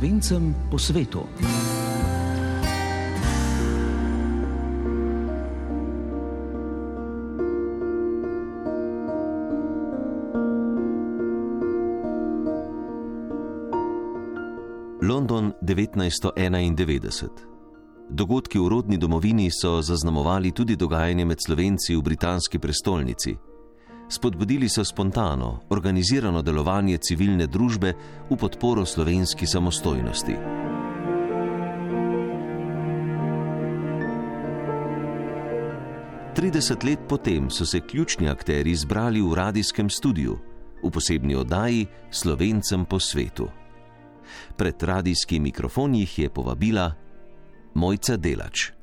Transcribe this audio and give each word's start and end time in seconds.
slovencem 0.00 0.54
po 0.70 0.78
svetu. 0.80 1.28
London 15.02 15.52
1991. 15.60 17.28
Dogodki 18.08 18.56
v 18.58 18.68
rodni 18.68 18.96
domovini 18.96 19.52
so 19.52 19.82
zaznamovali 19.84 20.52
tudi 20.56 20.76
dogajanje 20.76 21.24
med 21.28 21.36
slovenci 21.44 21.92
v 21.96 22.00
britanski 22.00 22.56
prestolnici. 22.56 23.36
Spodbudili 24.10 24.68
so 24.68 24.84
spontano, 24.84 25.60
organizirano 25.68 26.42
delovanje 26.42 26.98
civilne 26.98 27.46
družbe 27.46 27.92
v 28.26 28.34
podporo 28.34 28.82
slovenski 28.82 29.46
samostojnosti. 29.46 30.34
Trideset 36.34 36.82
let 36.82 37.06
potem 37.06 37.46
so 37.50 37.62
se 37.66 37.80
ključni 37.80 38.26
akteri 38.28 38.74
zbrali 38.74 39.22
v 39.22 39.34
radijskem 39.34 39.90
studiu, 39.90 40.38
v 40.82 40.90
posebni 40.90 41.38
oddaji 41.38 41.86
Slovencem 42.10 42.84
po 42.90 42.98
svetu. 42.98 43.46
Pred 44.56 44.82
radijskim 44.82 45.42
mikrofonom 45.42 45.94
jih 45.94 46.18
je 46.18 46.28
povabila 46.30 46.90
Mojca 47.74 48.16
Delač. 48.16 48.79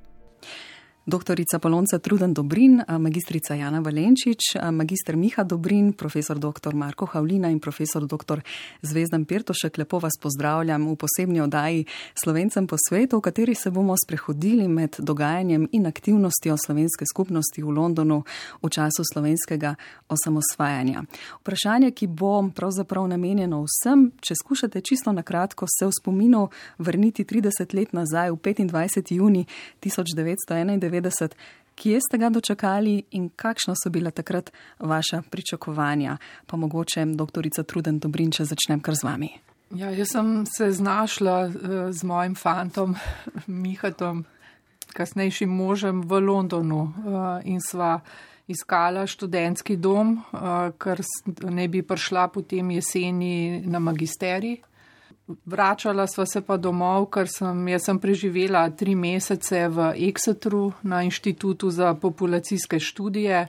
Doktorica 1.07 1.59
Polonca 1.59 1.99
Truden 1.99 2.33
Dobrin, 2.33 2.83
magistrica 2.99 3.55
Jana 3.55 3.79
Valenčič, 3.79 4.59
magistr 4.71 5.15
Miha 5.15 5.43
Dobrin, 5.43 5.93
profesor 5.93 6.35
dr. 6.35 6.75
Marko 6.75 7.05
Havlina 7.05 7.47
in 7.47 7.59
profesor 7.59 8.03
dr. 8.03 8.41
Zvezdan 8.81 9.23
Pirtošek. 9.25 9.77
Lepo 9.77 9.99
vas 9.99 10.19
pozdravljam 10.19 10.83
v 10.91 10.95
posebni 10.95 11.39
oddaji 11.41 11.85
Slovencem 12.23 12.67
po 12.67 12.75
svetu, 12.75 13.17
v 13.17 13.21
kateri 13.21 13.55
se 13.55 13.71
bomo 13.71 13.95
sprehodili 13.95 14.67
med 14.67 14.99
dogajanjem 14.99 15.69
in 15.71 15.87
aktivnostjo 15.87 16.57
slovenske 16.65 17.05
skupnosti 17.07 17.63
v 17.63 17.69
Londonu 17.71 18.23
v 18.63 18.69
času 18.69 19.07
slovenskega 19.13 19.75
osamosvajanja. 20.11 21.05
Vprašanje, 21.39 21.91
ki 21.91 22.07
bo 22.07 22.51
pravzaprav 22.51 23.07
namenjeno 23.07 23.63
vsem, 23.63 24.11
če 24.19 24.35
skušate 24.35 24.81
čisto 24.81 25.15
na 25.15 25.23
kratko 25.23 25.71
se 25.71 25.87
v 25.87 25.95
spominu 26.01 26.49
vrniti 26.77 27.23
30 27.23 27.71
let 27.79 27.95
nazaj 27.95 28.35
v 28.35 28.43
25. 28.43 29.15
juni 29.15 29.47
1991. 29.79 30.96
1990. 31.01 31.37
Kje 31.77 31.99
ste 32.01 32.17
ga 32.17 32.29
dočakali 32.29 33.03
in 33.11 33.29
kakšno 33.29 33.75
so 33.77 33.89
bila 33.93 34.11
takrat 34.11 34.49
vaša 34.79 35.21
pričakovanja? 35.29 36.17
Pa 36.45 36.57
mogoče, 36.57 37.05
doktorica 37.05 37.63
Truden 37.63 37.99
Dobrin, 37.99 38.31
če 38.31 38.47
začnem 38.49 38.81
kar 38.81 38.97
z 38.97 39.05
vami. 39.05 39.29
Ja, 39.77 39.91
jaz 39.93 40.15
sem 40.15 40.45
se 40.49 40.71
znašla 40.71 41.35
uh, 41.45 41.53
z 41.91 42.03
mojim 42.03 42.35
fantom 42.35 42.95
Mihatom, 43.61 44.25
kasnejšim 44.93 45.49
možem 45.49 46.01
v 46.01 46.21
Londonu 46.23 46.81
uh, 46.81 47.45
in 47.45 47.61
sva 47.61 47.99
iskala 48.47 49.05
študentski 49.05 49.77
dom, 49.77 50.17
uh, 50.17 50.71
ker 50.81 51.03
ne 51.45 51.67
bi 51.67 51.83
prišla 51.85 52.27
potem 52.33 52.71
jeseni 52.71 53.61
na 53.69 53.79
magisterij. 53.79 54.63
Vračala 55.27 56.07
sva 56.07 56.25
se 56.25 56.41
pa 56.41 56.55
domov, 56.57 57.09
ker 57.11 57.27
sem, 57.27 57.65
sem 57.83 57.97
preživela 57.99 58.69
tri 58.71 58.95
mesece 58.95 59.65
v 59.67 59.89
Exetru 60.07 60.71
na 60.87 61.01
Inštitutu 61.03 61.69
za 61.69 61.93
populacijske 61.99 62.79
študije 62.79 63.47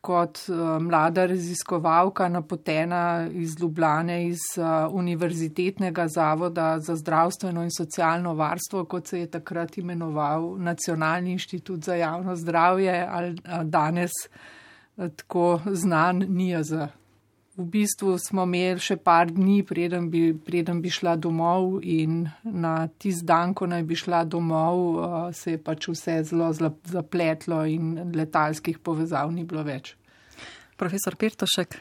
kot 0.00 0.38
uh, 0.48 0.76
mlada 0.80 1.26
raziskovalka 1.26 2.28
napotena 2.28 3.28
iz 3.32 3.56
Ljubljane, 3.60 4.26
iz 4.28 4.38
uh, 4.56 4.94
Univerzitetnega 4.94 6.08
zavoda 6.08 6.78
za 6.78 6.96
zdravstveno 6.96 7.62
in 7.62 7.70
socialno 7.70 8.34
varstvo, 8.34 8.84
kot 8.84 9.06
se 9.06 9.20
je 9.20 9.30
takrat 9.30 9.78
imenoval 9.78 10.56
Nacionalni 10.58 11.32
inštitut 11.32 11.84
za 11.84 11.94
javno 11.94 12.36
zdravje 12.36 13.06
ali 13.10 13.30
uh, 13.30 13.62
danes 13.64 14.10
tako 15.16 15.60
znan 15.66 16.24
NIAZ. 16.28 16.72
V 17.60 17.66
bistvu 17.68 18.14
smo 18.16 18.46
imeli 18.48 18.80
še 18.80 18.94
par 19.04 19.28
dni, 19.28 19.58
preden 19.68 20.06
bi, 20.08 20.30
preden 20.32 20.78
bi 20.80 20.88
šla 20.88 21.12
domov, 21.20 21.82
in 21.84 22.22
na 22.40 22.86
tisti 22.88 23.26
dan, 23.28 23.52
ko 23.52 23.66
naj 23.68 23.82
bi 23.84 23.98
šla 24.00 24.22
domov, 24.24 24.78
uh, 24.80 25.16
se 25.36 25.56
je 25.56 25.60
pač 25.60 25.90
vse 25.92 26.14
zelo 26.30 26.48
zapletlo 26.56 27.58
in 27.68 28.14
letalskih 28.16 28.78
povezav 28.80 29.28
ni 29.34 29.44
bilo 29.44 29.64
več. 29.66 29.92
Profesor 30.80 31.18
Pirtošek. 31.20 31.76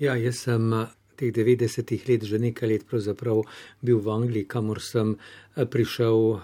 Ja, 0.00 0.14
jaz 0.16 0.46
sem 0.46 0.72
uh, 0.72 0.86
teh 1.20 1.28
90-ih 1.28 2.06
let, 2.08 2.24
že 2.24 2.40
nekaj 2.40 2.70
let 2.70 2.86
pravzaprav 2.88 3.42
bil 3.84 4.00
v 4.00 4.14
Angliji, 4.14 4.48
kamor 4.48 4.80
sem 4.80 5.12
uh, 5.12 5.66
prišel 5.68 6.40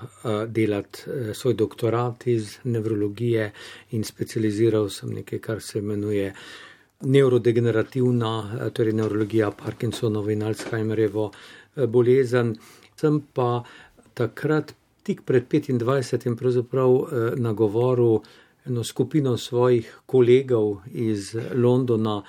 delati 0.53 1.33
svoj 1.33 1.57
doktorat 1.57 2.29
iz 2.29 2.59
nevrologije 2.69 3.49
in 3.97 4.05
specializiral 4.05 4.93
sem 4.93 5.17
nekaj, 5.23 5.41
kar 5.41 5.65
se 5.65 5.81
imenuje 5.81 6.35
nevrodegenerativna, 7.03 8.59
eh, 8.61 8.71
torej 8.71 8.93
nevrologija 8.93 9.51
Parkinsonovo 9.51 10.31
in 10.31 10.43
Alzheimerjevo 10.43 11.31
eh, 11.31 11.87
bolezen. 11.87 12.57
Sem 12.97 13.21
pa 13.33 13.63
takrat, 14.15 14.75
tik 15.03 15.23
pred 15.27 15.49
25. 15.51 16.37
pravzaprav 16.37 16.95
eh, 16.95 17.31
nagovoril 17.37 18.21
eno 18.67 18.85
skupino 18.85 19.37
svojih 19.37 19.99
kolegov 20.07 20.77
iz 20.93 21.35
Londona, 21.55 22.23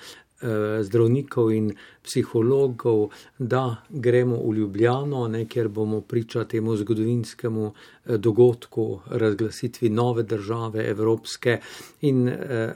zdravnikov 0.80 1.52
in 1.54 1.70
psihologov, 2.02 3.14
da 3.38 3.76
gremo 3.88 4.36
v 4.42 4.56
Ljubljano, 4.56 5.28
ne, 5.28 5.44
kjer 5.48 5.68
bomo 5.68 6.00
priča 6.00 6.44
temu 6.44 6.76
zgodovinskemu 6.76 7.70
dogodku, 8.18 9.00
razglasitvi 9.06 9.88
nove 9.88 10.22
države, 10.22 10.84
evropske. 10.90 11.60
In, 12.00 12.28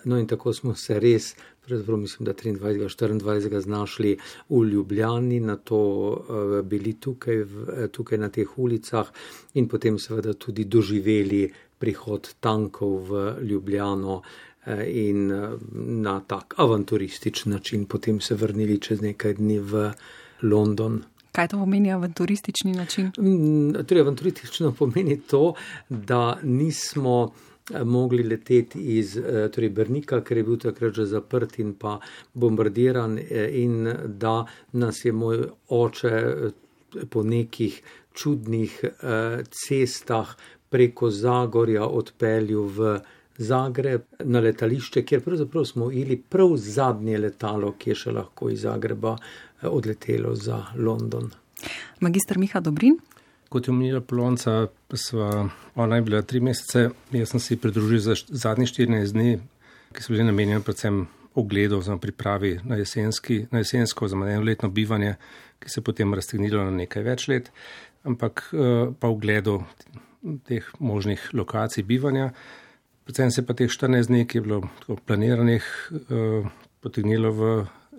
no, 0.04 0.18
in 0.18 0.26
tako 0.26 0.52
smo 0.52 0.74
se 0.74 1.00
res 1.00 1.34
pravzaprav 1.68 1.98
mislim, 1.98 2.24
da 2.26 2.34
23. 2.34 3.20
24. 3.20 3.60
znašli 3.60 4.16
v 4.48 4.64
Ljubljani, 4.64 5.40
na 5.40 5.56
to 5.56 5.78
uh, 5.78 6.66
bili 6.66 6.92
tukaj, 7.00 7.36
v, 7.36 7.88
tukaj 7.92 8.18
na 8.18 8.28
teh 8.28 8.58
ulicah 8.58 9.12
in 9.54 9.68
potem 9.68 9.98
seveda 9.98 10.34
tudi 10.34 10.64
doživeli 10.64 11.46
prihod 11.78 12.34
tankov 12.40 13.10
v 13.10 13.34
Ljubljano 13.42 14.16
uh, 14.16 14.24
in 14.86 15.28
na 16.02 16.20
tak 16.20 16.54
avanturističen 16.56 17.52
način 17.52 17.86
potem 17.86 18.20
se 18.20 18.34
vrnili 18.34 18.80
čez 18.80 19.00
nekaj 19.00 19.34
dni 19.34 19.58
v 19.58 19.92
London. 20.42 21.02
Kaj 21.32 21.48
to 21.48 21.58
pomeni 21.58 21.92
avanturistični 21.92 22.72
način? 22.72 23.12
Mm, 23.18 23.84
torej, 23.86 24.00
avanturistično 24.02 24.72
pomeni 24.72 25.20
to, 25.20 25.54
da 25.88 26.38
nismo 26.42 27.32
mogli 27.84 28.22
leteti 28.22 28.80
iz 28.98 29.16
eh, 29.16 29.48
torej 29.52 29.70
Brnika, 29.70 30.20
ker 30.20 30.36
je 30.36 30.44
bil 30.44 30.58
takrat 30.58 30.94
že 30.94 31.06
zaprt 31.06 31.58
in 31.58 31.74
pa 31.74 31.98
bombardiran, 32.32 33.18
eh, 33.18 33.48
in 33.62 33.88
da 34.06 34.44
nas 34.72 35.04
je 35.04 35.12
moj 35.12 35.48
oče 35.68 36.08
eh, 36.08 36.50
po 37.10 37.22
nekih 37.22 37.82
čudnih 38.18 38.80
cestah 39.50 40.30
preko 40.68 41.10
Zagorja 41.10 41.84
odpeljal 41.86 42.64
v 42.66 42.96
Zagreb 43.38 44.02
na 44.24 44.40
letališče, 44.40 45.04
kjer 45.06 45.20
pravzaprav 45.22 45.64
smo 45.64 45.90
imeli 45.92 46.16
prav 46.16 46.56
zadnje 46.56 47.18
letalo, 47.18 47.74
ki 47.78 47.90
je 47.90 47.94
še 47.94 48.14
lahko 48.16 48.48
iz 48.50 48.64
Zagreba 48.64 49.14
odletelo 49.62 50.34
za 50.34 50.64
London. 50.74 51.30
Magistr 52.00 52.38
Miha 52.38 52.60
Dobrin. 52.60 52.98
Kot 53.48 53.68
je 53.68 53.72
omenila 53.72 54.00
Polonca, 54.00 54.66
sva, 54.94 55.48
ona 55.74 55.96
je 55.96 56.02
bila 56.02 56.20
tri 56.22 56.40
mesece, 56.40 56.90
jaz 57.16 57.30
sem 57.32 57.40
si 57.40 57.56
pridružil 57.56 58.00
za 58.04 58.16
zadnji 58.28 58.66
14 58.68 59.14
dni, 59.16 59.38
ki 59.96 60.04
so 60.04 60.12
bili 60.12 60.26
namenjeni 60.28 60.64
predvsem 60.64 61.06
ogledu 61.34 61.80
za 61.80 61.96
pripravi 61.96 62.58
na, 62.64 62.76
jesenski, 62.76 63.46
na 63.50 63.62
jesensko, 63.64 64.08
za 64.08 64.16
manj 64.16 64.44
letno 64.44 64.68
bivanje, 64.68 65.14
ki 65.58 65.70
se 65.70 65.80
je 65.80 65.84
potem 65.84 66.14
raztegnilo 66.14 66.64
na 66.64 66.76
nekaj 66.76 67.06
več 67.08 67.26
let, 67.32 67.50
ampak 68.04 68.44
eh, 68.52 68.92
pa 69.00 69.08
ogledu 69.08 69.62
teh 70.44 70.68
možnih 70.78 71.30
lokacij 71.32 71.88
bivanja. 71.88 72.30
Predvsem 73.08 73.32
se 73.32 73.46
pa 73.46 73.56
teh 73.56 73.72
14 73.72 74.12
dni, 74.12 74.26
ki 74.28 74.38
je 74.38 74.44
bilo 74.44 74.60
planiranih, 75.06 75.72
eh, 75.96 76.52
potegnilo 76.84 77.32
v 77.32 77.52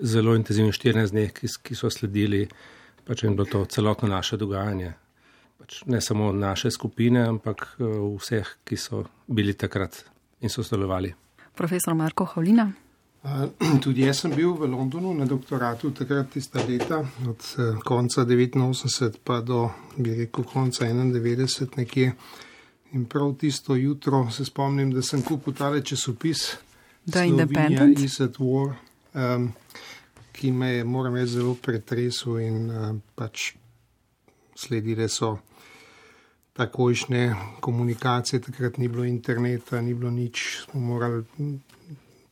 zelo 0.05 0.37
intenzivnih 0.37 0.77
14 0.77 1.17
dni, 1.17 1.29
ki, 1.33 1.55
ki 1.63 1.75
so 1.75 1.89
sledili, 1.89 2.45
pač 3.07 3.25
in 3.25 3.33
bilo 3.33 3.49
to 3.49 3.65
celotno 3.65 4.13
naše 4.13 4.37
dogajanje 4.37 4.93
pač 5.59 5.83
ne 5.85 6.01
samo 6.01 6.31
naše 6.31 6.71
skupine, 6.71 7.27
ampak 7.27 7.75
eh, 7.79 7.83
vseh, 8.17 8.47
ki 8.63 8.77
so 8.77 9.03
bili 9.27 9.53
takrat 9.53 10.03
in 10.41 10.49
so 10.49 10.63
sodelovali. 10.63 11.13
Profesor 11.55 11.93
Marko 11.93 12.25
Holina. 12.25 12.71
Tudi 13.83 14.05
jaz 14.07 14.23
sem 14.23 14.31
bil 14.31 14.53
v 14.55 14.69
Londonu 14.71 15.11
na 15.13 15.25
doktoratu 15.27 15.91
takrat 15.91 16.29
tista 16.31 16.63
leta, 16.63 17.03
od 17.27 17.41
eh, 17.59 17.81
konca 17.83 18.23
89 18.23 19.19
pa 19.23 19.41
do, 19.41 19.67
bi 19.97 20.15
rekel, 20.23 20.47
konca 20.47 20.87
91 20.87 21.77
nekje. 21.77 22.13
In 22.91 23.05
prav 23.05 23.35
tisto 23.37 23.75
jutro 23.75 24.31
se 24.31 24.45
spomnim, 24.45 24.89
da 24.91 25.01
sem 25.01 25.21
kupil 25.21 25.53
tale 25.53 25.83
časopis 25.85 26.55
The 27.05 27.25
Independent, 27.27 27.99
War, 28.39 28.73
um, 29.13 29.51
ki 30.31 30.51
me 30.51 30.71
je, 30.73 30.83
moram 30.83 31.15
reči, 31.15 31.35
zelo 31.37 31.53
pretresel 31.53 32.39
in 32.39 32.71
uh, 32.71 32.95
pač 33.15 33.53
sledile 34.55 35.07
so 35.09 35.37
takojšnje 36.59 37.35
komunikacije, 37.59 38.41
takrat 38.41 38.77
ni 38.77 38.87
bilo 38.87 39.05
interneta, 39.07 39.79
ni 39.81 39.93
bilo 39.93 40.11
nič, 40.11 40.65
smo 40.65 40.79
morali 40.79 41.23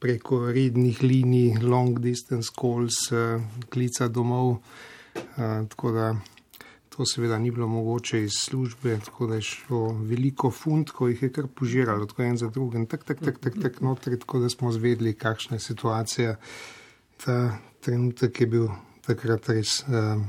preko 0.03 0.51
rednih 0.51 0.99
linij, 1.01 1.61
long 1.63 1.99
distance 1.99 2.51
calls, 2.51 3.07
uh, 3.11 3.39
klica 3.69 4.07
domov. 4.07 4.57
Uh, 5.15 5.63
tako 5.71 5.91
da 5.91 6.09
to 6.91 7.05
seveda 7.05 7.37
ni 7.39 7.51
bilo 7.51 7.67
mogoče 7.67 8.19
iz 8.23 8.35
službe, 8.41 8.99
tako 9.05 9.27
da 9.27 9.35
je 9.35 9.41
šlo 9.41 9.93
veliko 10.09 10.51
funt, 10.51 10.91
ko 10.91 11.07
jih 11.07 11.23
je 11.23 11.29
kar 11.31 11.47
požiralo, 11.47 12.05
tako 12.05 12.23
en 12.23 12.37
za 12.37 12.49
drugim, 12.49 12.85
tak, 12.85 13.05
tak, 13.07 13.21
tak, 13.23 13.39
tak, 13.39 13.55
tak 13.61 13.79
notri, 13.81 14.19
tako 14.19 14.39
da 14.43 14.49
smo 14.49 14.71
zvedli, 14.71 15.13
kakšna 15.15 15.55
je 15.55 15.59
situacija. 15.59 16.35
Ta 17.23 17.57
trenutek 17.81 18.41
je 18.41 18.47
bil 18.47 18.67
takrat 19.07 19.47
res 19.49 19.79
uh, 19.87 20.19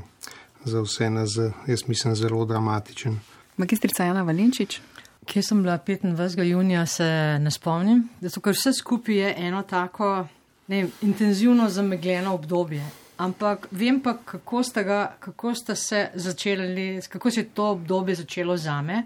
za 0.63 0.85
vse 0.87 1.09
nas, 1.09 1.35
jaz 1.67 1.83
mislim, 1.87 2.15
zelo 2.15 2.45
dramatičen. 2.45 3.19
Magistrica 3.59 4.05
Jana 4.05 4.23
Valenčič. 4.23 4.79
Kje 5.27 5.41
sem 5.43 5.61
bila 5.63 5.77
25. 5.77 6.43
junija, 6.43 6.85
se 6.85 7.05
ne 7.39 7.51
spomnim. 7.51 8.05
Zato, 8.21 8.39
ker 8.41 8.55
vse 8.55 8.71
skupaj 8.73 9.15
je 9.15 9.33
eno 9.49 9.63
tako 9.67 10.27
ne, 10.71 10.85
intenzivno 11.01 11.67
zamegljeno 11.69 12.33
obdobje. 12.33 12.85
Ampak 13.17 13.67
vem 13.71 13.99
pa, 13.99 14.15
kako 14.25 14.63
ste, 14.63 14.83
ga, 14.83 15.01
kako 15.19 15.53
ste 15.55 15.75
se 15.75 16.07
začeli, 16.13 17.01
kako 17.09 17.31
se 17.31 17.41
je 17.41 17.49
to 17.53 17.67
obdobje 17.75 18.15
začelo 18.15 18.57
za 18.57 18.81
me. 18.81 19.03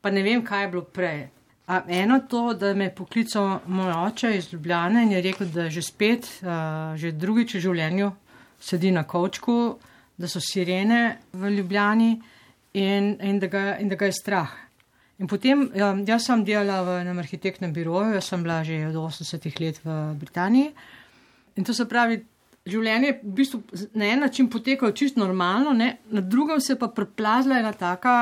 Pa 0.00 0.10
ne 0.10 0.22
vem, 0.22 0.44
kaj 0.44 0.62
je 0.62 0.68
bilo 0.68 0.84
prej. 0.84 1.28
A 1.66 1.80
eno 1.88 2.20
to, 2.28 2.54
da 2.54 2.74
me 2.74 2.90
je 2.90 2.94
poklical 2.94 3.58
moj 3.66 3.92
oče 3.92 4.36
iz 4.36 4.52
Ljubljane 4.52 5.02
in 5.02 5.12
je 5.12 5.22
rekel, 5.22 5.48
da 5.48 5.70
že 5.70 5.82
spet, 5.82 6.28
uh, 6.42 6.96
že 6.96 7.12
drugič 7.12 7.54
v 7.54 7.60
življenju 7.60 8.12
sedi 8.60 8.92
na 8.92 9.04
kočku, 9.08 9.78
da 10.16 10.28
so 10.28 10.40
sirene 10.44 11.18
v 11.32 11.56
Ljubljani 11.56 12.18
in, 12.78 13.16
in, 13.20 13.38
da, 13.42 13.50
ga, 13.50 13.64
in 13.82 13.90
da 13.90 13.98
ga 13.98 14.08
je 14.08 14.16
strah. 14.16 14.54
In 15.18 15.26
potem, 15.26 15.66
ja, 15.74 15.90
jaz 16.06 16.28
sem 16.28 16.44
delala 16.46 16.84
v 16.86 16.96
enem 17.02 17.18
arhitektnem 17.18 17.72
biroju, 17.74 18.14
jaz 18.14 18.30
sem 18.30 18.42
bila 18.44 18.60
že 18.66 18.84
od 18.86 18.98
80-ih 19.02 19.60
let 19.60 19.80
v 19.82 19.96
Britaniji. 20.20 20.72
In 21.58 21.66
to 21.66 21.74
se 21.74 21.88
pravi, 21.90 22.20
življenje 22.68 23.08
je 23.08 23.16
v 23.22 23.32
bistvu 23.40 23.88
na 23.98 24.12
en 24.12 24.22
način 24.22 24.50
potekalo 24.50 24.94
čisto 24.94 25.20
normalno, 25.20 25.72
ne? 25.74 25.96
na 26.14 26.22
drugem 26.22 26.60
se 26.60 26.76
pa 26.78 26.86
preplazila 26.94 27.58
ena 27.58 27.72
taka 27.72 28.14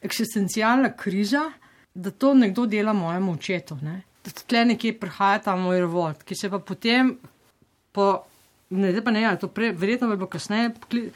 eksistencialna 0.00 0.94
kriza, 0.96 1.50
da 1.94 2.10
to 2.10 2.32
nekdo 2.34 2.64
dela 2.66 2.94
mojemu 2.96 3.36
očetu. 3.36 3.76
Ne? 3.82 4.00
Da 4.24 4.32
tle 4.32 4.64
nekje 4.72 4.94
prihaja 5.00 5.42
ta 5.44 5.56
moj 5.56 5.82
revolt, 5.84 6.22
ki 6.24 6.38
se 6.38 6.48
pa 6.48 6.62
potem, 6.64 7.12
po, 7.92 8.08
ne 8.70 8.92
vem 8.96 9.04
pa 9.04 9.12
ne, 9.12 9.26
ali 9.28 9.40
to 9.42 9.52
prej, 9.52 9.74
verjetno 9.76 10.08
bilo 10.14 10.30
kasneje, 10.32 10.72
pokli, 10.78 11.10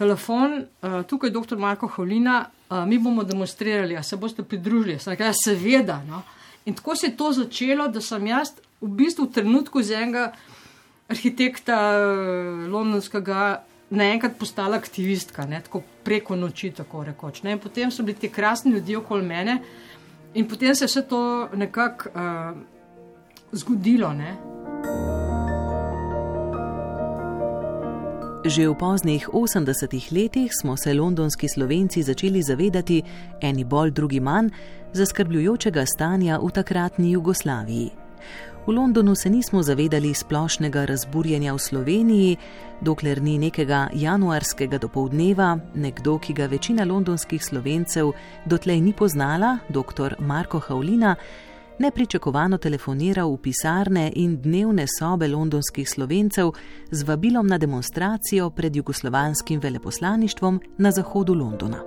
telefon, 0.00 0.62
uh, 0.64 1.02
tukaj 1.06 1.28
je 1.28 1.36
dr. 1.36 1.58
Marko 1.60 1.88
Hovlina, 1.92 2.38
uh, 2.48 2.82
mi 2.88 2.98
bomo 2.98 3.24
demonstrirali, 3.24 3.98
se 4.02 4.16
boste 4.16 4.42
pridružili. 4.42 4.98
Sem 4.98 5.12
rekel, 5.12 5.28
ja, 5.28 5.36
seveda. 5.44 6.00
No? 6.08 6.22
In 6.64 6.74
tako 6.74 6.96
se 6.96 7.10
je 7.10 7.16
to 7.16 7.32
začelo, 7.36 7.88
da 7.88 8.00
sem 8.00 8.26
jaz 8.26 8.54
v 8.80 8.88
bistvu 9.02 9.28
v 9.28 9.34
trenutku 9.36 9.82
z 9.84 10.00
enega 10.00 10.30
arhitekta 11.10 11.76
uh, 11.98 12.64
londonskega 12.72 13.60
naenkrat 13.90 14.38
postala 14.38 14.78
aktivistka, 14.78 15.44
ne? 15.50 15.60
tako 15.66 15.82
preko 16.06 16.36
noči, 16.38 16.70
tako 16.72 17.04
rekoč. 17.04 17.42
Ne? 17.42 17.58
In 17.58 17.62
potem 17.62 17.90
so 17.90 18.06
bili 18.06 18.18
ti 18.18 18.30
krasni 18.32 18.72
ljudje 18.72 18.98
okoli 19.02 19.26
mene 19.26 19.60
in 20.34 20.48
potem 20.48 20.74
se 20.74 20.84
je 20.84 20.92
vse 20.92 21.02
to 21.10 21.22
nekako 21.54 22.10
uh, 22.14 22.58
zgodilo. 23.52 24.14
Ne? 24.14 24.36
Že 28.40 28.72
v 28.72 28.74
poznih 28.74 29.28
80-ih 29.28 30.12
letih 30.16 30.48
smo 30.48 30.72
se 30.72 30.96
londonski 30.96 31.44
slovenci 31.44 32.00
začeli 32.00 32.40
zavedati, 32.42 33.02
eni 33.40 33.64
bolj, 33.64 33.92
drugi 33.92 34.20
manj, 34.20 34.48
zaskrbljujočega 34.96 35.84
stanja 35.86 36.40
v 36.40 36.48
takratni 36.48 37.12
Jugoslaviji. 37.12 37.90
V 38.66 38.72
Londonu 38.72 39.14
se 39.14 39.30
nismo 39.30 39.62
zavedali 39.62 40.14
splošnega 40.14 40.84
razburjenja 40.84 41.52
v 41.52 41.58
Sloveniji, 41.58 42.36
dokler 42.80 43.20
ni 43.20 43.36
nekega 43.38 43.88
januarskega 43.92 44.78
dopoldneva 44.78 45.58
nekdo, 45.74 46.16
ki 46.16 46.32
ga 46.32 46.48
večina 46.48 46.84
londonskih 46.88 47.44
slovencev 47.44 48.12
dotlej 48.48 48.80
ni 48.80 48.92
poznala, 48.96 49.58
dr. 49.68 50.16
Marko 50.18 50.58
Haulina, 50.64 51.16
nepričakovano 51.80 52.58
telefoniral 52.58 53.32
v 53.32 53.38
pisarne 53.40 54.12
in 54.14 54.36
dnevne 54.42 54.84
sobe 54.86 55.28
londonskih 55.28 55.88
slovencev 55.88 56.52
z 56.90 57.02
vabilom 57.02 57.46
na 57.46 57.58
demonstracijo 57.58 58.50
pred 58.50 58.76
jugoslovanskim 58.76 59.60
veleposlaništvom 59.60 60.60
na 60.78 60.90
zahodu 60.90 61.34
Londona. 61.34 61.80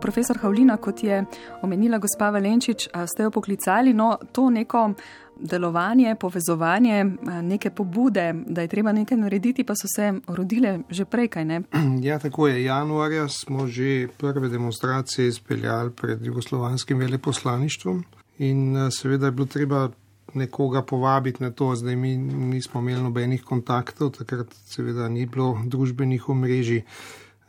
Profesor 0.00 0.38
Havlina, 0.38 0.76
kot 0.76 1.02
je 1.02 1.24
omenila 1.62 1.98
gospa 1.98 2.30
Valenčič, 2.30 2.88
ste 3.06 3.22
jo 3.22 3.30
poklicali, 3.30 3.94
no 3.94 4.16
to 4.32 4.50
neko 4.50 4.94
delovanje, 5.40 6.14
povezovanje, 6.20 7.04
neke 7.42 7.70
pobude, 7.70 8.32
da 8.46 8.62
je 8.62 8.68
treba 8.68 8.92
nekaj 8.92 9.18
narediti, 9.18 9.64
pa 9.64 9.74
so 9.74 9.88
se 9.96 10.12
rodile 10.26 10.78
že 10.90 11.04
prej, 11.04 11.28
kaj 11.28 11.44
ne? 11.44 11.62
Ja, 12.08 12.18
tako 12.18 12.48
je. 12.48 12.64
Januarja 12.64 13.28
smo 13.28 13.66
že 13.66 14.08
prve 14.18 14.48
demonstracije 14.48 15.28
izpeljali 15.28 15.90
pred 15.92 16.26
jugoslovanskim 16.26 16.98
veleposlaništvom 16.98 18.04
in 18.38 18.76
seveda 18.90 19.26
je 19.26 19.32
bilo 19.32 19.46
treba 19.46 19.88
nekoga 20.34 20.82
povabiti 20.82 21.42
na 21.42 21.50
to, 21.50 21.74
zdaj 21.74 21.96
mi 21.96 22.16
nismo 22.16 22.80
imeli 22.80 23.02
nobenih 23.02 23.42
kontaktov, 23.42 24.10
takrat 24.10 24.54
seveda 24.64 25.08
ni 25.08 25.26
bilo 25.26 25.58
družbenih 25.64 26.28
omrežij. 26.28 26.82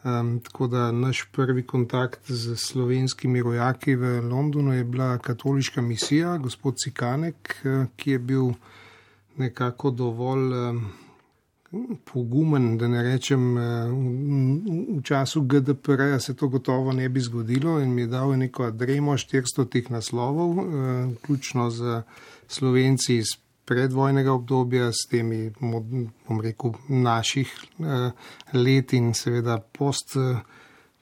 Um, 0.03 0.39
tako 0.39 0.67
da 0.67 0.91
naš 0.91 1.29
prvi 1.31 1.63
kontakt 1.63 2.31
z 2.31 2.55
slovenskimi 2.55 3.41
rojaki 3.41 3.95
v 3.95 4.21
Londonu 4.21 4.73
je 4.73 4.83
bila 4.83 5.17
katoliška 5.17 5.81
misija, 5.81 6.37
gospod 6.37 6.75
Cikanek, 6.77 7.55
eh, 7.65 7.85
ki 7.95 8.11
je 8.11 8.19
bil 8.19 8.51
nekako 9.37 9.91
dovolj 9.91 10.53
um, 10.53 10.91
pogumen, 12.05 12.77
da 12.77 12.87
ne 12.87 13.03
rečem, 13.03 13.57
uh, 13.57 13.63
v, 14.97 15.01
času 15.03 15.41
GDPR-ja 15.41 16.19
se 16.19 16.35
to 16.35 16.47
gotovo 16.47 16.93
ne 16.93 17.09
bi 17.09 17.19
zgodilo 17.19 17.79
in 17.79 17.93
mi 17.93 18.01
je 18.01 18.07
dal 18.07 18.37
neko 18.37 18.63
adremo 18.63 19.11
400 19.11 19.69
teh 19.69 19.91
naslovov, 19.91 20.49
uh, 20.49 20.65
vključno 21.15 21.69
z 21.69 22.01
slovenci 22.47 23.17
iz 23.17 23.46
predvojnega 23.67 24.31
obdobja, 24.33 24.91
s 24.95 25.09
temi, 25.11 25.49
bom 25.59 26.41
rekel, 26.43 26.77
naših 26.89 27.51
uh, 27.79 28.11
let 28.55 28.93
in 28.95 29.11
seveda 29.17 29.59
post 29.59 30.15
uh, 30.15 30.39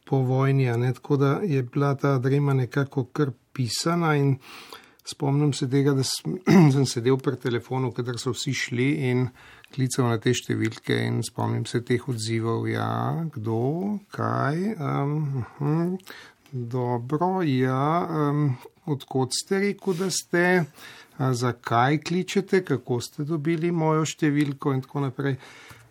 po 0.05 0.23
vojni. 0.25 0.69
Tako 0.93 1.17
da 1.17 1.39
je 1.43 1.63
bila 1.63 1.95
ta 1.95 2.17
drema 2.17 2.53
nekako 2.53 3.05
kar 3.05 3.31
pisana 3.53 4.15
in 4.15 4.37
spomnim 5.05 5.53
se 5.53 5.69
tega, 5.69 5.93
da 5.93 6.03
sem, 6.03 6.39
sem 6.73 6.85
sedel 6.85 7.17
pri 7.17 7.37
telefonu, 7.37 7.91
kadar 7.93 8.19
so 8.21 8.33
vsi 8.33 8.53
šli 8.53 8.89
in 9.09 9.27
klical 9.75 10.09
na 10.09 10.19
te 10.21 10.33
številke 10.33 10.97
in 11.05 11.21
spomnim 11.25 11.65
se 11.69 11.83
teh 11.85 12.01
odzivov, 12.09 12.67
ja, 12.69 13.25
kdo, 13.35 13.99
kaj. 14.15 14.61
Um, 14.79 15.43
hm, 15.59 15.95
dobro, 16.51 17.41
ja, 17.45 17.85
um, 18.29 18.47
odkot 18.89 19.35
ste 19.35 19.61
rekel, 19.67 19.97
da 19.99 20.09
ste 20.13 20.45
zakaj 21.17 21.97
kličete, 22.03 22.63
kako 22.65 22.99
ste 23.01 23.23
dobili 23.23 23.71
mojo 23.71 24.05
številko 24.05 24.73
in 24.75 24.83
tako 24.83 25.05
naprej. 25.07 25.37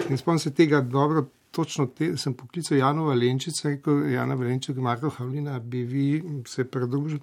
In 0.09 0.19
spomnim 0.21 0.43
se 0.43 0.53
tega 0.55 0.81
dobro, 0.81 1.27
točno 1.55 1.87
te, 1.87 2.17
sem 2.19 2.35
poklical 2.35 2.79
Jana 2.79 3.07
Valenčica, 3.07 3.69
rekel 3.69 4.09
Jana 4.11 4.35
Valenčica, 4.35 4.81
Marko 4.81 5.13
Havlina, 5.17 5.59
bi 5.61 5.85
vi 5.85 6.07
se 6.47 6.65
pridružili. 6.65 7.21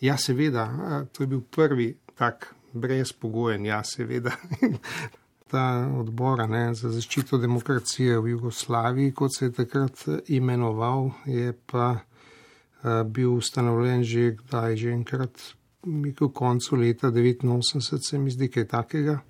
Ja, 0.00 0.16
seveda, 0.20 0.68
to 1.12 1.24
je 1.24 1.26
bil 1.26 1.40
prvi 1.40 1.94
tak 2.16 2.54
brezpogojen, 2.72 3.66
ja, 3.66 3.82
seveda. 3.84 4.32
Ta 5.50 5.86
odbor 5.94 6.42
ne, 6.50 6.72
za 6.74 6.90
zaščito 6.90 7.38
demokracije 7.38 8.18
v 8.18 8.32
Jugoslaviji, 8.34 9.12
kot 9.14 9.36
se 9.36 9.46
je 9.46 9.52
takrat 9.60 10.02
imenoval, 10.34 11.12
je 11.30 11.52
pa 11.70 11.86
uh, 11.94 13.02
bil 13.06 13.36
ustanovljen 13.36 14.02
že 14.02 14.32
kdaj, 14.40 14.76
že 14.76 14.90
enkrat 14.90 15.44
v 15.86 16.28
koncu 16.34 16.76
leta 16.76 17.10
89, 17.10 18.08
se 18.08 18.18
mi 18.18 18.30
zdi 18.30 18.48
kaj 18.48 18.66
takega. 18.68 19.20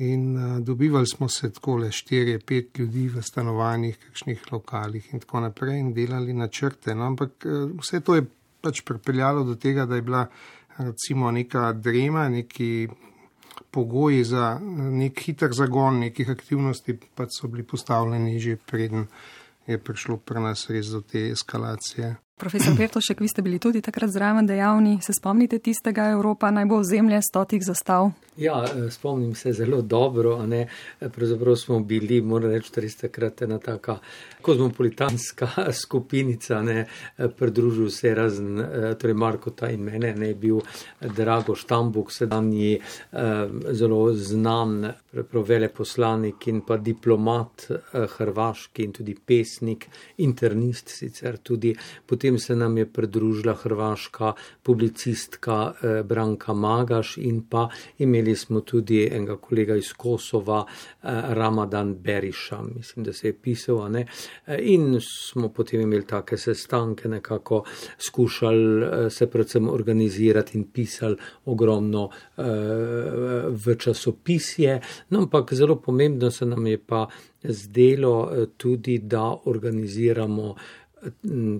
In 0.00 0.36
uh, 0.36 0.58
dobivali 0.64 1.06
smo 1.06 1.28
se 1.28 1.52
tako 1.52 1.76
le 1.76 1.88
4-5 1.88 2.78
ljudi 2.78 3.08
v 3.08 3.22
stanovanjih, 3.22 3.98
kakšnih 3.98 4.52
lokalih 4.52 5.10
in 5.12 5.20
tako 5.20 5.40
naprej 5.40 5.78
in 5.78 5.92
delali 5.92 6.32
načrte. 6.32 6.94
No, 6.94 7.04
ampak 7.04 7.44
uh, 7.44 7.68
vse 7.82 8.00
to 8.00 8.16
je 8.16 8.24
pač 8.60 8.80
pripeljalo 8.84 9.44
do 9.44 9.54
tega, 9.60 9.84
da 9.86 9.98
je 9.98 10.02
bila 10.02 10.26
recimo 10.78 11.30
neka 11.30 11.72
drema, 11.72 12.28
neki 12.28 12.88
pogoji 13.70 14.24
za 14.24 14.58
nek 14.74 15.20
hiter 15.20 15.52
zagon 15.52 15.98
nekih 15.98 16.30
aktivnosti, 16.30 16.96
pa 17.14 17.26
so 17.28 17.48
bili 17.48 17.62
postavljeni 17.62 18.38
že 18.40 18.56
preden 18.56 19.06
je 19.66 19.78
prišlo 19.78 20.16
pri 20.16 20.40
nas 20.40 20.70
res 20.70 20.86
do 20.86 21.00
te 21.00 21.30
eskalacije. 21.30 22.16
Profesor 22.40 22.72
Pertošek, 22.76 23.20
vi 23.20 23.28
ste 23.28 23.42
bili 23.42 23.58
tudi 23.58 23.82
takrat 23.84 24.10
zraven 24.10 24.46
dejavni. 24.46 24.98
Se 25.02 25.12
spomnite 25.12 25.58
tistega 25.58 26.08
Evropa 26.10 26.50
najbolj 26.50 26.84
zemlje 26.84 27.20
stotih 27.22 27.60
zastav? 27.64 28.10
Ja, 28.36 28.64
eh, 28.64 28.90
spomnim 28.90 29.34
se 29.34 29.52
zelo 29.52 29.82
dobro. 29.82 30.38
Pravzaprav 31.14 31.56
smo 31.56 31.80
bili, 31.80 32.20
moram 32.20 32.50
reči, 32.50 32.80
res 32.80 32.96
takrat 32.96 33.42
ena 33.42 33.58
taka 33.58 33.98
kozmopolitanska 34.42 35.48
skupinica, 35.82 36.62
ne, 36.62 36.86
pridružil 37.36 37.90
se 37.90 38.14
razen, 38.14 38.60
eh, 38.60 38.94
torej 38.94 39.14
Markota 39.14 39.68
in 39.70 39.84
mene, 39.84 40.14
ne 40.16 40.34
bil 40.34 40.60
Drago 41.00 41.54
Štambuk, 41.54 42.12
sedanji 42.12 42.80
zelo 43.72 44.14
znan 44.14 44.92
veleposlanik 45.32 46.46
in 46.46 46.60
pa 46.60 46.76
diplomat 46.76 47.66
hrvaški 48.16 48.84
in 48.84 48.92
tudi 48.92 49.14
pesnik, 49.26 49.88
internist 50.16 50.88
sicer 50.88 51.38
tudi. 51.38 51.74
Potem 52.06 52.29
se 52.38 52.56
nam 52.56 52.78
je 52.78 52.86
pridružila 52.92 53.54
hrvaška 53.54 54.32
publicistka 54.62 55.72
Branka 56.04 56.52
Magaš 56.52 57.16
in 57.16 57.42
pa 57.48 57.68
imeli 57.98 58.36
smo 58.36 58.60
tudi 58.60 59.08
enega 59.12 59.36
kolega 59.36 59.76
iz 59.76 59.92
Kosova, 59.92 60.64
eh, 61.02 61.08
Ramadan 61.28 61.94
Beriša, 61.94 62.62
mislim, 62.76 63.04
da 63.04 63.12
se 63.12 63.28
je 63.28 63.32
pisal, 63.32 63.90
ne? 63.90 64.06
Eh, 64.46 64.58
in 64.60 65.00
smo 65.00 65.48
potem 65.48 65.80
imeli 65.80 66.06
take 66.06 66.36
sestanke, 66.36 67.08
nekako 67.08 67.64
skušali 67.98 68.84
eh, 68.84 69.10
se 69.10 69.26
predvsem 69.26 69.68
organizirati 69.68 70.58
in 70.58 70.64
pisali 70.72 71.16
ogromno 71.44 72.08
v 73.50 73.74
časopisje. 73.78 74.80
No, 75.10 75.18
ampak 75.18 75.54
zelo 75.54 75.76
pomembno 75.76 76.30
se 76.30 76.46
nam 76.46 76.66
je 76.66 76.78
pa 76.78 77.06
zdelo 77.42 78.46
tudi, 78.56 78.98
da 78.98 79.36
organiziramo 79.44 80.54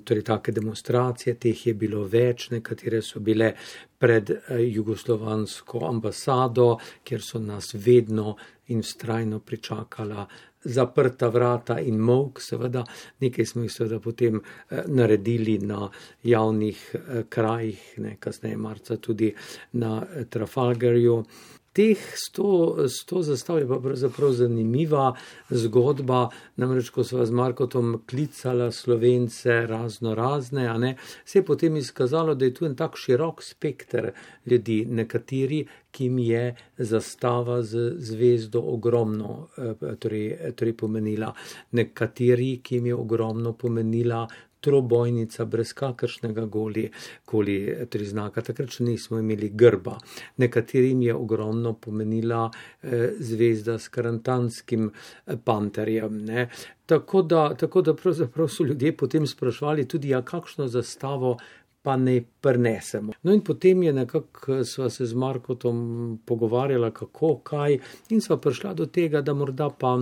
torej 0.05 0.23
take 0.25 0.53
demonstracije, 0.53 1.35
teh 1.41 1.67
je 1.67 1.75
bilo 1.75 2.05
več, 2.05 2.51
nekatere 2.51 3.01
so 3.03 3.21
bile 3.21 3.55
pred 3.99 4.31
eh, 4.31 4.61
jugoslovansko 4.69 5.85
ambasado, 5.89 6.77
kjer 7.05 7.23
so 7.23 7.41
nas 7.41 7.75
vedno 7.75 8.37
in 8.69 8.83
strajno 8.83 9.41
pričakala 9.41 10.27
zaprta 10.65 11.29
vrata 11.29 11.79
in 11.81 11.99
mok, 11.99 12.41
seveda, 12.41 12.85
nekaj 13.21 13.47
smo 13.47 13.63
jih 13.65 13.73
seveda 13.73 14.01
potem 14.01 14.41
eh, 14.41 14.83
naredili 14.87 15.59
na 15.59 15.89
javnih 16.23 16.83
eh, 16.95 17.23
krajih, 17.29 17.87
ne 17.99 18.17
kasneje 18.21 18.57
marca 18.57 18.97
tudi 18.97 19.33
na 19.73 20.03
Trafalgarju 20.31 21.25
teh 21.73 21.99
sto, 22.15 22.77
sto 22.89 23.23
zastav 23.23 23.59
je 23.59 23.69
pa 23.69 23.79
pravzaprav 23.81 24.33
zanimiva 24.33 25.13
zgodba. 25.51 26.29
Namreč, 26.57 26.91
ko 26.91 27.05
so 27.05 27.25
z 27.25 27.31
Markotom 27.31 28.01
klicala 28.11 28.71
slovence 28.73 29.67
razno 29.67 30.15
razne, 30.15 30.67
a 30.67 30.79
ne, 30.79 30.97
se 31.25 31.39
je 31.39 31.45
potem 31.45 31.77
izkazalo, 31.77 32.35
da 32.35 32.45
je 32.45 32.55
tu 32.55 32.67
en 32.67 32.77
tak 32.77 32.99
širok 32.99 33.43
spekter 33.43 34.11
ljudi, 34.47 34.85
nekateri, 34.91 35.65
ki 35.91 36.05
jim 36.05 36.19
je 36.19 36.55
zastava 36.79 37.63
z 37.63 37.95
zvezdo 37.99 38.61
ogromno 38.61 39.49
eh, 39.59 39.97
torej, 39.99 40.55
torej 40.57 40.77
pomenila, 40.77 41.33
nekateri, 41.73 42.61
ki 42.63 42.79
jim 42.79 42.87
je 42.87 42.95
ogromno 42.95 43.53
pomenila 43.53 44.27
trobojnica 44.61 45.45
brez 45.45 45.73
kakršnega 45.73 46.45
goli, 46.47 46.91
koli 47.25 47.87
tri 47.91 48.07
znaka. 48.07 48.43
Takrat 48.43 48.77
še 48.77 48.85
nismo 48.85 49.21
imeli 49.21 49.51
grba. 49.55 49.97
Nekaterim 50.43 51.03
je 51.03 51.15
ogromno 51.15 51.75
pomenila 51.75 52.49
eh, 52.51 53.15
zvezda 53.19 53.79
s 53.79 53.89
karantanskim 53.89 54.91
eh, 54.91 55.37
panterjem. 55.45 56.21
Ne. 56.25 56.49
Tako 56.87 57.23
da, 57.23 57.49
tako 57.55 57.83
da 57.87 57.95
pravzaprav 57.95 58.49
so 58.49 58.65
ljudje 58.67 58.97
potem 58.97 59.27
sprašvali 59.27 59.89
tudi, 59.89 60.11
ja, 60.15 60.23
kakšno 60.23 60.69
zastavo 60.69 61.37
pa 61.83 61.97
ne 61.97 62.21
prenesemo. 62.41 63.13
No 63.23 63.33
in 63.33 63.41
potem 63.41 63.83
je 63.83 63.93
nekako 63.93 64.55
eh, 64.55 64.65
sva 64.65 64.91
se 64.91 65.07
z 65.07 65.15
Markotom 65.15 66.19
pogovarjala, 66.27 66.91
kako, 66.91 67.39
kaj 67.45 67.79
in 68.11 68.21
sva 68.21 68.37
prišla 68.37 68.75
do 68.75 68.87
tega, 68.87 69.21
da 69.21 69.35
morda 69.35 69.71
pa 69.71 69.97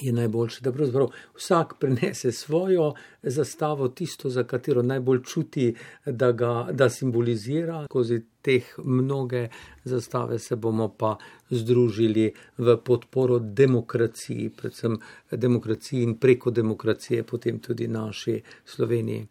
je 0.00 0.12
najboljše, 0.12 0.60
da 0.62 0.72
pravzaprav 0.72 1.08
vsak 1.36 1.74
prenese 1.80 2.32
svojo 2.32 2.94
zastavo, 3.22 3.88
tisto, 3.88 4.30
za 4.30 4.44
katero 4.44 4.82
najbolj 4.82 5.22
čuti, 5.22 5.74
da, 6.06 6.32
ga, 6.32 6.68
da 6.72 6.90
simbolizira. 6.90 7.84
Skozi 7.84 8.20
teh 8.42 8.64
mnoge 8.84 9.48
zastave 9.84 10.38
se 10.38 10.56
bomo 10.56 10.88
pa 10.88 11.16
združili 11.50 12.32
v 12.58 12.76
podporo 12.84 13.38
demokraciji, 13.38 14.50
predvsem 14.56 14.98
demokraciji 15.30 16.02
in 16.02 16.18
preko 16.18 16.50
demokracije, 16.50 17.22
potem 17.22 17.58
tudi 17.58 17.88
naši 17.88 18.42
Sloveniji. 18.64 19.28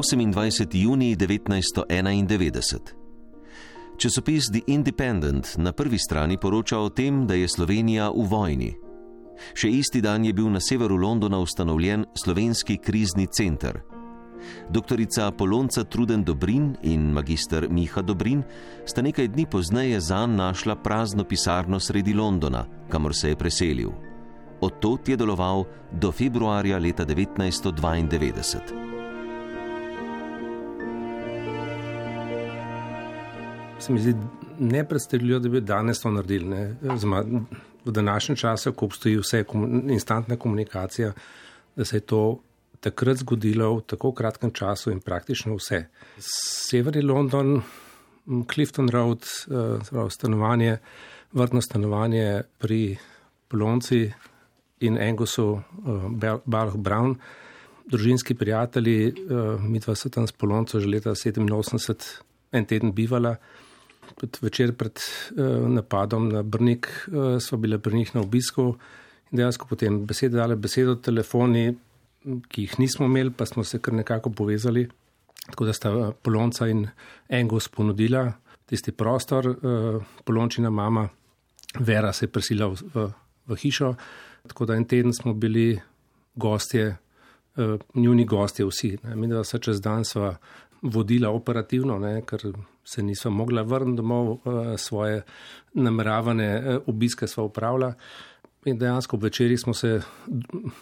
28. 0.00 0.66
juni 0.72 1.16
1991. 1.16 2.99
Časopis 4.00 4.48
The 4.50 4.60
Independent 4.66 5.56
na 5.58 5.72
prvi 5.72 5.98
strani 5.98 6.38
poroča 6.40 6.78
o 6.78 6.88
tem, 6.88 7.26
da 7.26 7.34
je 7.34 7.48
Slovenija 7.48 8.08
v 8.08 8.24
vojni. 8.24 8.72
Še 9.52 9.68
isti 9.68 10.00
dan 10.00 10.24
je 10.24 10.32
bil 10.32 10.48
na 10.48 10.60
severu 10.60 10.96
Londona 10.96 11.36
ustanovljen 11.36 12.06
slovenski 12.16 12.78
krizni 12.80 13.26
center. 13.28 13.82
Doktorica 14.72 15.28
Polonca 15.36 15.84
Truden 15.84 16.24
Dobrin 16.24 16.76
in 16.82 17.12
magister 17.12 17.68
Miha 17.68 18.00
Dobrin 18.00 18.40
sta 18.88 19.04
nekaj 19.04 19.28
dni 19.36 19.44
pozneje 19.44 20.00
zanj 20.00 20.32
našla 20.32 20.80
prazno 20.80 21.28
pisarno 21.28 21.76
sredi 21.76 22.16
Londona, 22.16 22.64
kamor 22.88 23.12
se 23.12 23.28
je 23.28 23.36
preselil. 23.36 23.92
Od 24.64 24.80
tod 24.80 25.08
je 25.08 25.16
deloval 25.16 25.64
do 25.92 26.08
februarja 26.08 26.78
leta 26.80 27.04
1992. 27.04 28.99
se 33.80 33.92
mi 33.92 34.00
zdi 34.00 34.14
nepredstavljivo, 34.58 35.38
da 35.38 35.48
bi 35.48 35.60
danes 35.60 36.00
to 36.00 36.10
naredili. 36.10 36.74
Zma, 36.96 37.24
v 37.84 37.92
današnjem 37.92 38.36
času, 38.36 38.72
ko 38.72 38.84
obstoji 38.84 39.16
vse 39.16 39.44
instantna 39.88 40.36
komunikacija, 40.36 41.12
da 41.76 41.84
se 41.84 41.96
je 41.96 42.00
to 42.00 42.40
takrat 42.80 43.16
zgodilo 43.16 43.74
v 43.76 43.82
tako 43.86 44.12
kratkem 44.12 44.50
času 44.50 44.90
in 44.90 45.00
praktično 45.00 45.56
vse. 45.56 45.84
Severni 46.18 47.02
London, 47.02 47.62
Clifton 48.54 48.88
Road, 48.88 49.24
uh, 49.48 50.10
stanovanje, 50.10 50.78
vrtno 51.32 51.60
stanovanje 51.60 52.42
pri 52.58 52.96
Polonci 53.48 54.12
in 54.80 54.98
Angusu, 54.98 55.52
uh, 55.52 56.40
Balh 56.44 56.76
Brown. 56.76 57.14
Družinski 57.86 58.34
prijatelji, 58.34 59.12
uh, 59.12 59.60
mi 59.60 59.78
dva 59.78 59.94
so 59.94 60.08
tam 60.08 60.26
s 60.26 60.32
Polonco 60.32 60.80
že 60.80 60.88
leta 60.88 61.10
87 61.10 62.30
en 62.52 62.66
teden 62.66 62.92
bivala 62.92 63.36
večer 64.40 64.72
pred 64.72 64.98
uh, 64.98 65.68
napadom 65.68 66.28
na 66.28 66.42
Brnik, 66.42 66.88
uh, 67.08 67.38
smo 67.40 67.58
bili 67.58 67.78
pri 67.78 67.96
njih 67.96 68.14
na 68.14 68.20
obisku 68.20 68.76
in 69.30 69.36
dejansko 69.36 69.66
potem 69.66 70.04
besede 70.06 70.36
dale 70.36 70.56
besedo 70.56 70.94
telefoni, 70.94 71.74
ki 72.48 72.66
jih 72.66 72.78
nismo 72.78 73.06
imeli, 73.06 73.30
pa 73.30 73.46
smo 73.46 73.64
se 73.64 73.78
kar 73.78 73.94
nekako 73.94 74.30
povezali. 74.30 74.88
Tako 75.50 75.64
da 75.64 75.72
sta 75.72 75.90
eh, 75.90 76.10
Polonca 76.22 76.66
in 76.68 76.86
Engos 77.28 77.68
ponudila 77.68 78.32
tisti 78.66 78.92
prostor, 78.92 79.46
uh, 79.46 80.02
Polončina 80.24 80.70
mama 80.70 81.08
Vera 81.78 82.12
se 82.12 82.24
je 82.24 82.30
prisila 82.30 82.66
v, 82.66 82.76
v, 82.94 83.06
v 83.46 83.56
hišo. 83.56 83.94
Tako 84.46 84.66
da 84.66 84.74
en 84.74 84.84
teden 84.84 85.14
smo 85.14 85.34
bili 85.34 85.80
gostje, 86.34 86.96
uh, 87.56 87.80
njuni 87.94 88.24
gostje 88.24 88.66
vsi. 88.66 88.96
Mi 89.14 89.28
dva 89.28 89.44
se 89.44 89.58
čez 89.58 89.80
dan 89.80 90.04
sva 90.04 90.36
vodila 90.82 91.30
operativno, 91.30 91.98
ne, 91.98 92.20
ker 92.26 92.52
se 92.84 93.02
nismo 93.02 93.30
mogla 93.30 93.62
vrniti 93.62 93.96
domov, 93.96 94.32
eh, 94.32 94.78
svoje 94.78 95.22
nameravane 95.72 96.46
eh, 96.46 96.78
obiske 96.86 97.26
smo 97.26 97.44
upravljali. 97.44 97.94
In 98.64 98.78
dejansko 98.78 99.16
večerji 99.16 99.56
smo 99.56 99.74
se 99.74 100.00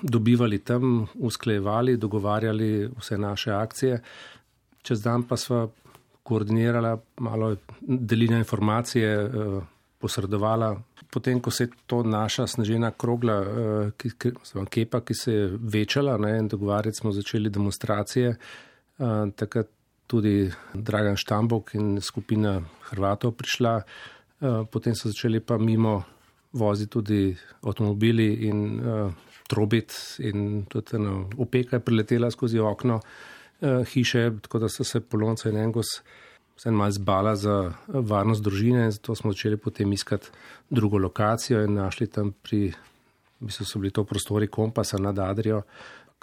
dobivali 0.03 0.59
tam, 0.59 1.07
usklejevali, 1.15 1.97
dogovarjali 1.97 2.91
vse 2.99 3.19
naše 3.19 3.53
akcije. 3.53 4.03
Čez 4.83 5.03
dan 5.03 5.23
pa 5.23 5.37
smo 5.37 5.71
koordinirali, 6.23 6.99
malo 7.17 7.57
delili 7.81 8.39
informacije, 8.39 9.15
eh, 9.15 9.31
posredovala. 9.99 10.81
Potem, 11.11 11.41
ko 11.41 11.51
se 11.51 11.65
je 11.65 11.71
to 11.87 12.03
naša 12.03 12.47
snežena 12.47 12.91
krogla, 12.91 13.45
ki, 13.97 14.11
ki, 14.19 14.31
kepa, 14.71 15.01
ki 15.01 15.15
se 15.15 15.33
je 15.33 15.59
večala 15.61 16.17
ne, 16.17 16.39
in 16.39 16.49
dogovarjati 16.49 16.99
smo 16.99 17.13
začeli 17.13 17.51
demonstracije, 17.51 18.37
takrat 19.37 19.69
tudi 20.09 20.49
Dragan 20.75 21.17
Štambok 21.17 21.75
in 21.77 22.01
skupina 22.01 22.59
Hrvatov 22.91 23.37
prišla. 23.37 23.75
Eh, 23.79 24.65
potem 24.71 24.97
so 24.97 25.13
začeli 25.13 25.41
pa 25.41 25.59
mimo 25.59 26.05
voziti 26.53 26.91
tudi 26.91 27.37
avtomobili 27.63 28.49
in 28.49 28.81
uh, 28.81 29.13
trobit 29.49 29.93
in 30.19 30.65
tudi 30.65 30.97
eno 30.97 31.29
opeka 31.37 31.77
je 31.77 31.85
priletela 31.85 32.31
skozi 32.31 32.59
okno 32.59 33.01
uh, 33.01 33.85
hiše, 33.85 34.31
tako 34.43 34.59
da 34.59 34.69
so 34.69 34.85
se 34.85 35.01
polonce 35.01 35.51
in 35.51 35.57
engos 35.57 36.01
vse 36.57 36.71
malo 36.71 36.91
zbala 36.91 37.37
za 37.37 37.73
varnost 37.89 38.43
družine 38.43 38.85
in 38.85 38.91
zato 38.91 39.15
smo 39.15 39.33
začeli 39.33 39.57
potem 39.57 39.93
iskati 39.93 40.31
drugo 40.71 40.99
lokacijo 40.99 41.63
in 41.65 41.75
našli 41.75 42.07
tam 42.07 42.33
pri 42.33 42.73
mislim, 43.41 43.67
so 43.67 43.79
bili 43.79 43.91
to 43.91 44.05
prostori 44.05 44.47
kompasa 44.47 44.99
nad 44.99 45.19
Adrijo. 45.19 45.63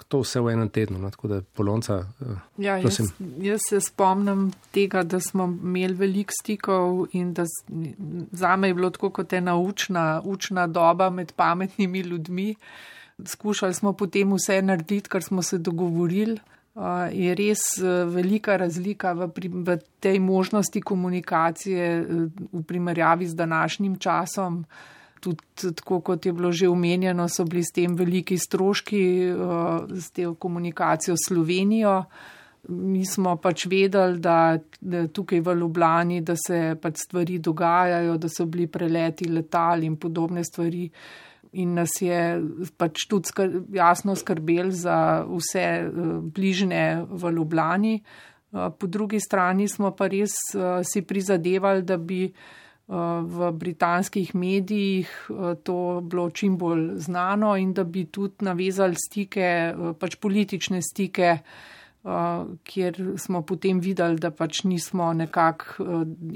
To 0.08 0.20
vse 0.20 0.40
v 0.40 0.52
enem 0.52 0.68
tednu, 0.70 0.98
no, 1.02 1.10
tako 1.10 1.28
da 1.28 1.40
polonca. 1.56 1.96
Uh, 2.20 2.36
ja, 2.62 2.76
jaz, 2.78 3.00
jaz 3.42 3.64
se 3.68 3.80
spomnim 3.80 4.50
tega, 4.70 5.02
da 5.02 5.20
smo 5.20 5.48
imeli 5.48 5.94
veliko 5.98 6.34
stikov 6.36 7.06
in 7.16 7.32
da 7.34 7.46
za 8.32 8.56
me 8.56 8.68
je 8.68 8.74
bilo 8.74 8.90
tako 8.90 9.10
kot 9.10 9.32
ena 9.32 9.56
učna, 9.56 10.20
učna 10.24 10.66
doba 10.66 11.10
med 11.10 11.32
pametnimi 11.32 12.00
ljudmi. 12.00 12.54
Skušali 13.24 13.74
smo 13.74 13.92
potem 13.92 14.36
vse 14.36 14.60
narediti, 14.62 15.08
kar 15.08 15.22
smo 15.22 15.42
se 15.42 15.58
dogovorili. 15.58 16.38
Je 17.12 17.34
res 17.34 17.60
uh, 17.80 18.04
velika 18.12 18.56
razlika 18.56 19.14
v, 19.16 19.30
pri, 19.32 19.48
v 19.48 19.78
tej 20.00 20.18
možnosti 20.20 20.80
komunikacije 20.80 21.86
uh, 22.00 22.28
v 22.52 22.62
primerjavi 22.62 23.26
z 23.26 23.34
današnjim 23.34 23.96
časom. 23.96 24.64
Tudi 25.20 25.72
tako, 25.74 26.00
kot 26.00 26.26
je 26.26 26.32
bilo 26.32 26.52
že 26.52 26.68
omenjeno, 26.68 27.28
so 27.28 27.44
bili 27.44 27.64
s 27.64 27.72
tem 27.74 27.96
veliki 27.96 28.38
stroški, 28.38 29.02
s 29.96 30.10
tem 30.10 30.34
komunikacijo 30.34 31.16
s 31.16 31.28
Slovenijo. 31.28 32.04
Mi 32.68 33.04
smo 33.06 33.36
pač 33.38 33.66
vedeli, 33.70 34.18
da, 34.18 34.58
da 34.80 35.06
tukaj 35.06 35.40
v 35.40 35.54
Ljubljani, 35.54 36.20
da 36.20 36.34
se 36.36 36.74
pač 36.82 37.04
stvari 37.04 37.38
dogajajo, 37.38 38.16
da 38.18 38.28
so 38.28 38.46
bili 38.46 38.66
preleti 38.66 39.28
letal 39.30 39.84
in 39.86 39.96
podobne 39.96 40.44
stvari 40.44 40.88
in 41.56 41.74
nas 41.76 41.94
je 42.00 42.20
pač 42.76 43.06
tudi 43.08 43.30
skr 43.30 43.60
jasno 43.74 44.16
skrbel 44.18 44.70
za 44.74 45.24
vse 45.28 45.66
uh, 45.86 46.18
bližnje 46.20 47.06
v 47.08 47.32
Ljubljani. 47.32 47.94
Uh, 48.52 48.68
po 48.78 48.86
drugi 48.86 49.20
strani 49.20 49.68
smo 49.68 49.92
pa 49.96 50.08
res 50.12 50.36
si 50.84 51.02
prizadevali, 51.02 51.82
da 51.82 51.96
bi 51.96 52.26
v 52.88 53.52
britanskih 53.52 54.34
medijih 54.34 55.10
uh, 55.28 55.54
to 55.62 56.00
bilo 56.04 56.30
čim 56.30 56.58
bolj 56.58 56.98
znano 57.02 57.56
in 57.56 57.72
da 57.74 57.84
bi 57.84 58.04
tudi 58.04 58.44
navezali 58.44 58.94
stike, 58.94 59.74
uh, 59.76 59.96
pač 59.98 60.16
politične 60.16 60.82
stike. 60.82 61.38
Kjer 62.62 62.98
smo 63.18 63.40
potem 63.42 63.80
videli, 63.82 64.20
da 64.22 64.30
pač 64.30 64.60
nismo 64.62 65.08
nekako 65.12 65.86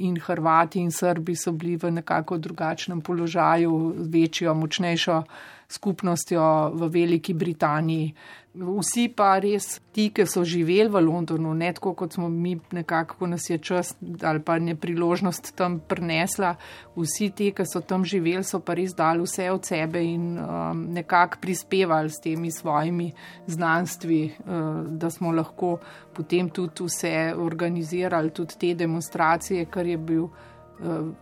in 0.03 0.17
Hrvati 0.19 0.81
in 0.83 0.91
Srbi 0.91 1.37
so 1.39 1.53
bili 1.53 1.77
v 1.79 1.93
nekako 1.95 2.39
drugačnem 2.43 3.01
položaju, 3.01 3.95
večjo, 4.11 4.55
močnejšo 4.55 5.21
skupnostjo 5.71 6.71
v 6.75 6.89
Veliki 6.91 7.35
Britaniji. 7.35 8.15
Vsi 8.51 9.05
pa 9.15 9.37
res 9.39 9.77
ti, 9.95 10.09
ki 10.11 10.25
so 10.27 10.43
živeli 10.43 10.91
v 10.91 10.99
Londonu, 11.05 11.53
ne 11.55 11.69
tako 11.71 11.93
kot 11.95 12.17
smo 12.17 12.27
mi 12.29 12.57
nekako, 12.75 13.15
ko 13.21 13.29
nas 13.31 13.45
je 13.47 13.59
čas 13.63 13.93
ali 14.27 14.43
pa 14.43 14.57
ne 14.59 14.75
priložnost 14.75 15.53
tam 15.55 15.77
prinesla, 15.79 16.57
vsi 16.97 17.29
ti, 17.31 17.53
ki 17.55 17.63
so 17.63 17.79
tam 17.87 18.03
živeli, 18.03 18.43
so 18.43 18.59
pa 18.59 18.75
res 18.75 18.97
dali 18.99 19.23
vse 19.23 19.47
od 19.55 19.71
sebe 19.71 20.03
in 20.03 20.35
um, 20.35 20.83
nekako 20.91 21.39
prispevali 21.41 22.11
s 22.11 22.19
temi 22.19 22.51
svojimi 22.51 23.13
znanstvi, 23.47 24.21
uh, 24.27 24.83
da 24.99 25.11
smo 25.15 25.31
lahko 25.31 25.77
potem 26.17 26.51
tudi 26.51 26.91
vse 26.91 27.15
organizirali, 27.39 28.35
tudi 28.35 28.59
te 28.59 28.75
demonstracije, 28.75 29.71
kar 29.71 29.87
je 29.87 29.97
bil 29.97 30.27
uh, 30.27 30.35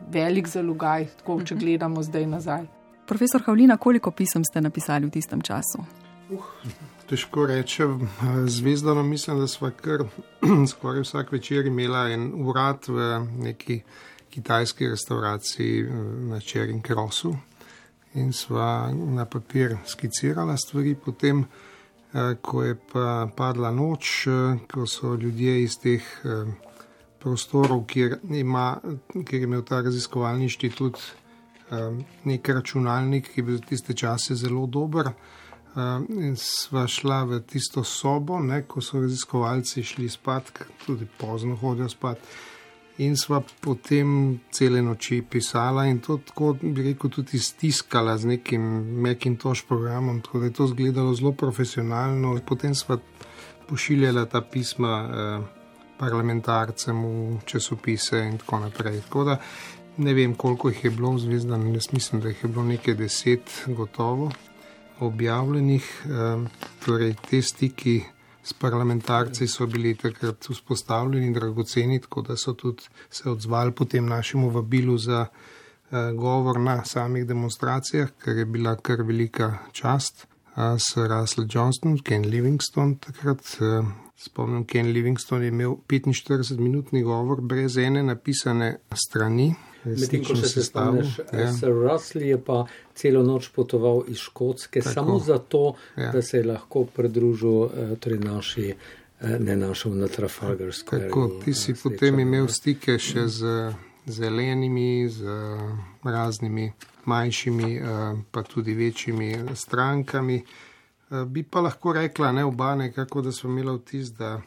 velik 0.08 0.48
zalogaj, 0.48 1.10
tako 1.20 1.42
če 1.42 1.54
mhm. 1.54 1.64
gledamo 1.64 2.02
zdaj 2.02 2.26
nazaj. 2.26 2.77
Profesor 3.08 3.42
Havlina, 3.46 3.76
koliko 3.76 4.10
pisem 4.10 4.44
ste 4.44 4.60
napisali 4.60 5.06
v 5.06 5.10
tistem 5.10 5.40
času? 5.40 5.80
Uh, 6.30 6.44
težko 7.08 7.46
reči. 7.46 7.82
Zvezdano 8.46 9.02
mislim, 9.02 9.38
da 9.40 9.46
smo 9.48 9.70
kar 9.70 10.04
skoraj 10.70 11.00
vsak 11.00 11.32
večer 11.32 11.66
imela 11.66 12.08
en 12.12 12.32
urad 12.36 12.84
v 12.88 13.20
neki 13.38 13.80
kitajski 14.30 14.88
restauraciji 14.88 15.86
na 16.28 16.40
Čerin 16.40 16.82
Krosu 16.82 17.32
in 18.14 18.32
sva 18.32 18.92
na 18.92 19.24
papir 19.24 19.76
skicirala 19.86 20.56
stvari. 20.56 20.94
Potem, 20.94 21.44
eh, 22.12 22.34
ko 22.42 22.62
je 22.62 22.76
pa 22.92 23.28
padla 23.36 23.70
noč, 23.70 24.26
eh, 24.26 24.58
ko 24.72 24.86
so 24.86 25.14
ljudje 25.14 25.62
iz 25.62 25.78
teh 25.78 26.02
eh, 26.24 26.52
prostorov, 27.18 27.86
kjer, 27.86 28.18
ima, 28.30 28.80
kjer 29.24 29.40
je 29.40 29.48
imel 29.48 29.64
ta 29.64 29.80
raziskovalni 29.80 30.42
inštitut 30.42 31.00
nek 32.24 32.48
računalnik, 32.48 33.32
ki 33.32 33.40
je 33.40 33.44
bil 33.44 33.58
v 33.58 33.66
tiste 33.68 33.94
čase 33.94 34.34
zelo 34.34 34.66
dober. 34.66 35.12
Um, 35.78 36.06
sva 36.34 36.86
šla 36.88 37.22
v 37.28 37.40
tisto 37.46 37.84
sobo, 37.84 38.40
ne, 38.42 38.62
ko 38.66 38.80
so 38.82 39.02
raziskovalci 39.02 39.84
šli 39.84 40.08
spat, 40.08 40.50
tudi 40.86 41.06
pozno 41.18 41.56
hodijo 41.56 41.88
spat. 41.88 42.24
In 42.98 43.14
sva 43.14 43.38
potem 43.62 44.40
cele 44.50 44.80
noči 44.82 45.20
pisala 45.22 45.84
in 45.86 46.00
to 46.02 46.16
tako, 46.18 46.56
bi 46.58 46.82
rekel, 46.82 47.12
tudi 47.14 47.38
stiskala 47.38 48.16
z 48.18 48.32
nekim 48.32 48.64
Macintosh 49.04 49.68
programom, 49.68 50.18
tako 50.20 50.38
da 50.38 50.48
je 50.48 50.52
to 50.52 50.64
izgledalo 50.64 51.14
zelo 51.14 51.32
profesionalno. 51.32 52.34
Potem 52.46 52.74
sva 52.74 52.98
pošiljala 53.68 54.24
ta 54.26 54.40
pisma 54.40 54.94
eh, 55.04 55.46
parlamentarcem 55.98 57.04
v 57.04 57.38
časopise 57.44 58.24
in 58.24 58.38
tako 58.38 58.64
naprej. 58.66 59.00
Tako 59.06 59.24
da 59.24 59.38
Ne 59.98 60.14
vem, 60.14 60.34
koliko 60.34 60.68
jih 60.68 60.84
je 60.84 60.90
bilo 60.90 61.10
v 61.10 61.18
Zvezdan, 61.18 61.74
jaz 61.74 61.88
mislim, 61.92 62.20
da 62.20 62.28
jih 62.28 62.42
je 62.44 62.48
bilo 62.48 62.64
nekaj 62.64 62.94
deset, 62.94 63.64
gotovo 63.66 64.30
objavljenih. 65.00 65.88
Ehm, 66.06 66.44
torej, 66.84 67.14
te 67.30 67.42
stiki 67.42 68.02
s 68.42 68.52
parlamentarci 68.52 69.48
so 69.48 69.66
bili 69.66 69.96
takrat 69.96 70.46
vzpostavljeni 70.50 71.26
in 71.26 71.32
dragoceni, 71.32 72.00
tako 72.00 72.22
da 72.22 72.36
so 72.36 72.52
tudi 72.52 72.82
se 73.10 73.30
odzvali 73.30 73.72
potem 73.72 74.06
našemu 74.06 74.50
vabilu 74.50 74.98
za 74.98 75.26
eh, 75.26 76.12
govor 76.14 76.60
na 76.60 76.84
samih 76.84 77.26
demonstracijah, 77.26 78.08
kar 78.18 78.36
je 78.36 78.44
bila 78.44 78.76
kar 78.76 79.02
velika 79.02 79.58
čast. 79.72 80.26
S 80.78 80.96
Russell 80.96 81.46
Johnston, 81.50 81.98
Ken 81.98 82.22
Livingston 82.26 82.96
takrat. 82.98 83.40
Eh, 83.60 83.82
spomnim, 84.16 84.64
Ken 84.64 84.86
Livingston 84.86 85.42
je 85.42 85.48
imel 85.48 85.76
45-minutni 85.88 87.02
govor 87.02 87.40
brez 87.40 87.76
ene 87.76 88.02
napisane 88.02 88.76
strani, 88.92 89.54
Medtem 89.84 90.24
ko 90.24 90.36
se 90.36 90.64
spomniš, 90.64 91.18
ja. 91.32 91.52
Sir 91.52 91.68
Russell 91.68 92.24
je 92.24 92.44
pa 92.44 92.66
celo 92.94 93.22
noč 93.22 93.48
potoval 93.48 94.02
iz 94.08 94.16
Škotske 94.16 94.80
Tako. 94.80 94.94
samo 94.94 95.18
zato, 95.18 95.74
ja. 95.96 96.12
da 96.12 96.22
se 96.22 96.36
je 96.36 96.44
lahko 96.44 96.84
pridružil 96.84 97.64
eh, 97.64 97.96
torej 98.00 98.18
naši, 98.18 98.74
eh, 99.20 99.38
ne 99.38 99.56
našel 99.56 99.94
na 99.94 100.08
Trafalgar 100.08 100.72
Square. 100.72 101.08
Tako, 101.08 101.40
ti 101.44 101.54
si 101.54 101.74
sreča, 101.74 101.82
potem 101.82 102.20
imel 102.20 102.48
stike 102.48 102.98
še 102.98 103.28
z 103.28 103.72
zelenimi, 104.06 105.08
z 105.08 105.24
raznimi 106.04 106.72
manjšimi, 107.04 107.76
eh, 107.76 107.82
pa 108.30 108.42
tudi 108.42 108.74
večjimi 108.74 109.36
strankami. 109.54 110.42
Bi 111.26 111.42
pa 111.42 111.60
lahko 111.60 111.92
rekla, 111.92 112.32
ne 112.32 112.44
oba 112.44 112.74
nekako, 112.74 113.22
da 113.22 113.32
smo 113.32 113.50
imeli 113.50 113.78
vtis, 113.78 114.10
da 114.12 114.40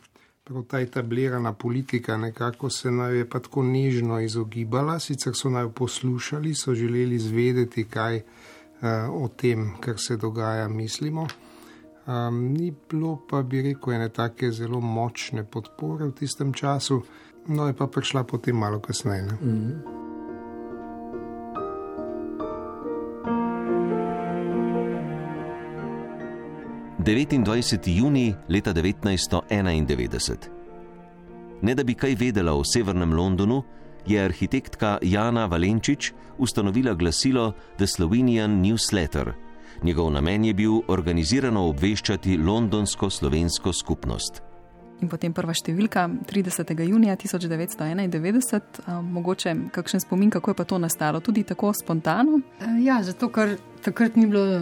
Prav 0.52 0.64
ta 0.64 0.80
etablirana 0.80 1.54
politika 1.54 2.18
nekako 2.18 2.70
se 2.70 2.92
naj 2.92 3.18
je 3.18 3.30
pa 3.30 3.40
tako 3.40 3.64
nežno 3.64 4.20
izogibala, 4.20 5.00
sicer 5.00 5.34
so 5.36 5.50
naj 5.50 5.70
poslušali, 5.70 6.54
so 6.56 6.74
želeli 6.76 7.20
zvedeti, 7.20 7.84
kaj 7.84 8.18
uh, 8.18 9.24
o 9.24 9.28
tem, 9.28 9.72
kar 9.80 9.96
se 9.98 10.18
dogaja, 10.18 10.68
mislimo. 10.68 11.28
Um, 12.08 12.44
ni 12.54 12.74
bilo 12.90 13.20
pa, 13.30 13.42
bi 13.42 13.62
rekel, 13.62 13.94
ene 13.94 14.10
take 14.10 14.52
zelo 14.52 14.82
močne 14.82 15.44
podpore 15.44 16.06
v 16.06 16.12
tistem 16.20 16.54
času, 16.54 17.02
no 17.48 17.68
je 17.68 17.74
pa 17.74 17.88
prišla 17.88 18.24
potem 18.24 18.58
malo 18.58 18.80
kasneje. 18.80 19.24
Mm 19.24 19.38
-hmm. 19.42 20.11
29. 27.04 27.88
juni 27.88 28.36
leta 28.50 28.74
1991. 28.74 30.36
Ne 31.62 31.76
da 31.76 31.84
bi 31.84 31.94
kaj 31.94 32.16
vedela 32.16 32.54
o 32.54 32.62
severnem 32.64 33.14
Londonu, 33.14 33.64
je 34.06 34.22
arhitektka 34.22 34.98
Jana 35.02 35.46
Valenčič 35.46 36.12
ustanovila 36.38 36.94
glasilo 36.94 37.54
The 37.78 37.88
Slovenian 37.88 38.62
Newsletter. 38.62 39.34
Njegov 39.84 40.12
namen 40.12 40.46
je 40.46 40.54
bil 40.54 40.82
organizirano 40.88 41.68
obveščati 41.70 42.38
londonsko-slovensko 42.38 43.74
skupnost. 43.74 44.51
In 45.02 45.10
potem 45.10 45.34
prva 45.34 45.54
številka 45.58 46.04
30. 46.30 46.76
junija 46.86 47.16
1991, 47.18 49.02
mogoče 49.02 49.54
kakšen 49.74 50.04
spomin, 50.04 50.30
kako 50.30 50.54
je 50.54 50.58
pa 50.60 50.66
to 50.70 50.78
nastalo, 50.78 51.22
tudi 51.26 51.44
tako 51.44 51.72
spontano? 51.74 52.38
Ja, 52.84 53.00
zato 53.02 53.32
ker 53.34 53.56
takrat 53.82 54.16
ni 54.20 54.28
bilo 54.30 54.62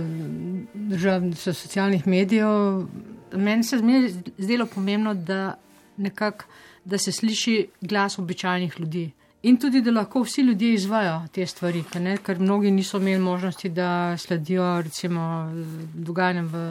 državnih 0.74 1.36
socialnih 1.36 2.08
medijev. 2.08 2.88
Meni 3.36 3.64
se 3.68 3.82
je 3.84 4.14
zdelo 4.38 4.66
pomembno, 4.66 5.14
da, 5.14 5.58
nekak, 5.98 6.48
da 6.86 6.98
se 6.98 7.12
sliši 7.12 7.68
glas 7.82 8.20
običajnih 8.20 8.80
ljudi. 8.80 9.10
In 9.44 9.60
tudi, 9.60 9.82
da 9.82 9.92
lahko 9.92 10.24
vsi 10.24 10.42
ljudje 10.42 10.74
izvajo 10.74 11.28
te 11.32 11.46
stvari, 11.46 11.84
ne? 12.00 12.18
ker 12.24 12.40
mnogi 12.40 12.72
niso 12.72 12.98
imeli 12.98 13.20
možnosti, 13.20 13.70
da 13.70 14.18
sledijo 14.18 14.82
recimo 14.82 15.52
dogajanjem 15.94 16.48
v 16.48 16.64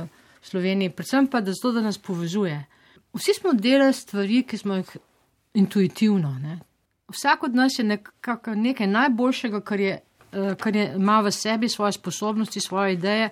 Sloveniji, 0.43 0.91
predvsem 0.91 1.27
pa, 1.27 1.41
zato, 1.45 1.73
da 1.73 1.81
nas 1.85 1.99
povezuje. 1.99 2.65
Vsi 3.15 3.35
smo 3.41 3.53
delali 3.53 3.93
stvari, 3.93 4.43
ki 4.43 4.59
smo 4.59 4.75
jih 4.75 4.97
intuitivno. 5.55 6.35
Ne? 6.43 6.59
Vsak 7.09 7.43
od 7.49 7.55
nas 7.55 7.79
je 7.79 7.85
nekak, 7.85 8.47
nekaj 8.55 8.87
najboljšega, 8.87 9.61
kar 9.61 9.81
je 9.81 9.99
uh, 10.33 10.55
kar 10.55 10.77
je, 10.77 10.93
ima 10.97 11.21
v 11.21 11.31
sebi 11.31 11.69
svoje 11.69 11.93
sposobnosti, 11.93 12.61
svoje 12.61 12.93
ideje, 12.93 13.31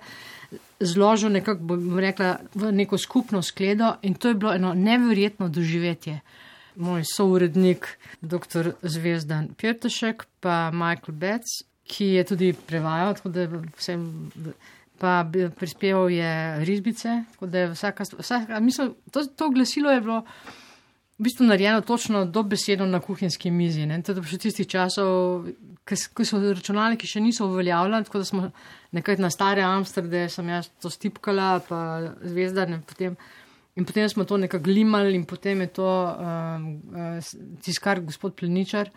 zložil 0.79 1.29
nekako, 1.29 1.63
bom 1.63 1.99
rekla, 1.99 2.37
v 2.55 2.71
neko 2.71 2.97
skupno 2.97 3.41
skledo 3.41 3.95
in 4.01 4.13
to 4.13 4.27
je 4.27 4.35
bilo 4.35 4.53
eno 4.53 4.73
neverjetno 4.73 5.49
doživetje. 5.49 6.19
Moj 6.75 7.03
sourednik, 7.15 7.97
dr. 8.21 8.71
Zvezdan 8.81 9.49
Pirtošek, 9.57 10.27
pa 10.39 10.71
Michael 10.71 11.17
Betts, 11.17 11.63
ki 11.87 12.05
je 12.05 12.23
tudi 12.23 12.53
prevajal, 12.53 13.15
tako 13.15 13.29
da 13.29 13.47
vsem, 13.77 14.31
pa 14.99 15.25
prispeval 15.55 16.09
je 16.11 16.65
risbice, 16.65 17.23
je 17.41 17.67
vsaka, 17.71 18.05
vsaka 18.19 18.59
mislim, 18.59 18.95
to, 19.11 19.25
to 19.25 19.49
glasilo 19.49 19.91
je 19.91 20.01
bilo 20.01 20.21
v 21.17 21.23
bistvu 21.25 21.45
narejeno 21.45 21.81
točno 21.81 22.25
dobesedno 22.25 22.85
na 22.85 22.99
kuhinjski 22.99 23.51
mizi. 23.51 23.87
To 24.05 24.13
je 24.13 24.23
še 24.23 24.37
tistih 24.37 24.67
časov, 24.69 25.47
ko 26.13 26.25
so 26.25 26.41
računalniki 26.41 27.09
še 27.09 27.23
niso 27.25 27.47
uveljavljali, 27.49 28.05
tako 28.05 28.21
da 28.21 28.29
smo 28.29 28.49
nekaj 28.93 29.17
na 29.17 29.31
stare 29.33 29.65
Amsterdame, 29.65 30.29
sem 30.29 30.49
jaz 30.53 30.69
to 30.81 30.91
stipkala, 30.93 31.57
pa 31.65 31.79
zvezda. 32.21 32.67
Ne, 32.69 32.83
potem, 32.85 33.17
in 33.75 33.85
potem 33.85 34.09
smo 34.13 34.27
to 34.29 34.37
nekako 34.37 34.69
glimali 34.69 35.15
in 35.17 35.25
potem 35.25 35.65
je 35.65 35.71
to 35.79 35.89
um, 35.89 36.67
uh, 36.93 37.31
tiskar 37.65 38.03
gospod 38.05 38.37
Pleničar 38.37 38.93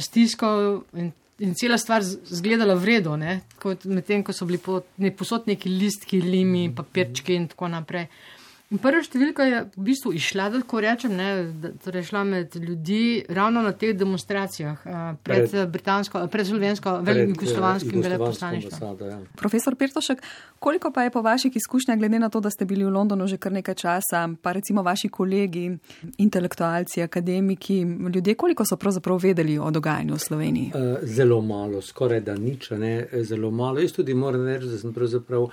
stiskal 0.00 0.82
in, 0.94 1.12
in 1.38 1.54
cela 1.54 1.78
stvar 1.78 2.02
zgledala 2.02 2.74
vredo, 2.74 3.16
medtem 3.84 4.22
ko 4.22 4.32
so 4.32 4.46
bili 4.46 4.58
po, 4.58 4.82
ne, 5.02 5.10
posod 5.10 5.48
neki 5.50 5.68
listki, 5.68 6.20
limi, 6.22 6.68
papirčki 6.74 7.34
in 7.34 7.48
tako 7.50 7.68
naprej. 7.68 8.06
Prva 8.72 9.02
številka 9.04 9.44
je 9.44 9.58
v 9.76 9.82
bistvu 9.84 10.14
išla, 10.16 10.46
da 10.48 10.58
tako 10.62 10.80
rečem, 10.80 11.12
ne, 11.14 11.28
da, 11.60 11.70
torej 11.84 12.06
šla 12.08 12.22
med 12.24 12.54
ljudi 12.56 13.22
ravno 13.28 13.60
na 13.62 13.74
teh 13.76 13.92
demonstracijah 13.92 14.86
pred, 15.20 15.50
pred 15.52 15.68
britansko, 15.70 16.22
pred 16.32 16.48
slovensko, 16.48 16.94
velikoslovenskim 17.04 18.00
veleposlaništvom. 18.02 19.04
Ja. 19.04 19.18
Profesor 19.36 19.76
Pirtošek, 19.76 20.22
koliko 20.64 20.90
pa 20.96 21.04
je 21.04 21.12
po 21.12 21.20
vaših 21.22 21.52
izkušnjah, 21.60 21.98
glede 22.00 22.18
na 22.18 22.30
to, 22.32 22.40
da 22.40 22.50
ste 22.50 22.64
bili 22.64 22.86
v 22.88 22.94
Londonu 22.94 23.28
že 23.28 23.36
kar 23.36 23.52
nekaj 23.52 23.76
časa, 23.82 24.24
pa 24.42 24.56
recimo 24.56 24.82
vaši 24.82 25.12
kolegi, 25.12 25.68
intelektualci, 26.24 27.04
akademiki, 27.04 27.82
ljudje, 28.14 28.34
koliko 28.34 28.64
so 28.64 28.80
pravzaprav 28.80 29.20
vedeli 29.22 29.58
o 29.58 29.68
dogajanju 29.70 30.16
v 30.16 30.24
Sloveniji? 30.24 30.72
Zelo 31.02 31.42
malo, 31.44 31.84
skoraj 31.84 32.24
da 32.24 32.34
nič, 32.40 32.72
ne, 32.80 32.96
zelo 33.28 33.52
malo. 33.52 33.84
Jaz 33.84 33.92
tudi 33.92 34.16
moram 34.16 34.48
reči, 34.48 34.72
da 34.72 34.80
sem 34.80 34.96
pravzaprav 34.96 35.50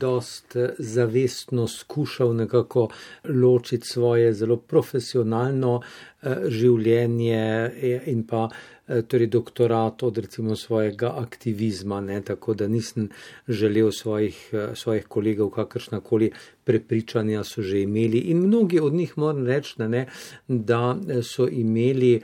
dost 0.00 0.56
zavestno 0.78 1.68
skušal 1.68 2.29
nekako 2.32 2.88
ločiti 3.24 3.86
svoje 3.86 4.32
zelo 4.34 4.56
profesionalno 4.56 5.80
eh, 5.80 6.36
življenje 6.48 7.40
eh, 7.40 8.08
in 8.12 8.24
pa 8.26 8.46
eh, 8.48 9.02
torej 9.02 9.26
doktorat 9.26 10.02
od 10.02 10.18
recimo 10.18 10.56
svojega 10.56 11.12
aktivizma, 11.18 12.00
ne, 12.00 12.20
tako 12.22 12.54
da 12.54 12.68
nisem 12.68 13.08
želel 13.48 13.90
svojih, 13.92 14.38
svojih 14.74 15.06
kolegov 15.08 15.50
kakršnakoli 15.50 16.30
prepričanja 16.64 17.44
so 17.44 17.62
že 17.62 17.82
imeli. 17.82 18.18
In 18.32 18.46
mnogi 18.46 18.80
od 18.80 18.92
njih 18.94 19.18
moram 19.18 19.46
reči, 19.46 19.74
da, 19.78 19.88
ne, 19.88 20.06
da 20.48 20.96
so 21.22 21.48
imeli 21.48 22.20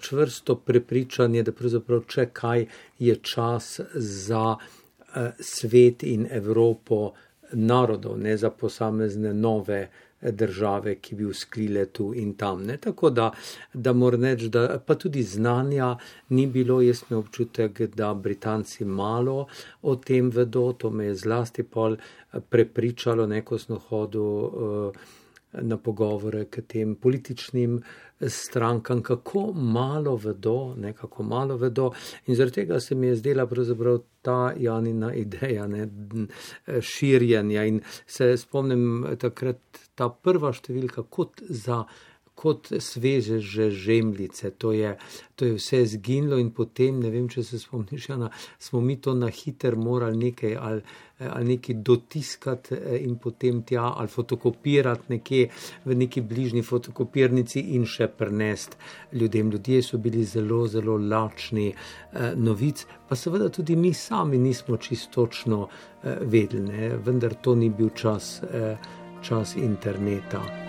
čvrsto 0.00 0.56
prepričanje, 0.56 1.42
da 1.42 1.52
pravzaprav 1.52 2.04
če 2.08 2.28
kaj 2.32 2.66
je 2.98 3.16
čas 3.22 3.80
za 3.94 4.56
svet 5.40 6.02
in 6.02 6.26
Evropo 6.30 7.12
narodov, 7.52 8.18
ne 8.18 8.36
za 8.36 8.50
posamezne 8.50 9.34
nove 9.34 9.88
države, 10.22 10.94
ki 10.94 11.14
bi 11.14 11.24
usklile 11.24 11.86
tu 11.86 12.12
in 12.14 12.34
tam. 12.34 12.64
Ne? 12.66 12.76
Tako 12.76 13.10
da, 13.10 13.30
da 13.74 13.92
moram 13.92 14.24
reči, 14.24 14.48
da 14.48 14.80
pa 14.86 14.94
tudi 14.94 15.22
znanja 15.22 15.96
ni 16.28 16.46
bilo, 16.46 16.80
jaz 16.82 17.02
imam 17.10 17.20
občutek, 17.20 17.80
da 17.80 18.14
Britanci 18.14 18.84
malo 18.84 19.46
o 19.82 19.96
tem 19.96 20.30
vedo, 20.30 20.72
to 20.72 20.90
me 20.90 21.04
je 21.04 21.14
zlasti 21.14 21.62
pol 21.62 21.96
prepričalo, 22.50 23.26
neko 23.26 23.58
smo 23.58 23.78
hodili 23.78 24.92
na 25.52 25.76
pogovore 25.76 26.44
k 26.44 26.62
tem 26.66 26.94
političnim 26.96 27.78
strankam, 28.20 29.02
kako 29.02 29.52
malo 29.52 30.16
vedo, 30.16 30.74
nekako 30.76 31.22
malo 31.22 31.56
vedo. 31.56 31.90
In 32.26 32.36
zaradi 32.36 32.54
tega 32.54 32.80
se 32.80 32.94
mi 32.94 33.06
je 33.06 33.16
zdela 33.16 33.46
pravzaprav 33.46 33.98
ta 34.22 34.52
Janina 34.56 35.14
ideja 35.14 35.66
ne, 35.66 35.88
širjenja. 36.80 37.64
In 37.64 37.80
se 38.06 38.36
spomnim 38.36 39.06
takrat 39.18 39.60
ta 39.94 40.08
prva 40.08 40.52
številka 40.52 41.06
kot 41.10 41.42
za 41.48 41.84
kot 42.38 42.70
sveže 42.78 43.40
že 43.42 43.70
žemljice. 43.74 44.52
To 44.62 44.72
je, 44.72 44.94
to 45.34 45.48
je 45.48 45.56
vse 45.58 45.82
zginilo 45.94 46.38
in 46.38 46.52
potem, 46.54 47.00
ne 47.02 47.10
vem, 47.10 47.26
če 47.28 47.42
se 47.42 47.58
spomniš, 47.58 48.08
Jana, 48.08 48.30
smo 48.58 48.80
mi 48.80 48.98
to 49.02 49.14
na 49.18 49.30
hiter 49.32 49.76
morali 49.76 50.16
nekaj 50.28 50.54
ali, 50.56 50.82
ali 51.18 51.56
nekaj 51.56 51.80
dotiskati 51.82 52.74
eh, 52.78 53.00
in 53.02 53.16
potem 53.18 53.62
tja 53.66 53.88
ali 53.96 54.08
fotokopirati 54.08 55.10
nekje 55.16 55.48
v 55.84 55.98
neki 56.04 56.22
bližnji 56.22 56.62
fotokopirnici 56.62 57.64
in 57.74 57.86
še 57.86 58.06
prenesti 58.08 58.78
ljudem. 59.12 59.50
Ljudje 59.50 59.82
so 59.82 59.98
bili 59.98 60.24
zelo, 60.24 60.66
zelo 60.70 60.96
lačni 60.96 61.72
eh, 61.72 62.32
novic, 62.36 62.86
pa 63.08 63.16
seveda 63.16 63.48
tudi 63.48 63.76
mi 63.76 63.94
sami 63.94 64.38
nismo 64.38 64.76
čistočno 64.76 65.66
eh, 65.68 66.22
vedeli, 66.22 66.68
ne? 66.70 66.96
vendar 66.96 67.34
to 67.34 67.54
ni 67.54 67.70
bil 67.70 67.90
čas, 67.90 68.42
eh, 68.42 68.76
čas 69.22 69.56
interneta. 69.56 70.67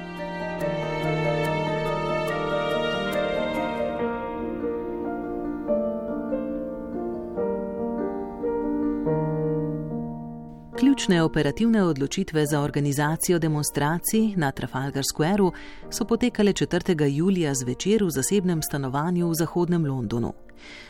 Ključne 10.99 11.23
operativne 11.23 11.83
odločitve 11.83 12.45
za 12.45 12.61
organizacijo 12.61 13.39
demonstracij 13.39 14.33
na 14.35 14.51
Trafalgar 14.51 15.03
Squareu 15.03 15.51
so 15.89 16.05
potekale 16.05 16.53
4. 16.53 17.07
julija 17.07 17.53
zvečer 17.55 18.03
v 18.03 18.09
zasebnem 18.09 18.61
stanovanju 18.61 19.29
v 19.29 19.33
zahodnem 19.33 19.85
Londonu. 19.85 20.33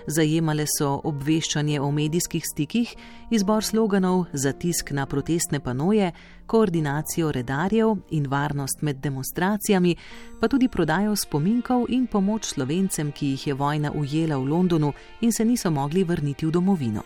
Zajemale 0.08 0.66
so 0.78 1.02
obveščanje 1.04 1.82
o 1.82 1.92
medijskih 1.92 2.44
stikih, 2.54 2.96
izbor 3.30 3.64
sloganov 3.64 4.26
za 4.34 4.52
tisk 4.52 4.92
na 4.92 5.06
protestne 5.06 5.60
panoje, 5.60 6.12
koordinacijo 6.46 7.32
redarjev 7.32 7.96
in 8.10 8.28
varnost 8.28 8.82
med 8.82 8.98
demonstracijami, 8.98 9.96
pa 10.40 10.48
tudi 10.48 10.68
prodajo 10.68 11.16
spominkov 11.16 11.86
in 11.90 12.08
pomoč 12.08 12.46
slovencem, 12.46 13.12
ki 13.12 13.26
jih 13.26 13.48
je 13.48 13.54
vojna 13.54 13.92
ujela 13.92 14.38
v 14.38 14.50
Londonu 14.50 14.94
in 15.22 15.32
se 15.32 15.46
niso 15.46 15.72
mogli 15.72 16.04
vrniti 16.04 16.46
v 16.46 16.52
domovino. 16.52 17.04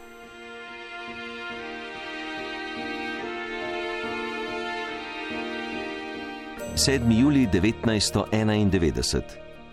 7. 6.75 7.19
juli 7.19 7.47
1991, 7.47 9.21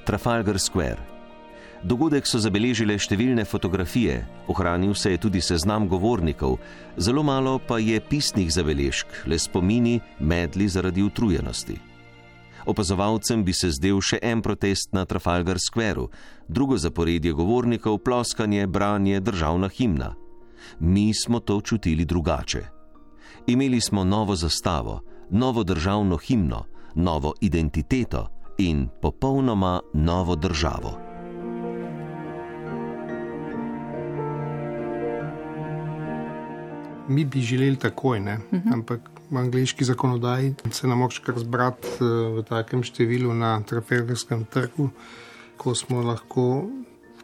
Trafalgar 0.04 0.58
Square. 0.58 1.00
Dogodek 1.82 2.26
so 2.28 2.36
zabeležile 2.36 2.98
številne 3.00 3.46
fotografije, 3.48 4.18
ohranil 4.52 4.92
se 4.92 5.14
je 5.14 5.20
tudi 5.22 5.40
seznam 5.40 5.86
govornikov, 5.88 6.58
zelo 7.00 7.22
malo 7.24 7.56
pa 7.56 7.78
je 7.80 7.96
pisnih 8.04 8.50
zabeležk, 8.52 9.24
le 9.24 9.38
spomini, 9.40 9.94
medli 10.20 10.68
zaradi 10.68 11.00
utrujenosti. 11.00 11.78
Opazovalcem 12.68 13.44
bi 13.48 13.54
se 13.56 13.70
zdel 13.72 14.02
še 14.04 14.18
en 14.20 14.42
protest 14.44 14.92
na 14.92 15.06
Trafalgar 15.08 15.56
Squareu, 15.56 16.10
drugo 16.48 16.76
zaporedje 16.76 17.32
govornikov, 17.32 18.04
ploskanje, 18.04 18.66
branje, 18.68 19.22
državna 19.24 19.72
himna. 19.72 20.12
Mi 20.80 21.14
smo 21.16 21.40
to 21.40 21.62
čutili 21.64 22.04
drugače. 22.04 22.60
Imeli 23.48 23.80
smo 23.80 24.04
novo 24.04 24.36
zastavo, 24.36 25.00
novo 25.30 25.64
državno 25.64 26.20
himno, 26.20 26.66
novo 26.94 27.34
identiteto 27.40 28.28
in 28.58 28.88
popolnoma 29.00 29.80
novo 29.94 30.36
državo. 30.36 30.98
Mi 37.08 37.24
bi 37.24 37.40
želeli 37.40 37.76
takoj, 37.76 38.20
ne? 38.20 38.38
Mhm. 38.52 38.72
ampak 38.72 39.10
v 39.30 39.36
angliški 39.36 39.84
zakonodaji 39.84 40.54
se 40.70 40.86
nam 40.86 41.02
lahko 41.02 41.24
kar 41.24 41.38
zbrati 41.38 41.88
eh, 41.88 42.04
v 42.36 42.42
takem 42.42 42.82
številu 42.82 43.34
na 43.34 43.60
Trafalgarskem 43.62 44.44
trgu, 44.44 44.90
ko 45.56 45.74
smo 45.74 46.02
lahko 46.02 46.66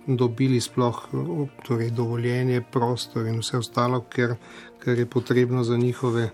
dobili 0.07 0.61
sploh 0.61 1.09
torej 1.67 1.91
dovoljenje, 1.91 2.63
prostor 2.73 3.27
in 3.27 3.41
vse 3.43 3.59
ostalo, 3.59 4.05
ker, 4.11 4.37
ker 4.79 4.99
je 4.99 5.07
potrebno 5.07 5.65
za 5.65 5.77
njihove 5.77 6.31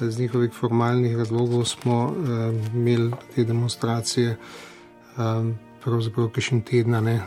z 0.00 0.18
njihovih 0.18 0.52
formalnih 0.52 1.16
razlogov 1.16 1.64
smo 1.64 2.04
uh, 2.04 2.14
imeli 2.74 3.12
te 3.34 3.44
demonstracije, 3.44 4.36
um, 5.16 5.54
pravzaprav 5.84 6.28
kakšen 6.28 6.60
teden, 6.60 7.04
ne, 7.04 7.20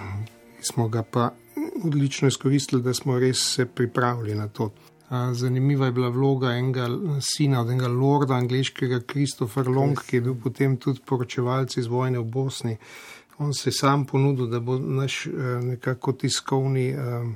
smo 0.62 0.88
ga 0.88 1.04
pa 1.04 1.30
odlično 1.84 2.28
izkoristili, 2.28 2.82
da 2.82 2.94
smo 2.94 3.20
res 3.20 3.56
se 3.56 3.66
pripravili 3.66 4.36
na 4.36 4.48
to. 4.48 4.64
Uh, 4.64 5.34
zanimiva 5.34 5.86
je 5.86 5.92
bila 5.92 6.10
vloga 6.10 6.52
enega 6.52 6.88
sina, 7.22 7.62
od 7.62 7.70
enega 7.70 7.88
lorda 7.88 8.34
angliškega, 8.34 9.00
Kristofer 9.00 9.68
Long, 9.70 10.00
ki 10.10 10.16
je 10.16 10.22
bil 10.22 10.36
potem 10.44 10.78
tudi 10.78 11.00
poročevalec 11.06 11.78
iz 11.78 11.88
vojne 11.88 12.20
v 12.20 12.24
Bosni. 12.24 12.78
On 13.38 13.54
se 13.54 13.70
je 13.70 13.74
sam 13.74 14.06
ponudil, 14.06 14.48
da 14.48 14.60
bo 14.60 14.80
naš 14.80 15.26
uh, 15.26 15.34
nekako 15.64 16.12
tiskovni 16.12 16.94
uh, 16.94 17.28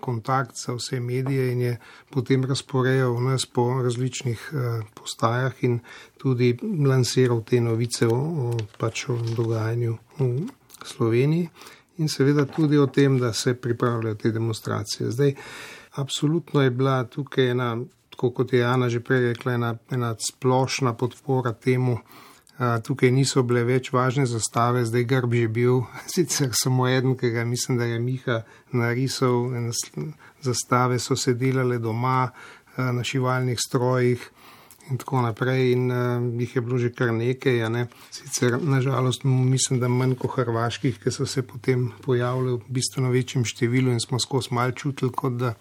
kontakt 0.00 0.56
za 0.56 0.74
vse 0.74 1.00
medije 1.00 1.52
in 1.52 1.60
je 1.60 1.76
potem 2.10 2.44
razporejal 2.44 3.20
nas 3.22 3.46
po 3.46 3.82
različnih 3.82 4.50
postajah 4.94 5.64
in 5.64 5.80
tudi 6.18 6.56
lansiral 6.86 7.42
te 7.44 7.60
novice 7.60 8.06
o, 8.06 8.16
o, 8.16 8.56
pač 8.78 9.08
o 9.08 9.18
dogajanju 9.36 9.96
v 10.18 10.46
Sloveniji 10.84 11.48
in 11.98 12.08
seveda 12.08 12.44
tudi 12.44 12.78
o 12.78 12.86
tem, 12.86 13.18
da 13.18 13.32
se 13.32 13.54
pripravljajo 13.54 14.14
te 14.14 14.30
demonstracije. 14.30 15.10
Zdaj, 15.10 15.34
absolutno 15.94 16.62
je 16.62 16.70
bila 16.70 17.04
tukaj 17.04 17.50
ena, 17.50 17.76
kot 18.16 18.52
je 18.52 18.64
Ana 18.64 18.88
že 18.88 19.00
prej 19.00 19.32
rekla, 19.32 19.52
ena, 19.52 19.74
ena 19.90 20.14
splošna 20.18 20.94
podpora 20.94 21.52
temu, 21.52 21.98
Tukaj 22.62 23.10
niso 23.10 23.42
bile 23.42 23.64
več 23.66 23.88
važne 23.90 24.22
zastave, 24.30 24.84
zdaj 24.86 25.06
grb 25.10 25.34
je 25.34 25.48
bil 25.50 25.80
sicer 26.14 26.52
samo 26.54 26.86
eden, 26.88 27.16
ki 27.18 27.32
ga 27.34 27.44
mislim, 27.44 27.78
da 27.78 27.88
je 27.90 27.98
Miha 27.98 28.42
narisal. 28.72 29.50
Zastave 30.42 30.98
so 31.02 31.16
se 31.16 31.34
delale 31.34 31.78
doma 31.82 32.30
na 32.76 33.02
šivalnih 33.04 33.58
strojih 33.60 34.22
in 34.90 34.98
tako 34.98 35.20
naprej 35.22 35.72
in 35.72 35.90
jih 36.40 36.56
je 36.56 36.62
bilo 36.62 36.78
že 36.78 36.90
kar 36.94 37.12
nekaj. 37.14 37.68
Ne. 37.70 37.86
Sicer 38.10 38.58
nažalost 38.62 39.24
mislim, 39.24 39.80
da 39.80 39.88
manj 39.88 40.14
kot 40.18 40.36
hrvaških, 40.36 40.98
ki 41.02 41.10
so 41.10 41.26
se 41.26 41.42
potem 41.42 41.90
pojavljali 42.02 42.58
v 42.58 42.78
bistveno 42.78 43.10
večjem 43.10 43.44
številu 43.44 43.92
in 43.92 44.00
smo 44.00 44.18
skozi 44.22 44.54
mal 44.54 44.72
čutili, 44.72 45.10
kot 45.10 45.38
da 45.38 45.54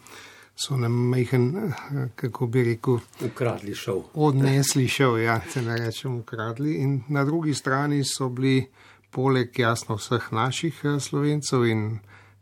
so 0.62 0.78
nam 0.78 0.94
majhen, 1.10 1.74
kako 2.16 2.48
bi 2.48 2.64
rekel, 2.64 3.00
ukradli 3.26 3.76
šov. 3.76 4.04
Odnesli 4.14 4.88
šov, 4.88 5.18
ja, 5.20 5.40
se 5.50 5.62
ne 5.62 5.78
rečem, 5.78 6.20
ukradli. 6.20 6.76
In 6.84 7.02
na 7.10 7.26
drugi 7.26 7.54
strani 7.54 8.04
so 8.06 8.30
bili, 8.30 8.68
poleg 9.12 9.60
jasno 9.60 9.98
vseh 9.98 10.30
naših 10.32 10.84
eh, 10.84 11.00
slovencev 11.00 11.66
in 11.66 11.88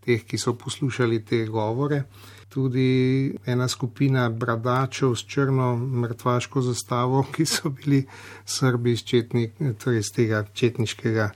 teh, 0.05 0.25
ki 0.25 0.37
so 0.37 0.53
poslušali 0.53 1.23
te 1.25 1.45
govore, 1.45 2.03
tudi 2.49 3.35
ena 3.45 3.67
skupina 3.67 4.29
bradačev 4.29 5.15
s 5.15 5.25
črno 5.25 5.75
mrtvaško 5.77 6.61
zastavo, 6.61 7.23
ki 7.35 7.45
so 7.45 7.69
bili 7.69 8.03
srbi 8.45 8.91
iz, 8.91 9.03
četnik, 9.03 9.55
torej 9.83 9.99
iz 9.99 10.11
tega 10.15 10.43
četniškega 10.53 11.29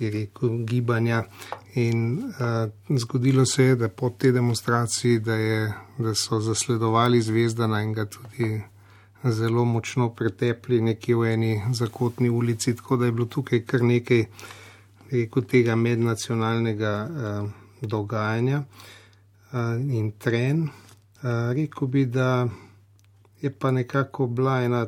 rekel, 0.00 0.58
gibanja. 0.66 1.22
In 1.74 2.18
uh, 2.18 2.98
zgodilo 2.98 3.46
se 3.46 3.64
je, 3.64 3.76
da 3.76 3.88
po 3.88 4.10
tej 4.10 4.32
demonstraciji, 4.32 5.18
da, 5.18 5.34
je, 5.34 5.72
da 5.98 6.14
so 6.14 6.40
zasledovali 6.40 7.22
zvezdana 7.22 7.82
in 7.82 7.92
ga 7.92 8.04
tudi 8.06 8.62
zelo 9.24 9.64
močno 9.64 10.10
pretepli 10.14 10.80
nekje 10.80 11.16
v 11.16 11.32
eni 11.32 11.62
zakotni 11.72 12.30
ulici, 12.30 12.76
tako 12.76 12.96
da 12.96 13.06
je 13.06 13.12
bilo 13.12 13.26
tukaj 13.26 13.64
kar 13.66 13.82
nekaj 13.82 14.24
rekel, 15.10 15.42
tega 15.42 15.74
mednacionalnega 15.76 16.92
uh, 17.08 17.50
dogajanja 17.80 18.62
uh, 18.62 19.58
in 19.90 20.12
tren. 20.18 20.62
Uh, 20.62 21.50
rekel 21.54 21.88
bi, 21.88 22.04
da 22.06 22.46
je 23.42 23.50
pa 23.50 23.70
nekako 23.70 24.26
bila 24.26 24.62
ena 24.62 24.86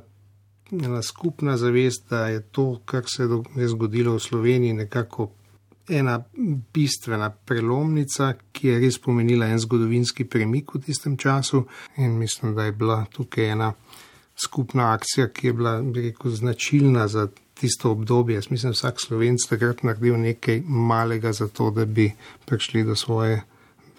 ena 0.72 1.03
skupna 1.03 1.57
zavest, 1.57 2.11
da 2.11 2.27
je 2.27 2.42
to, 2.42 2.81
kar 2.85 3.03
se 3.07 3.22
je 3.57 3.68
zgodilo 3.68 4.14
v 4.14 4.20
Sloveniji, 4.20 4.72
nekako 4.72 5.31
ena 5.88 6.18
bistvena 6.75 7.31
prelomnica, 7.31 8.33
ki 8.53 8.68
je 8.68 8.79
res 8.81 8.99
pomenila 8.99 9.46
en 9.46 9.59
zgodovinski 9.62 10.27
premik 10.29 10.75
v 10.75 10.83
tistem 10.87 11.16
času. 11.16 11.64
In 11.96 12.18
mislim, 12.18 12.55
da 12.55 12.64
je 12.64 12.72
bila 12.72 13.05
tukaj 13.12 13.51
ena 13.53 13.72
skupna 14.37 14.92
akcija, 14.92 15.29
ki 15.29 15.46
je 15.46 15.53
bila, 15.53 15.81
bi 15.83 16.09
rekel, 16.11 16.31
značilna 16.31 17.09
za 17.09 17.29
tisto 17.61 17.90
obdobje. 17.90 18.35
Jaz 18.35 18.51
mislim, 18.51 18.72
da 18.72 18.77
vsak 18.77 19.01
slovenc 19.01 19.49
takrat 19.49 19.83
naredil 19.83 20.18
nekaj 20.20 20.62
malega 20.66 21.33
za 21.33 21.49
to, 21.49 21.70
da 21.70 21.85
bi 21.85 22.12
prišli 22.44 22.85
do 22.85 22.96
svoje 22.96 23.42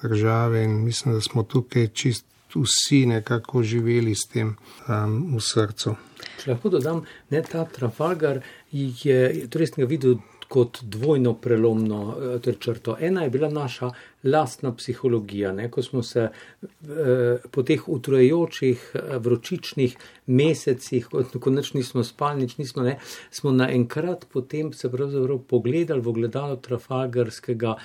države. 0.01 0.63
In 0.63 0.83
mislim, 0.83 1.15
da 1.15 1.21
smo 1.21 1.43
tukaj 1.43 1.87
čist 1.87 2.25
vsi 2.55 3.05
nekako 3.05 3.63
živeli 3.63 4.15
s 4.15 4.27
tem 4.33 4.55
um, 4.87 5.35
v 5.35 5.41
srcu. 5.41 5.95
Če 6.41 6.51
lahko 6.51 6.69
dodam, 6.69 7.03
ne 7.29 7.41
ta 7.43 7.65
Trafalgar 7.65 8.41
je, 8.71 9.47
torej 9.51 9.71
sem 9.71 9.83
ga 9.83 9.89
videl 9.89 10.17
kot 10.47 10.79
dvojno 10.81 11.33
prelomno 11.33 12.17
eh, 12.45 12.53
črto. 12.59 12.97
Ena 12.99 13.23
je 13.23 13.29
bila 13.29 13.49
naša 13.49 13.91
lastna 14.23 14.75
psihologija, 14.75 15.51
ne? 15.51 15.71
ko 15.71 15.83
smo 15.83 16.03
se 16.03 16.29
eh, 16.29 17.37
po 17.51 17.63
teh 17.63 17.87
utrujajočih 17.87 18.91
eh, 18.93 19.17
vročičnih 19.17 19.97
mesecih, 20.25 21.07
ko 21.39 21.49
nič 21.49 21.73
nismo 21.73 22.03
spali, 22.03 22.41
nič 22.41 22.57
nismo, 22.57 22.83
ne, 22.83 22.97
smo 23.31 23.51
naenkrat 23.51 24.25
potem 24.33 24.73
se 24.73 24.91
pravzaprav 24.91 25.39
pogledali 25.47 26.01
v 26.01 26.09
ogledalo 26.09 26.55
Trafalgarskega 26.55 27.75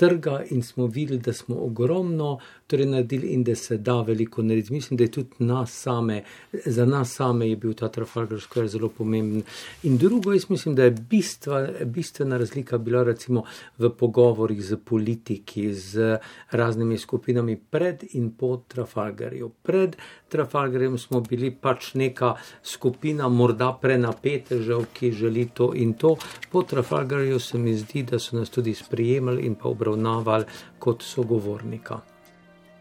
trga 0.00 0.44
in 0.50 0.62
smo 0.62 0.86
videli, 0.86 1.20
da 1.20 1.32
smo 1.32 1.56
ogromno 1.56 2.38
torej 2.66 2.86
naredili 2.86 3.26
in 3.26 3.44
da 3.44 3.54
se 3.54 3.76
da 3.78 4.00
veliko 4.00 4.42
narediti. 4.42 4.72
Mislim, 4.72 4.96
da 4.96 5.04
je 5.04 5.10
tudi 5.10 5.28
nas 5.38 5.72
same, 5.72 6.22
za 6.64 6.86
nas 6.86 7.12
same 7.14 7.48
je 7.50 7.56
bil 7.56 7.74
ta 7.74 7.88
Trafalgar 7.88 8.40
Square 8.40 8.68
zelo 8.68 8.88
pomemben. 8.88 9.42
In 9.82 9.98
drugo, 9.98 10.32
jaz 10.32 10.48
mislim, 10.48 10.74
da 10.74 10.84
je 10.84 10.90
bistva, 10.90 11.68
bistvena 11.84 12.38
razlika 12.38 12.78
bila 12.78 13.02
recimo 13.02 13.44
v 13.78 13.90
pogovorih 13.90 14.62
z 14.64 14.76
politiki, 14.84 15.74
z 15.74 16.16
raznimi 16.50 16.98
skupinami 16.98 17.58
pred 17.70 18.04
in 18.12 18.30
po 18.30 18.56
Trafalgarju. 18.68 19.50
Pred 19.62 19.96
Trafalgarjem 20.30 20.98
smo 20.98 21.20
bili 21.20 21.50
pač 21.50 21.94
neka 21.94 22.34
skupina, 22.62 23.28
morda 23.28 23.72
prenapetežev, 23.82 24.86
ki 24.94 25.12
želi 25.12 25.48
to 25.54 25.72
in 25.74 25.92
to. 25.92 26.16
Po 26.52 26.62
Trafalgarju 26.62 27.38
se 27.40 27.58
mi 27.58 27.74
zdi, 27.74 28.02
da 28.02 28.18
so 28.18 28.36
nas 28.36 28.50
tudi 28.50 28.74
sprijemali 28.74 29.42
in 29.46 29.54
pa 29.54 29.68
obravnavali 29.68 30.44
kot 30.78 31.02
sogovornika. 31.02 32.00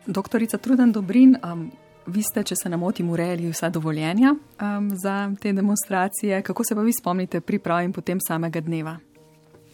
Doktorica 0.06 0.58
Truden 0.58 0.92
Dobrin, 0.92 1.36
um, 1.44 1.72
vi 2.08 2.24
ste, 2.24 2.44
če 2.44 2.56
se 2.56 2.70
ne 2.70 2.78
motim, 2.78 3.10
urejali 3.10 3.50
vsa 3.52 3.70
dovoljenja 3.70 4.34
um, 4.34 4.90
za 4.98 5.32
te 5.42 5.54
demonstracije. 5.54 6.42
Kako 6.42 6.64
se 6.64 6.76
pa 6.76 6.82
vi 6.82 6.94
spomnite 6.94 7.42
priprav 7.42 7.84
in 7.84 7.94
potem 7.94 8.22
samega 8.28 8.62
dneva? 8.62 8.98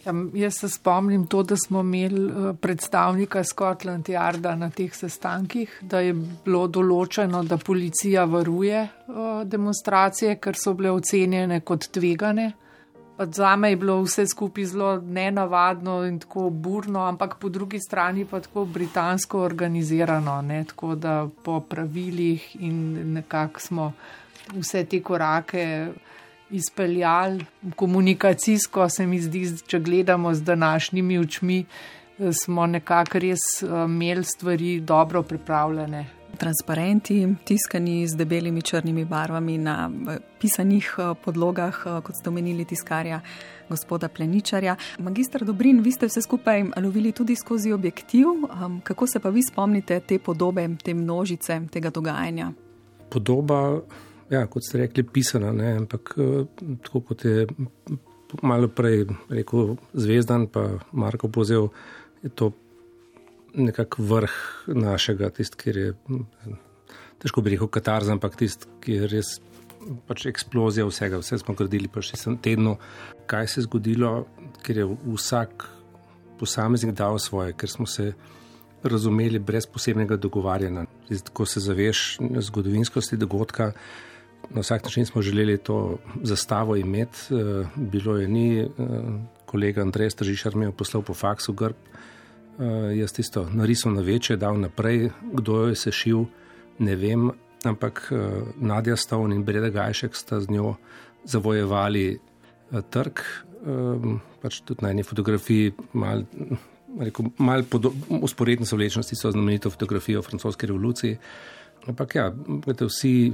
Ja, 0.06 0.12
jaz 0.34 0.54
se 0.54 0.68
spomnim 0.68 1.26
to, 1.26 1.42
da 1.42 1.56
smo 1.56 1.80
imeli 1.80 2.26
uh, 2.26 2.56
predstavnika 2.60 3.44
Scotland 3.44 4.06
Yarda 4.06 4.54
na 4.54 4.70
teh 4.70 4.94
sestankih, 4.94 5.80
da 5.82 6.00
je 6.00 6.12
bilo 6.44 6.68
določeno, 6.70 7.42
da 7.42 7.58
policija 7.58 8.24
varuje 8.30 8.84
uh, 8.84 9.42
demonstracije, 9.44 10.36
ker 10.38 10.54
so 10.54 10.76
bile 10.78 10.92
ocenjene 10.94 11.58
kot 11.66 11.88
tvegane. 11.90 12.52
Za 13.18 13.56
me 13.56 13.72
je 13.72 13.80
bilo 13.82 13.98
vse 14.04 14.28
skupaj 14.30 14.70
zelo 14.70 14.92
nenavadno 15.00 15.98
in 16.06 16.20
tako 16.22 16.50
burno, 16.50 17.02
ampak 17.08 17.38
po 17.42 17.48
drugi 17.48 17.80
strani 17.82 18.28
pa 18.30 18.40
tako 18.44 18.64
britansko 18.64 19.40
organizirano, 19.42 20.38
ne? 20.42 20.62
tako 20.70 20.94
da 20.94 21.24
po 21.42 21.60
pravilih 21.60 22.44
in 22.60 23.12
nekako 23.14 23.60
smo 23.60 23.92
vse 24.54 24.84
te 24.84 25.02
korake 25.02 25.64
izpeljali. 26.50 27.44
Komunikacijsko 27.76 28.88
se 28.88 29.06
mi 29.06 29.20
zdi, 29.20 29.46
če 29.66 29.80
gledamo 29.80 30.34
z 30.34 30.42
današnjimi 30.42 31.18
očmi, 31.18 31.64
smo 32.32 32.66
nekako 32.66 33.18
res 33.18 33.62
eh, 33.62 33.66
imeli 33.84 34.24
stvari 34.24 34.80
dobro 34.80 35.22
pripravljene 35.22 36.06
transparenti, 36.36 37.34
tiskani 37.44 38.06
z 38.08 38.16
debelimi 38.16 38.62
črnimi 38.62 39.04
barvami 39.04 39.58
na 39.58 39.90
pisanih 40.40 40.94
eh, 40.98 41.14
podlogah, 41.24 41.82
eh, 41.86 42.00
kot 42.02 42.16
ste 42.20 42.28
omenili 42.28 42.64
tiskarja 42.64 43.20
gospoda 43.68 44.08
Pleničarja. 44.08 44.76
Magistr 44.98 45.44
Dobrin, 45.44 45.80
vi 45.80 45.92
ste 45.92 46.06
vse 46.06 46.22
skupaj 46.22 46.64
lovili 46.82 47.12
tudi 47.12 47.36
skozi 47.36 47.72
objektiv. 47.72 48.26
Kako 48.82 49.06
se 49.06 49.20
pa 49.20 49.28
vi 49.28 49.42
spomnite 49.42 50.00
te 50.00 50.18
podobe, 50.18 50.68
te 50.84 50.94
množice 50.94 51.60
tega 51.70 51.90
dogajanja? 51.90 52.52
Podoba, 53.10 53.80
ja, 54.30 54.46
kot 54.50 54.64
ste 54.66 54.84
rekli, 54.84 55.04
pisana, 55.04 55.52
ne? 55.52 55.72
ampak 55.82 56.14
eh, 56.18 56.62
tako 56.86 57.02
kot 57.10 57.24
je 57.24 57.46
malo 58.42 58.68
prej 58.68 59.06
rekel 59.30 59.76
Zvezdan, 59.94 60.48
pa 60.50 60.68
Marko 60.92 61.28
Pozev, 61.28 61.68
je 62.22 62.30
to 62.34 62.52
nekako 63.54 64.02
vrh 64.02 64.36
našega, 64.66 65.30
tisti, 65.30 65.56
ki 65.56 65.70
je 65.70 65.92
težko 67.22 67.42
bi 67.42 67.54
rekel 67.54 67.70
katarza, 67.72 68.12
ampak 68.12 68.36
tisti, 68.36 68.68
ki 68.82 68.98
je 68.98 69.10
res 69.10 69.36
pač 70.08 70.26
eksplozija 70.30 70.86
vsega. 70.88 71.20
Vse 71.22 71.38
smo 71.40 71.54
gradili 71.56 71.88
pa 71.92 72.02
še 72.04 72.18
sem 72.20 72.36
tedno, 72.42 72.76
kaj 73.30 73.48
se 73.48 73.60
je 73.60 73.66
zgodilo, 73.68 74.26
ker 74.66 74.82
je 74.82 74.88
vsak 74.88 75.68
posameznik 76.40 76.96
dal 76.98 77.18
svoje, 77.22 77.54
ker 77.56 77.70
smo 77.70 77.86
se 77.88 78.12
razumeli 78.86 79.38
brez 79.38 79.66
posebnega 79.66 80.18
dogovarjanja. 80.20 80.84
Ko 81.32 81.46
se 81.48 81.62
zaveš 81.64 82.18
zgodovinskosti 82.20 83.16
dogodka, 83.16 83.72
na 84.50 84.60
vsak 84.60 84.84
način 84.84 85.06
smo 85.06 85.22
želeli 85.22 85.58
to 85.58 85.98
zastavo 86.22 86.76
imeti, 86.76 87.18
eh, 87.30 87.66
bilo 87.76 88.16
je 88.16 88.28
ni, 88.28 88.60
eh, 88.60 88.68
kolega 89.46 89.82
Andrej 89.82 90.10
Stržišar 90.10 90.56
mi 90.56 90.64
je 90.64 90.72
poslal 90.72 91.02
po 91.02 91.14
faksu 91.14 91.52
grb, 91.52 91.76
Uh, 92.56 92.64
jaz 92.96 93.12
tisto 93.12 93.48
narisal 93.52 93.92
na 93.92 94.00
večje, 94.00 94.36
dal 94.36 94.56
naprej, 94.60 95.10
kdo 95.32 95.66
je 95.66 95.74
sešil, 95.76 96.22
ne 96.78 96.96
vem, 96.96 97.30
ampak 97.64 98.12
Nadja 98.56 98.96
Stavn 98.96 99.32
in 99.32 99.44
Breda 99.44 99.68
Gajšek 99.68 100.16
sta 100.16 100.40
z 100.40 100.48
njo 100.50 100.74
zavojevali 101.24 102.18
trg. 102.90 103.20
Pač 104.40 104.60
tudi 104.64 104.84
na 104.84 104.90
eni 104.90 105.02
fotografiji 105.02 105.74
mal 105.92 106.24
rekel, 107.00 107.28
malo 107.38 107.64
usporedne 108.08 108.66
so 108.66 108.76
vlečnosti, 108.76 109.16
so 109.16 109.30
znamenito 109.30 109.70
fotografijo 109.70 110.20
o 110.20 110.22
francoski 110.22 110.66
revoluciji. 110.66 111.18
Ampak 111.86 112.14
ja, 112.14 112.30
gledajte, 112.30 112.88
vsi 112.88 113.32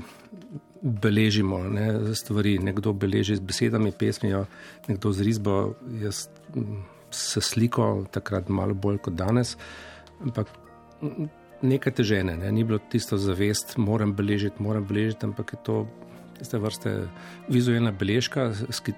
beležimo 0.83 1.63
ne, 1.69 2.15
stvari. 2.15 2.59
Nekdo 2.59 2.93
beleži 2.93 3.37
z 3.37 3.41
besedami, 3.41 3.93
pesmijo, 3.93 4.47
nekdo 4.89 5.13
z 5.13 5.23
risbo. 5.23 5.75
Jaz 6.03 6.29
se 7.11 7.41
sliko 7.41 8.07
takrat 8.11 8.49
malo 8.49 8.75
bolj 8.75 8.99
kot 8.99 9.15
danes. 9.15 9.57
Ampak 10.23 10.49
nekaj 11.63 11.95
težene, 11.99 12.37
ne. 12.37 12.53
ni 12.53 12.65
bilo 12.65 12.79
tisto 12.91 13.19
zavest, 13.19 13.77
moram 13.77 14.15
beležiti, 14.15 14.63
moram 14.63 14.87
beležiti, 14.87 15.27
ampak 15.27 15.53
je 15.53 15.59
to 15.65 15.77
iste 16.43 16.59
vrste 16.59 16.95
vizualna 17.49 17.93
beležka, 17.93 18.51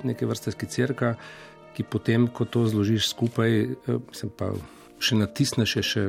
neke 0.04 0.26
vrste 0.26 0.52
skicirka, 0.54 1.14
ki 1.76 1.84
potem, 1.90 2.28
ko 2.28 2.44
to 2.44 2.64
zložiš 2.70 3.10
skupaj, 3.10 3.50
eh, 3.60 3.98
se 4.12 4.30
pa 4.30 4.52
še 4.98 5.18
natisneš, 5.18 5.76
še 5.82 6.04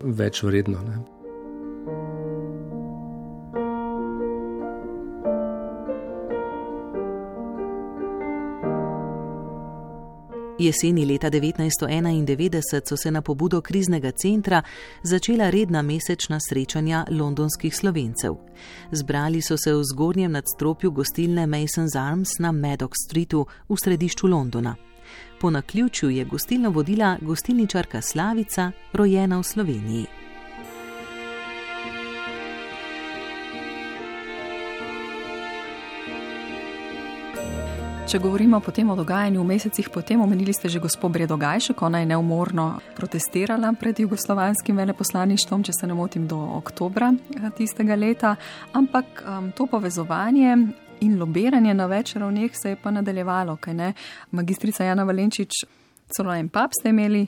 več 0.00 0.42
vredno. 0.42 0.80
Ne. 0.86 1.21
Jeseni 10.58 11.04
leta 11.04 11.30
1991 11.30 12.80
so 12.88 12.96
se 12.96 13.10
na 13.10 13.22
pobudo 13.22 13.60
kriznega 13.60 14.10
centra 14.10 14.62
začela 15.02 15.50
redna 15.50 15.82
mesečna 15.82 16.38
srečanja 16.40 17.04
londonskih 17.10 17.76
slovencev. 17.76 18.34
Zbrali 18.92 19.42
so 19.42 19.56
se 19.56 19.74
v 19.74 19.84
zgornjem 19.84 20.32
nadstropju 20.32 20.90
gostilne 20.90 21.46
Mason's 21.46 21.96
Arms 21.96 22.38
na 22.38 22.52
Maddox 22.52 22.92
Streetu 23.08 23.46
v 23.68 23.76
središču 23.76 24.26
Londona. 24.26 24.76
Po 25.40 25.50
naključju 25.50 26.10
je 26.10 26.24
gostilno 26.24 26.70
vodila 26.70 27.18
gostilničarka 27.20 28.00
Slavica, 28.00 28.72
rojena 28.92 29.38
v 29.38 29.42
Sloveniji. 29.42 30.21
Če 38.12 38.18
govorimo 38.20 38.58
potem 38.60 38.90
o 38.92 38.94
dogajanju 38.94 39.40
v 39.40 39.48
mesecih 39.48 39.86
potem, 39.88 40.20
omenili 40.20 40.52
ste 40.52 40.68
že 40.68 40.82
gospod 40.84 41.14
Bredogajšek, 41.16 41.80
ona 41.80 42.02
je 42.02 42.10
neumorno 42.10 42.82
protestirala 42.92 43.70
pred 43.72 44.02
jugoslovanskim 44.04 44.76
veleposlaništvom, 44.76 45.62
če 45.64 45.72
se 45.72 45.88
ne 45.88 45.96
motim, 45.96 46.26
do 46.28 46.36
oktobra 46.36 47.08
eh, 47.16 47.46
tistega 47.56 47.96
leta, 47.96 48.34
ampak 48.76 49.24
um, 49.24 49.48
to 49.56 49.64
povezovanje 49.64 50.58
in 51.00 51.16
lobiranje 51.16 51.72
na 51.72 51.88
več 51.88 52.12
ravneh 52.20 52.52
se 52.52 52.74
je 52.74 52.80
pa 52.84 52.92
nadaljevalo, 52.92 53.56
kaj 53.56 53.78
ne? 53.80 53.90
Magistrica 54.36 54.84
Jana 54.84 55.08
Valenčič, 55.08 55.64
celo 56.12 56.36
en 56.36 56.52
pap 56.52 56.76
ste 56.76 56.92
imeli 56.92 57.24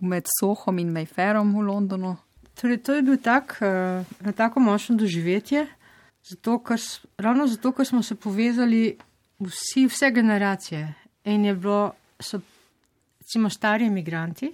med 0.00 0.32
Sohom 0.40 0.80
in 0.80 0.96
Mayfairom 0.96 1.52
v 1.52 1.68
Londonu. 1.68 2.16
Torej, 2.56 2.80
to 2.80 2.96
je 2.96 3.04
bil 3.04 3.20
tak, 3.20 3.58
uh, 3.60 4.32
tako 4.32 4.64
močno 4.64 4.96
doživetje, 4.96 5.68
zato, 6.24 6.56
ker, 6.64 6.80
ravno 7.20 7.52
zato, 7.52 7.76
ker 7.76 7.84
smo 7.84 8.00
se 8.00 8.16
povezali 8.16 8.96
vsi, 9.38 9.86
vse 9.86 10.10
generacije. 10.10 10.94
In 11.24 11.44
je 11.44 11.54
bilo, 11.54 11.92
so 12.20 12.40
recimo 13.20 13.50
stari 13.50 13.86
imigranti, 13.86 14.52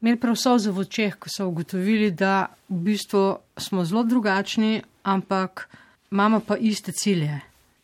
imeli 0.00 0.20
prav 0.20 0.36
so 0.36 0.58
za 0.58 0.72
očeh, 0.72 1.14
ko 1.18 1.28
so 1.28 1.46
ugotovili, 1.48 2.10
da 2.10 2.46
v 2.68 2.80
bistvu 2.88 3.36
smo 3.56 3.84
zelo 3.84 4.02
drugačni, 4.02 4.82
ampak 5.02 5.68
imamo 6.10 6.40
pa 6.40 6.56
iste 6.56 6.92
cilje. 6.92 7.40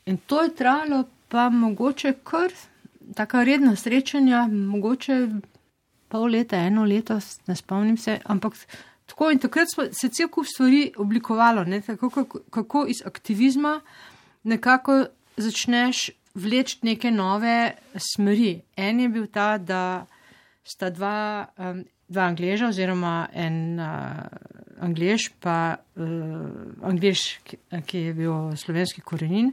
In 0.06 0.16
to 0.16 0.42
je 0.42 0.54
trajalo 0.54 1.04
pa 1.28 1.48
mogoče 1.48 2.12
kar 2.24 2.52
taka 3.14 3.44
redna 3.44 3.76
srečanja, 3.76 4.46
mogoče 4.46 5.28
pol 6.08 6.30
leta, 6.32 6.56
eno 6.56 6.84
leto, 6.84 7.18
ne 7.46 7.56
spomnim 7.56 7.96
se, 7.96 8.18
ampak. 8.24 8.54
Tako 9.08 9.30
in 9.30 9.38
takrat 9.38 9.68
smo 9.72 9.84
se 9.92 10.08
cel 10.08 10.28
kup 10.28 10.46
stvari 10.46 10.92
oblikovalo, 10.96 11.64
ne, 11.64 11.80
tako, 11.80 12.10
kako, 12.10 12.40
kako 12.50 12.84
iz 12.88 12.96
aktivizma 13.06 13.80
nekako 14.42 15.04
začneš 15.38 16.10
vleči 16.38 16.78
neke 16.82 17.10
nove 17.10 17.72
smeri. 17.96 18.60
En 18.76 19.00
je 19.00 19.08
bil 19.08 19.26
ta, 19.32 19.56
da 19.58 20.06
sta 20.66 20.90
dva, 20.90 21.48
um, 21.58 21.82
dva 22.08 22.28
angleža, 22.28 22.68
oziroma 22.68 23.28
en 23.32 23.78
uh, 23.80 24.26
anglež, 24.84 25.30
pa 25.42 25.78
uh, 25.78 26.84
anglež, 26.86 27.40
ki, 27.44 27.60
ki 27.86 28.04
je 28.08 28.14
bil 28.18 28.56
slovenski 28.56 29.02
korenin, 29.02 29.50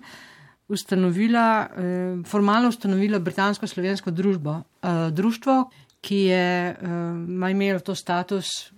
ustanovila, 0.68 1.48
uh, 1.66 2.22
formalno 2.28 2.74
ustanovila 2.74 3.22
britansko-slovensko 3.24 4.12
družbo, 4.12 4.60
uh, 4.62 5.08
društvo, 5.16 5.60
ki 6.06 6.22
je 6.30 6.48
uh, 6.76 7.50
imelo 7.50 7.80
to 7.80 7.96
status 7.96 8.72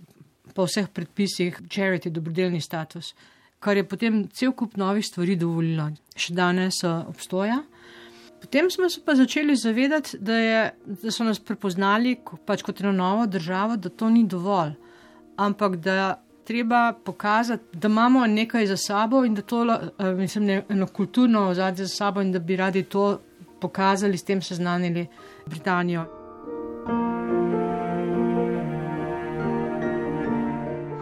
po 0.55 0.65
vseh 0.65 0.87
predpisih, 0.89 1.59
charity, 1.69 2.09
dobrodelni 2.09 2.61
status. 2.61 3.11
Kar 3.59 3.77
je 3.77 3.87
potem 3.87 4.27
cel 4.29 4.51
kup 4.53 4.77
novih 4.77 5.05
stvari 5.05 5.35
dovolilo, 5.35 5.89
še 6.15 6.35
danes 6.37 6.83
obstoja. 6.85 7.63
Potem 8.41 8.69
smo 8.69 8.89
se 8.89 9.01
pa 9.05 9.15
začeli 9.15 9.55
zavedati, 9.55 10.17
da, 10.21 10.35
je, 10.37 10.59
da 10.85 11.11
so 11.11 11.25
nas 11.25 11.39
prepoznali 11.39 12.19
pač 12.45 12.61
kot 12.61 12.81
eno 12.81 12.91
novo 12.93 13.25
državo, 13.25 13.79
da 13.81 13.89
to 13.89 14.09
ni 14.13 14.27
dovolj, 14.29 14.75
ampak 15.41 15.79
da 15.81 16.21
treba 16.47 16.93
pokazati, 16.93 17.77
da 17.77 17.87
imamo 17.87 18.27
nekaj 18.27 18.67
za 18.67 18.77
sabo 18.77 19.25
in 19.25 19.35
da 19.35 19.41
to, 19.41 19.63
eh, 19.65 20.13
mislim, 20.13 20.45
ne, 20.45 20.63
eno 20.69 20.87
kulturno 20.87 21.49
ozadje 21.49 21.85
za 21.85 21.95
sabo 21.95 22.21
in 22.21 22.31
da 22.31 22.39
bi 22.39 22.55
radi 22.55 22.83
to 22.83 23.19
pokazali, 23.61 24.17
s 24.17 24.23
tem 24.23 24.41
seznanili 24.41 25.07
Britanijo. 25.45 26.05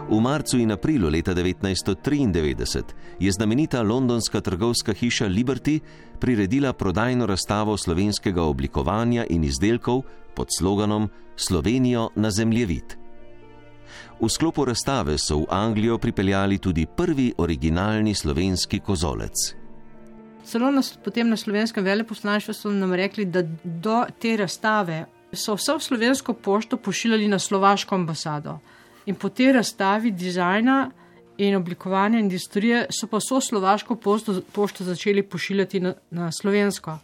V 0.08 0.20
marcu 0.20 0.58
in 0.58 0.70
aprilu 0.72 1.08
leta 1.10 1.34
1993 1.34 2.82
je 3.20 3.32
znamenita 3.32 3.82
londonska 3.82 4.40
trgovska 4.40 4.92
hiša 4.92 5.26
Liberty 5.26 5.80
priredila 6.20 6.72
prodajno 6.72 7.26
razstavo 7.26 7.76
slovenskega 7.76 8.42
oblikovanja 8.42 9.26
in 9.30 9.44
izdelkov 9.44 10.02
pod 10.34 10.48
sloganom 10.58 11.10
Slovenijo 11.36 12.10
na 12.14 12.30
zemljevid. 12.30 12.94
V 14.20 14.28
sklopu 14.28 14.64
razstave 14.64 15.18
so 15.18 15.38
v 15.38 15.46
Anglijo 15.50 15.98
pripeljali 15.98 16.58
tudi 16.58 16.86
prvi 16.96 17.32
originalni 17.38 18.14
slovenski 18.14 18.80
kozolec. 18.80 19.54
Celo 20.44 20.70
nas, 20.70 20.98
potem 21.04 21.28
na 21.28 21.36
slovenskem 21.36 21.84
veleposlaništvu 21.84 22.54
so 22.54 22.70
nam 22.70 22.94
rekli, 22.94 23.24
da 23.24 23.42
do 23.64 24.04
te 24.22 24.36
razstave 24.36 25.04
so 25.32 25.54
vso 25.54 25.78
slovensko 25.78 26.32
pošto 26.32 26.76
pošiljali 26.76 27.28
na 27.28 27.38
slovaško 27.38 27.94
ambasado. 27.94 28.58
In 29.06 29.14
po 29.14 29.28
tej 29.28 29.52
razstavi 29.52 30.10
dizajna 30.10 30.90
in 31.38 31.56
oblikovanja 31.56 32.18
industrije 32.18 32.86
so 32.90 33.06
pa 33.06 33.20
vso 33.20 33.40
slovaško 33.40 33.96
pošto, 33.96 34.40
pošto 34.52 34.84
začeli 34.84 35.22
pošiljati 35.22 35.80
na, 35.80 35.94
na 36.10 36.32
slovensko. 36.32 36.98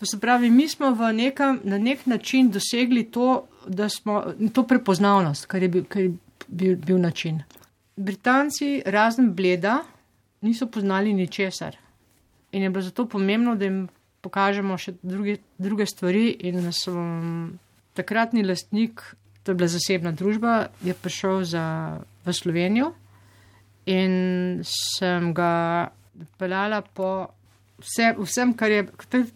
To 0.00 0.06
se 0.06 0.20
pravi, 0.20 0.50
mi 0.50 0.68
smo 0.68 0.90
nekam, 1.12 1.60
na 1.64 1.78
nek 1.78 2.06
način 2.06 2.50
dosegli 2.50 3.04
to, 3.10 3.46
smo, 3.88 4.24
to 4.52 4.62
prepoznavnost, 4.66 5.46
kar 5.46 5.62
je, 5.62 5.68
bil, 5.68 5.84
kar 5.84 6.02
je 6.02 6.12
bil, 6.48 6.76
bil 6.76 7.00
način. 7.00 7.42
Britanci, 7.96 8.82
razen 8.86 9.34
bleda, 9.34 9.82
niso 10.40 10.66
poznali 10.66 11.12
ničesar. 11.12 11.76
In 12.52 12.62
je 12.62 12.70
bilo 12.70 12.82
zato 12.82 13.08
pomembno, 13.08 13.54
da 13.56 13.64
jim 13.64 13.88
pokažemo 14.20 14.78
še 14.78 14.94
druge, 15.02 15.36
druge 15.58 15.86
stvari. 15.86 16.30
In 16.48 16.72
so 16.72 16.94
takratni 17.94 18.42
lastnik 18.42 19.02
to 19.42 19.52
je 19.52 19.56
bila 19.56 19.68
zasebna 19.68 20.12
družba, 20.12 20.68
je 20.84 20.94
prišel 20.94 21.44
za, 21.44 21.64
v 22.24 22.32
Slovenijo 22.32 22.92
in 23.88 24.60
sem 24.66 25.32
ga 25.34 25.88
peljala 26.38 26.82
po 26.82 27.30
vse, 27.80 28.14
vsem, 28.18 28.52
kar 28.54 28.70
je. 28.70 28.82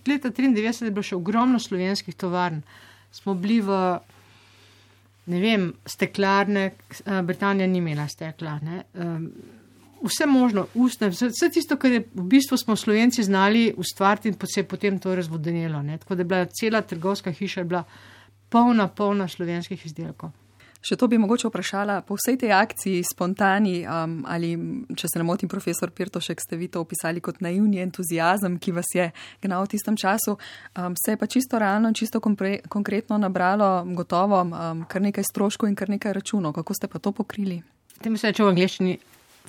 Leta 0.06 0.30
1993 0.30 0.84
je 0.84 0.90
bilo 0.90 1.06
še 1.06 1.16
ogromno 1.16 1.60
slovenskih 1.60 2.16
tovarn. 2.16 2.60
Smo 3.14 3.34
bili 3.38 3.60
v, 3.64 3.78
ne 5.32 5.40
vem, 5.40 5.70
steklarne, 5.88 6.66
eh, 6.70 7.22
Britanija 7.22 7.66
ni 7.70 7.80
imela 7.80 8.08
steklarne. 8.08 8.84
Vse 10.04 10.26
možno, 10.28 10.66
ustne, 10.76 11.08
vse, 11.08 11.30
vse 11.32 11.48
tisto, 11.48 11.78
kar 11.80 11.94
je 11.94 12.02
v 12.04 12.26
bistvu 12.28 12.58
smo 12.60 12.76
slovenci 12.76 13.24
znali 13.24 13.70
ustvariti 13.80 14.28
in 14.28 14.36
se 14.44 14.60
je 14.60 14.68
potem 14.68 14.98
to 14.98 15.14
razvodenilo. 15.14 15.80
Tako 15.98 16.14
da 16.14 16.20
je 16.20 16.24
bila 16.24 16.46
cela 16.52 16.82
trgovska 16.82 17.32
hiša 17.32 17.64
bila 17.64 17.84
polna, 18.54 18.88
polna 18.88 19.28
slovenskih 19.28 19.82
izdelkov. 19.86 20.30
Še 20.84 20.98
to 21.00 21.06
bi 21.08 21.16
mogoče 21.16 21.48
vprašala, 21.48 22.02
po 22.04 22.18
vsej 22.18 22.36
tej 22.42 22.50
akciji, 22.52 23.04
spontani, 23.08 23.78
um, 23.88 24.18
ali 24.28 24.50
če 24.92 25.08
se 25.08 25.20
ne 25.20 25.24
motim, 25.24 25.48
profesor 25.48 25.88
Pirtošek, 25.88 26.42
ste 26.44 26.58
vi 26.60 26.68
to 26.68 26.82
opisali 26.84 27.22
kot 27.24 27.40
naivni 27.40 27.80
entuzijazem, 27.80 28.58
ki 28.60 28.74
vas 28.76 28.92
je 28.92 29.06
gnal 29.40 29.64
v 29.64 29.72
tistem 29.72 29.96
času, 29.96 30.36
um, 30.36 30.92
se 31.00 31.14
je 31.14 31.20
pa 31.20 31.24
čisto 31.24 31.56
realno 31.56 31.88
in 31.88 31.96
čisto 31.96 32.20
kompre, 32.20 32.58
konkretno 32.68 33.16
nabralo, 33.16 33.70
gotovo, 33.96 34.42
um, 34.44 34.84
kar 34.84 35.00
nekaj 35.00 35.24
stroškov 35.24 35.72
in 35.72 35.78
kar 35.78 35.88
nekaj 35.88 36.18
računov. 36.20 36.52
Kako 36.60 36.76
ste 36.76 36.92
pa 36.92 37.00
to 37.00 37.16
pokrili? 37.16 37.62
Temu 38.04 38.20
se 38.20 38.28
reče 38.28 38.44
v 38.44 38.52
angliščini 38.52 38.98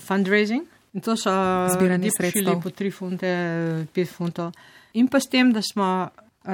fundraising 0.08 0.64
in 0.96 1.04
to 1.04 1.20
so 1.20 1.36
zbiranje 1.76 2.16
sredstev 2.16 2.64
po 2.64 2.72
3 2.72 2.96
funte, 2.96 3.32
5 3.92 4.16
funtov. 4.16 4.56
In 4.96 5.12
pa 5.12 5.20
s 5.20 5.28
tem, 5.28 5.52
da 5.52 5.60
smo 5.60 6.08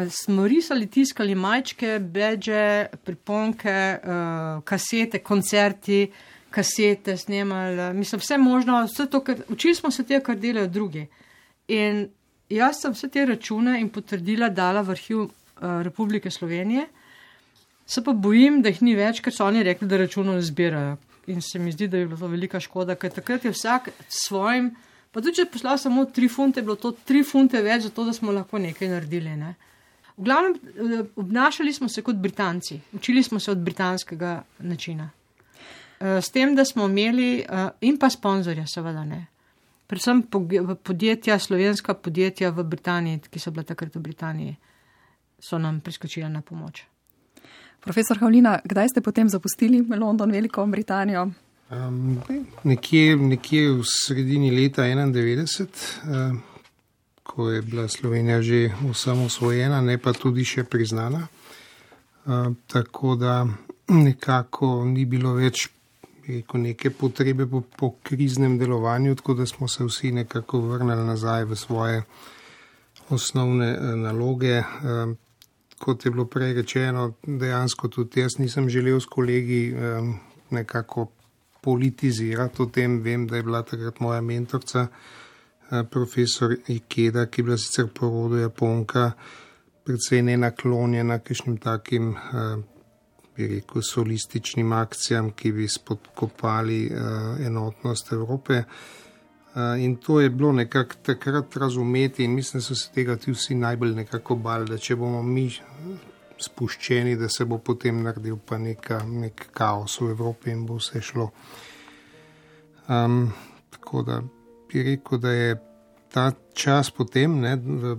smo 0.09 0.47
risali, 0.47 0.87
tiskali 0.87 1.35
majčke, 1.35 1.99
beže, 1.99 2.87
priponke, 3.03 3.75
uh, 3.99 4.63
kasete, 4.63 5.19
koncerti, 5.19 6.05
kasete, 6.51 7.17
snemali, 7.17 7.93
mislim, 7.93 8.19
vse 8.19 8.37
možno, 8.37 8.83
vse 8.85 9.05
to, 9.11 9.19
kar 9.23 9.43
učili 9.49 9.75
smo 9.75 9.91
se 9.91 10.03
tega, 10.03 10.23
kar 10.23 10.39
delajo 10.39 10.67
drugi. 10.67 11.07
In 11.67 12.07
jaz 12.49 12.81
sem 12.81 12.95
vse 12.95 13.09
te 13.09 13.25
račune 13.25 13.79
in 13.81 13.89
potrdila 13.89 14.49
dala 14.49 14.81
v 14.81 14.95
arhiv 14.95 15.21
uh, 15.21 15.31
Republike 15.83 16.31
Slovenije, 16.31 16.87
se 17.85 18.03
pa 18.03 18.13
bojim, 18.13 18.61
da 18.61 18.71
jih 18.71 18.81
ni 18.81 18.95
več, 18.95 19.19
ker 19.19 19.33
so 19.35 19.43
oni 19.45 19.63
rekli, 19.63 19.87
da 19.87 19.99
računov 19.99 20.39
ne 20.39 20.45
zbirajo. 20.45 20.95
In 21.31 21.41
se 21.43 21.59
mi 21.59 21.71
zdi, 21.71 21.87
da 21.87 21.97
je 21.97 22.07
bilo 22.07 22.17
to 22.17 22.27
velika 22.31 22.59
škoda, 22.59 22.95
ker 22.95 23.11
takrat 23.11 23.45
je 23.45 23.51
vsak 23.51 23.89
svojim. 24.07 24.71
Pa 25.11 25.19
tudi, 25.19 25.35
če 25.41 25.49
poslal 25.51 25.77
samo 25.77 26.05
tri 26.07 26.29
funte, 26.31 26.61
je 26.61 26.67
bilo 26.69 26.77
to 26.79 26.93
tri 26.95 27.23
funte 27.27 27.59
več, 27.61 27.89
zato 27.89 28.05
da 28.07 28.13
smo 28.15 28.31
lahko 28.31 28.61
nekaj 28.63 28.87
naredili. 28.87 29.35
Ne? 29.35 29.51
V 30.21 30.23
glavnem, 30.23 30.53
eh, 30.53 31.03
obnašali 31.15 31.73
smo 31.73 31.89
se 31.89 32.01
kot 32.01 32.15
Britanci, 32.15 32.79
učili 32.93 33.23
smo 33.23 33.39
se 33.39 33.51
od 33.51 33.57
britanskega 33.57 34.43
načina. 34.59 35.09
Eh, 35.99 36.21
s 36.21 36.29
tem, 36.29 36.55
da 36.55 36.65
smo 36.65 36.85
imeli 36.85 37.39
eh, 37.39 37.69
in 37.81 37.97
pa 37.97 38.09
sponzorja, 38.09 38.67
seveda 38.67 39.05
ne. 39.05 39.25
Predvsem 39.87 40.21
podjetja, 40.83 41.39
slovenska 41.39 41.93
podjetja 41.93 42.49
v 42.49 42.63
Britaniji, 42.63 43.19
ki 43.29 43.39
so 43.39 43.51
bila 43.51 43.63
takrat 43.63 43.95
v 43.95 43.99
Britaniji, 43.99 44.55
so 45.39 45.57
nam 45.57 45.81
priskočila 45.81 46.29
na 46.29 46.41
pomoč. 46.41 46.83
Profesor 47.79 48.17
Havlina, 48.17 48.59
kdaj 48.65 48.89
ste 48.89 49.01
potem 49.01 49.29
zapustili 49.29 49.81
London, 49.89 50.31
Veliko 50.31 50.65
Britanijo? 50.65 51.31
Um, 51.71 52.21
nekje, 52.63 53.15
nekje 53.17 53.71
v 53.71 53.83
sredini 53.83 54.51
leta 54.51 54.85
91. 54.85 55.65
Uh, 56.05 56.50
ko 57.31 57.49
je 57.49 57.61
bila 57.61 57.87
Slovenija 57.87 58.41
že 58.41 58.69
osamosvojena, 58.89 59.81
ne 59.81 59.97
pa 59.97 60.13
tudi 60.13 60.43
še 60.45 60.63
priznana. 60.63 61.27
Tako 62.67 63.15
da 63.15 63.47
nekako 63.87 64.83
ni 64.85 65.05
bilo 65.05 65.33
več 65.39 65.69
rekel, 66.27 66.61
neke 66.61 66.91
potrebe 66.91 67.47
po, 67.47 67.63
po 67.77 67.93
kriznem 68.03 68.57
delovanju, 68.59 69.15
tako 69.15 69.33
da 69.33 69.45
smo 69.45 69.67
se 69.67 69.87
vsi 69.87 70.11
nekako 70.11 70.59
vrnili 70.59 71.05
nazaj 71.07 71.45
v 71.45 71.55
svoje 71.55 72.03
osnovne 73.09 73.71
uh, 73.77 73.95
naloge. 73.99 74.61
Kot 75.81 76.05
je 76.05 76.11
bilo 76.11 76.27
prej 76.29 76.53
rečeno, 76.53 77.13
dejansko 77.25 77.87
tudi 77.89 78.21
jaz 78.21 78.37
nisem 78.37 78.69
želel 78.69 78.99
s 78.99 79.09
kolegi 79.09 79.73
um, 79.73 80.13
nekako 80.49 81.07
politizirati 81.61 82.61
o 82.61 82.65
tem. 82.65 82.99
Vem, 83.01 83.25
da 83.27 83.39
je 83.39 83.43
bila 83.43 83.63
takrat 83.63 83.99
moja 83.99 84.21
mentorica. 84.21 84.87
Eh, 85.71 85.83
profesor 85.83 86.55
Ikeda, 86.67 87.25
ki 87.25 87.41
je 87.41 87.43
bila 87.43 87.57
sicer 87.57 87.87
po 87.87 88.09
rodu 88.09 88.41
Japonka, 88.41 89.11
predvsej 89.87 90.21
nenaklonjena 90.27 91.19
kakšnim 91.23 91.57
takim, 91.63 92.09
eh, 92.11 92.57
bi 93.35 93.47
rekel, 93.47 93.81
solističnim 93.81 94.71
akcijam, 94.71 95.29
ki 95.31 95.51
bi 95.51 95.67
spodkopali 95.67 96.81
eh, 96.87 97.45
enotnost 97.45 98.11
Evrope. 98.11 98.63
In 99.77 99.95
to 99.95 100.19
je 100.19 100.29
bilo 100.29 100.51
nekako 100.51 100.95
takrat 101.03 101.55
razumeti 101.57 102.23
in 102.23 102.35
mislim, 102.35 102.59
da 102.59 102.63
so 102.63 102.75
se 102.75 102.91
tega 102.93 103.17
tudi 103.17 103.31
vsi 103.31 103.55
najbolj 103.55 103.95
nekako 103.95 104.35
bali, 104.35 104.69
da 104.69 104.77
če 104.77 104.95
bomo 104.95 105.23
mi 105.23 105.49
spuščeni, 106.39 107.17
da 107.19 107.29
se 107.29 107.45
bo 107.45 107.57
potem 107.57 107.99
naredil 108.03 108.37
pa 108.45 108.57
neka, 108.57 109.03
nek 109.03 109.49
kaos 109.51 109.99
v 110.01 110.13
Evropi 110.15 110.51
in 110.51 110.65
bo 110.65 110.79
vse 110.79 111.01
šlo. 111.01 111.29
Um, 112.87 113.33
tako 113.75 114.03
da 114.07 114.21
bi 114.71 114.83
rekel, 114.83 115.19
da 115.19 115.31
je 115.31 115.55
ta 116.11 116.31
čas 116.53 116.91
potem 116.91 117.39
ne, 117.39 117.55
v 117.55 117.95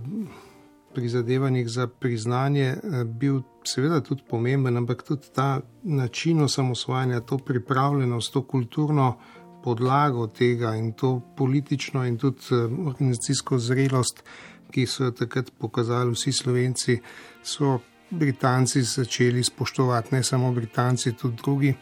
prizadevanjih 0.94 1.68
za 1.68 1.86
priznanje 1.86 2.66
eh, 2.66 3.04
bil 3.04 3.40
seveda 3.64 4.00
tudi 4.00 4.22
pomemben, 4.28 4.76
ampak 4.76 5.02
tudi 5.02 5.32
ta 5.34 5.60
način 5.82 6.42
osamosvajanja, 6.42 7.20
to 7.20 7.38
pripravljenost, 7.38 8.32
to 8.32 8.42
kulturno 8.42 9.16
podlago 9.64 10.26
tega 10.26 10.74
in 10.74 10.92
to 10.92 11.20
politično 11.36 12.04
in 12.06 12.18
tudi 12.18 12.40
eh, 12.50 12.68
organizacijsko 12.86 13.58
zrelost, 13.58 14.24
ki 14.70 14.86
so 14.86 15.04
jo 15.04 15.10
takrat 15.10 15.50
pokazali 15.58 16.12
vsi 16.12 16.32
slovenci, 16.32 17.00
so 17.42 17.78
Britanci 18.10 18.82
začeli 18.82 19.44
spoštovati, 19.44 20.14
ne 20.14 20.22
samo 20.22 20.52
Britanci, 20.52 21.12
tudi 21.12 21.36
drugi. 21.36 21.74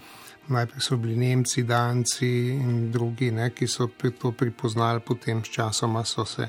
Najprej 0.50 0.82
so 0.82 0.96
bili 0.96 1.16
Nemci, 1.16 1.62
Danci 1.62 2.28
in 2.58 2.90
drugi, 2.90 3.30
ne, 3.30 3.50
ki 3.54 3.66
so 3.70 3.86
to 4.18 4.32
pripoznali, 4.32 5.00
potem 5.00 5.44
s 5.44 5.48
časoma 5.48 6.04
so 6.04 6.24
se 6.26 6.48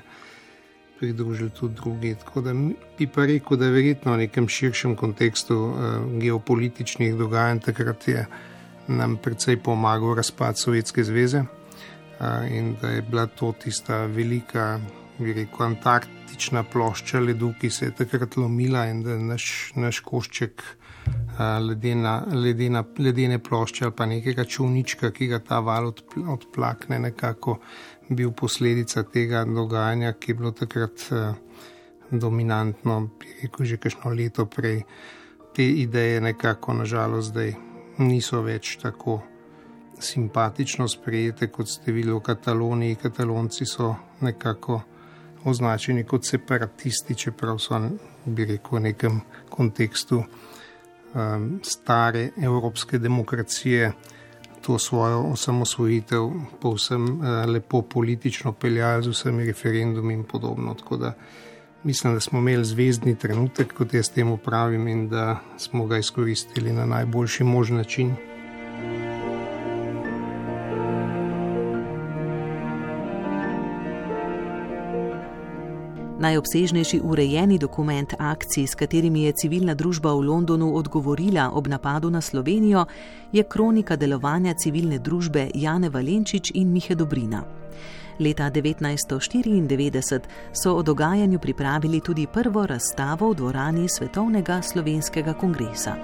pridružili 0.99 1.49
tudi 1.49 1.75
drugi. 1.75 2.15
Tako 2.15 2.41
da 2.41 2.53
bi 2.97 3.07
pa 3.07 3.25
rekel, 3.25 3.57
da 3.57 3.65
je 3.65 3.71
verjetno 3.71 4.13
v 4.13 4.17
nekem 4.25 4.47
širšem 4.47 4.95
kontekstu 4.95 5.57
uh, 5.57 5.77
geopolitičnih 6.21 7.15
dogajanj 7.15 7.59
takrat 7.65 8.07
je 8.07 8.25
nam 8.87 9.17
predvsej 9.17 9.57
pomagal 9.63 10.15
razpad 10.15 10.57
Sovjetske 10.57 11.03
zveze 11.03 11.41
uh, 11.41 12.51
in 12.51 12.75
da 12.81 12.89
je 12.89 13.01
bila 13.01 13.25
to 13.25 13.53
tista 13.63 14.05
velika, 14.05 14.79
bi 15.17 15.33
rekel, 15.33 15.65
antarktična 15.65 16.63
plošča 16.63 17.19
ledu, 17.19 17.53
ki 17.61 17.69
se 17.69 17.85
je 17.85 17.95
takrat 18.01 18.37
lomila 18.37 18.85
in 18.89 19.03
da 19.03 19.17
naš, 19.17 19.71
naš 19.75 19.99
košček 19.99 20.63
ledena, 21.59 22.23
ledena, 22.33 22.83
ledene 22.97 23.39
plošče 23.39 23.85
ali 23.85 23.95
pa 23.97 24.05
nekega 24.05 24.45
čovnička, 24.45 25.11
ki 25.11 25.27
ga 25.27 25.39
ta 25.39 25.59
val 25.59 25.91
odplakne, 26.27 26.99
nekako 26.99 27.57
bil 28.09 28.31
posledica 28.31 29.03
tega 29.03 29.45
dogajanja, 29.45 30.13
ki 30.13 30.31
je 30.31 30.35
bilo 30.35 30.51
takrat 30.51 31.07
dominantno, 32.11 33.09
rekel 33.41 33.65
že 33.65 33.77
kakšno 33.77 34.11
leto 34.11 34.45
prej. 34.45 34.83
Te 35.55 35.65
ideje 35.65 36.21
nekako 36.21 36.73
nažalost 36.73 37.31
zdaj 37.31 37.55
niso 37.99 38.41
več 38.41 38.77
tako 38.81 39.21
simpatično 40.01 40.87
sprejete, 40.87 41.47
kot 41.47 41.69
ste 41.69 41.91
videli 41.91 42.15
v 42.15 42.23
Kataloniji. 42.23 42.95
Katalonci 42.95 43.65
so 43.65 43.95
nekako 44.21 44.81
označeni 45.45 46.03
kot 46.03 46.25
separatisti, 46.25 47.15
čeprav 47.15 47.59
so, 47.59 47.79
bi 48.25 48.45
rekel, 48.45 48.79
v 48.79 48.81
nekem 48.81 49.21
kontekstu 49.49 50.23
um, 51.13 51.59
stare 51.63 52.29
evropske 52.37 52.97
demokracije 52.97 53.91
to 54.61 54.79
svojo 54.79 55.21
osamosvojitev 55.21 56.29
povsem 56.61 57.03
uh, 57.03 57.27
lepo 57.47 57.81
politično 57.81 58.51
peljali 58.51 59.03
z 59.03 59.07
vsemi 59.07 59.45
referendumi 59.45 60.13
in 60.13 60.23
podobno. 60.23 60.73
Tako 60.73 60.97
da 60.97 61.13
mislim, 61.83 62.13
da 62.13 62.19
smo 62.19 62.39
imeli 62.39 62.65
zvezdni 62.65 63.15
trenutek, 63.15 63.73
kot 63.73 63.93
jaz 63.93 64.11
temu 64.11 64.37
pravim, 64.37 64.87
in 64.87 65.09
da 65.09 65.39
smo 65.57 65.85
ga 65.85 65.97
izkoristili 65.97 66.73
na 66.73 66.85
najboljši 66.85 67.43
možen 67.43 67.77
način. 67.77 68.15
Najobsežnejši 76.21 76.99
urejeni 77.03 77.57
dokument 77.57 78.13
akcij, 78.19 78.67
s 78.67 78.75
katerimi 78.75 79.23
je 79.23 79.31
civilna 79.31 79.73
družba 79.73 80.13
v 80.13 80.21
Londonu 80.21 80.75
odgovorila 80.77 81.49
ob 81.49 81.67
napadu 81.67 82.09
na 82.09 82.21
Slovenijo, 82.21 82.85
je 83.31 83.43
kronika 83.43 83.95
delovanja 83.95 84.53
civilne 84.53 84.99
družbe 84.99 85.49
Jane 85.55 85.89
Valenčič 85.89 86.51
in 86.53 86.69
Mihe 86.69 86.95
Dobrina. 86.95 87.41
Leta 88.19 88.51
1994 88.51 90.21
so 90.53 90.75
o 90.77 90.83
dogajanju 90.83 91.39
pripravili 91.39 92.01
tudi 92.01 92.27
prvo 92.27 92.67
razstavo 92.67 93.31
v 93.31 93.35
dvorani 93.35 93.89
Svetovnega 93.89 94.61
slovenskega 94.61 95.33
kongresa. 95.33 95.95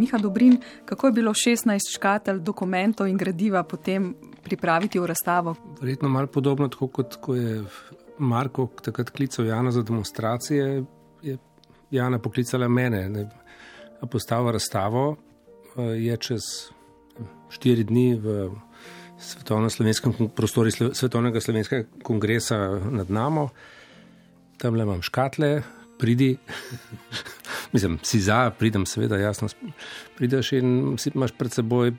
Miha 0.00 0.18
Dobrin, 0.18 0.56
kako 0.84 1.06
je 1.06 1.12
bilo 1.12 1.32
16 1.32 1.92
škatelj 1.94 2.38
dokumentov 2.40 3.08
in 3.08 3.18
gradiva 3.20 3.60
potem 3.68 4.14
pripraviti 4.42 4.98
v 4.98 5.06
razstavo? 5.06 5.54
Verjetno 5.80 6.08
malo 6.08 6.26
podobno, 6.26 6.68
tako 6.68 6.88
kot 6.88 7.16
ko 7.20 7.34
je 7.34 7.58
Marko 8.18 8.68
takrat 8.82 9.10
klical 9.10 9.46
Jana 9.46 9.70
za 9.70 9.82
demonstracije, 9.82 10.84
je 11.22 11.36
Jana 11.90 12.18
poklicala 12.18 12.68
mene, 12.68 13.08
da 14.00 14.06
postavila 14.06 14.52
razstavo. 14.56 15.16
Eh, 15.76 15.82
je 15.82 16.16
čez 16.16 16.48
štiri 17.50 17.84
dni 17.84 18.14
v 18.14 18.50
slovenskem 19.68 20.14
prostoru 20.36 20.70
Svetovnega 20.70 21.40
slovenskega 21.40 21.88
kongresa 22.02 22.56
nad 22.90 23.10
nami, 23.10 23.48
tam 24.56 24.74
le 24.74 24.82
imam 24.82 25.02
škatle, 25.02 25.62
pridi. 25.98 26.36
Mislim, 27.72 27.98
si 28.02 28.20
za, 28.20 28.50
pridem, 28.58 28.86
seveda, 28.86 29.16
jasno. 29.16 29.48
Prideš 30.16 30.52
in 30.58 30.96
si 30.98 31.12
imaš 31.14 31.32
pred 31.38 31.52
seboj, 31.54 31.92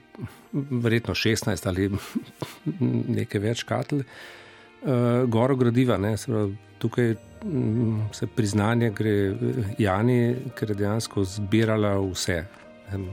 verjetno 0.54 1.16
16 1.16 1.68
ali 1.68 1.90
nekaj 3.20 3.42
več 3.42 3.64
katl, 3.64 4.04
uh, 4.04 5.24
goro 5.32 5.56
gradiva. 5.56 6.00
Pravi, 6.26 6.56
tukaj 6.82 7.16
um, 7.46 8.08
se 8.12 8.28
priznanje 8.28 8.92
gre 8.98 9.16
Jani, 9.80 10.36
ker 10.58 10.74
je 10.74 10.82
dejansko 10.84 11.26
zbirala 11.38 11.98
vse. 12.12 12.44
Um, 12.94 13.12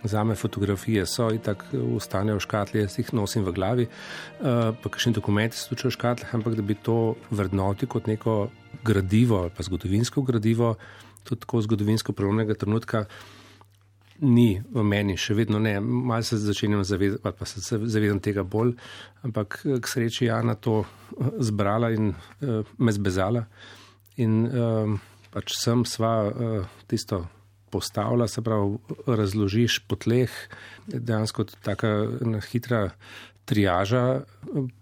Za 0.00 0.22
me 0.24 0.32
fotografije 0.34 1.02
so 1.06 1.26
in 1.28 1.42
tako 1.44 1.76
ustanejo 1.98 2.38
v 2.38 2.40
škatli, 2.40 2.80
jaz 2.80 2.94
jih 2.96 3.10
nosim 3.12 3.44
v 3.44 3.52
glavi, 3.52 3.84
uh, 3.84 4.70
pa 4.72 4.88
kakšni 4.88 5.12
dokumenti 5.12 5.58
so 5.60 5.74
tudi 5.74 5.90
v 5.90 5.92
škatli, 5.92 6.30
ampak 6.38 6.56
da 6.56 6.64
bi 6.64 6.72
to 6.74 7.18
vrednoti 7.28 7.84
kot 7.84 8.08
neko 8.08 8.36
gradivo 8.80 9.42
ali 9.42 9.52
pa 9.52 9.66
zgodovinsko 9.68 10.24
gradivo, 10.24 10.70
tudi 11.24 11.44
tako 11.44 11.62
zgodovinsko 11.66 12.14
prelomnega 12.16 12.56
trenutka. 12.58 13.04
Ni 14.20 14.60
v 14.60 14.82
meni, 14.84 15.16
še 15.16 15.32
vedno 15.32 15.58
ne, 15.62 15.78
malo 15.80 16.20
se 16.26 16.36
začenjam 16.36 16.84
zavedati, 16.84 17.24
pa 17.24 17.46
se 17.48 17.62
zavedam 17.64 18.20
tega 18.20 18.44
bolj, 18.44 18.74
ampak 19.24 19.62
k 19.64 19.88
sreči 19.88 20.26
je 20.26 20.28
Jana 20.28 20.58
to 20.60 20.82
zbrala 21.40 21.88
in 21.96 22.12
uh, 22.12 22.60
me 22.76 22.92
zbezala. 22.92 23.46
In 24.20 24.42
uh, 24.44 24.92
pač 25.32 25.56
sem 25.56 25.86
sva 25.88 26.14
uh, 26.28 26.68
tisto 26.90 27.24
postavlja, 27.70 28.28
se 28.28 28.42
pravi, 28.42 28.76
razložiš 29.06 29.78
po 29.88 29.96
tleh, 29.96 30.30
dejansko 30.90 31.46
tako 31.64 31.92
hitra 32.50 32.90
triaža 33.50 34.22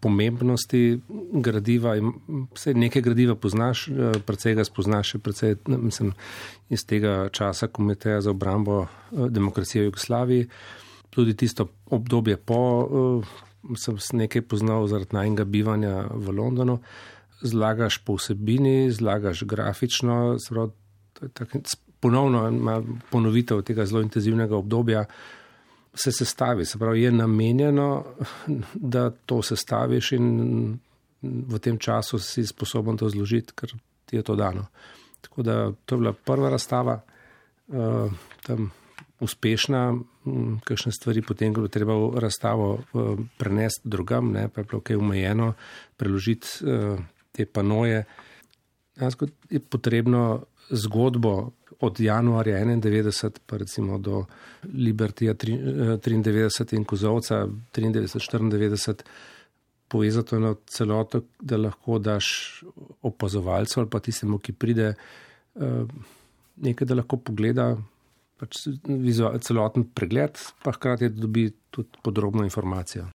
pomembnosti 0.00 1.00
gradiva. 1.32 1.94
Vse 2.52 2.74
nekaj 2.76 3.02
gradiva 3.02 3.34
poznaš, 3.34 3.86
predvsej 4.28 4.58
ga 4.58 4.66
spoznaš, 4.68 5.14
predvsej 5.24 5.56
mislim, 5.66 6.12
iz 6.68 6.84
tega 6.86 7.30
časa 7.32 7.70
komiteja 7.72 8.20
za 8.20 8.30
obrambo 8.30 8.86
demokracije 9.10 9.82
v 9.82 9.88
Jugoslaviji. 9.88 10.48
Tudi 11.10 11.36
tisto 11.36 11.68
obdobje 11.88 12.36
po, 12.36 12.60
sem 13.76 13.96
nekaj 14.20 14.44
poznal 14.44 14.86
zaradi 14.86 15.16
najnega 15.16 15.48
bivanja 15.48 16.04
v 16.12 16.36
Londonu. 16.36 16.78
Zlagaš 17.40 18.02
po 18.04 18.18
vsebini, 18.18 18.90
zlagaš 18.92 19.46
grafično, 19.48 20.36
pravi, 20.50 20.72
ponovno 22.00 22.48
ima 22.48 22.82
ponovitev 23.10 23.62
tega 23.62 23.86
zelo 23.86 24.02
intenzivnega 24.02 24.56
obdobja, 24.56 25.04
se 25.98 26.12
sestavi. 26.12 26.64
Se 26.64 26.78
pravi, 26.78 27.02
je 27.02 27.12
namenjeno, 27.12 28.04
da 28.74 29.10
to 29.10 29.42
sestaviš 29.42 30.12
in 30.12 30.78
v 31.22 31.58
tem 31.58 31.78
času 31.78 32.18
si 32.18 32.46
sposoben 32.46 32.96
to 32.96 33.08
zložiti, 33.10 33.52
ker 33.54 33.74
ti 34.06 34.16
je 34.16 34.22
to 34.22 34.36
dano. 34.38 34.68
Tako 35.20 35.42
da 35.42 35.72
to 35.84 35.94
je 35.94 35.98
bila 35.98 36.12
prva 36.12 36.50
razstava, 36.50 37.00
uh, 37.68 38.12
tam 38.46 38.70
uspešna, 39.20 39.98
um, 40.24 40.60
kakšne 40.64 40.92
stvari 40.94 41.22
potem, 41.26 41.54
ko 41.54 41.66
je 41.66 41.74
treba 41.74 41.94
razstavo 42.14 42.68
uh, 42.78 43.18
prenesti 43.38 43.90
drugam, 43.90 44.32
ne, 44.32 44.46
pa 44.48 44.60
je 44.60 44.70
bilo 44.70 44.80
kaj 44.80 44.96
umejeno, 44.96 45.52
preložiti 45.96 46.62
uh, 46.62 47.00
te 47.32 47.46
panoje. 47.46 48.04
Jansko 48.98 49.26
je 49.50 49.60
potrebno 49.60 50.44
zgodbo 50.70 51.50
od 51.80 52.00
januarja 52.00 52.58
91 52.64 53.38
pa 53.46 53.56
recimo 53.56 53.98
do 53.98 54.24
Libertija 54.74 55.34
93 55.34 56.76
in 56.76 56.84
Kozovca 56.84 57.46
93-94 57.74 59.02
povezati 59.88 60.36
eno 60.36 60.56
celoto, 60.66 61.22
da 61.40 61.56
lahko 61.56 61.98
daš 61.98 62.26
opazovalcu 63.02 63.80
ali 63.80 63.90
pa 63.90 64.00
tistemu, 64.00 64.38
ki 64.38 64.52
pride 64.52 64.94
eh, 64.94 65.84
nekaj, 66.56 66.86
da 66.86 66.98
lahko 66.98 67.16
pogleda 67.16 67.70
pač 68.38 68.66
celoten 69.42 69.88
pregled, 69.94 70.38
pa 70.62 70.72
hkrati 70.72 71.08
dobi 71.08 71.48
tudi 71.70 72.02
podrobno 72.02 72.44
informacijo. 72.44 73.08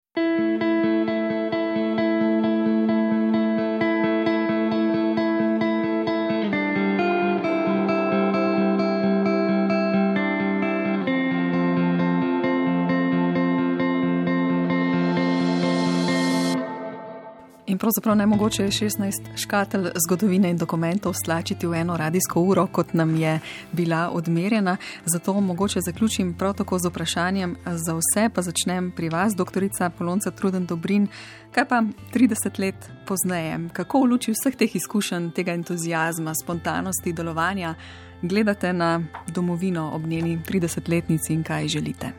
Pravzaprav 17.92 18.16
ne 18.18 18.26
mogoče 18.26 18.64
16 18.64 19.12
škatelj 19.36 19.88
zgodovine 20.06 20.50
in 20.50 20.58
dokumentov 20.58 21.14
stlačiti 21.14 21.68
v 21.68 21.74
eno 21.74 21.98
radijsko 21.98 22.42
uro, 22.42 22.68
kot 22.68 22.94
nam 22.94 23.16
je 23.16 23.40
bila 23.72 24.10
odmerjena. 24.14 24.78
Zato 25.06 25.42
mogoče 25.42 25.82
zaključim 25.82 26.34
prav 26.34 26.54
tako 26.54 26.80
z 26.80 26.88
vprašanjem 26.88 27.56
za 27.66 27.94
vse, 27.94 28.30
pa 28.34 28.42
začnem 28.42 28.92
pri 28.96 29.10
vas, 29.10 29.36
doktorica 29.36 29.90
Polonca 29.90 30.32
Truden 30.32 30.66
Dobrin. 30.66 31.08
Kaj 31.52 31.68
pa 31.68 31.84
30 32.14 32.60
let 32.60 32.90
pozneje, 33.08 33.60
kako 33.74 34.00
v 34.00 34.06
luči 34.06 34.32
vseh 34.32 34.56
teh 34.56 34.76
izkušenj, 34.76 35.32
tega 35.32 35.52
entuzijazma, 35.52 36.34
spontanosti, 36.44 37.14
delovanja, 37.14 37.76
gledate 38.22 38.74
na 38.74 39.04
domovino 39.28 39.92
ob 39.94 40.08
njeni 40.08 40.40
30-letnici 40.48 41.34
in 41.34 41.44
kaj 41.44 41.68
želite? 41.68 42.12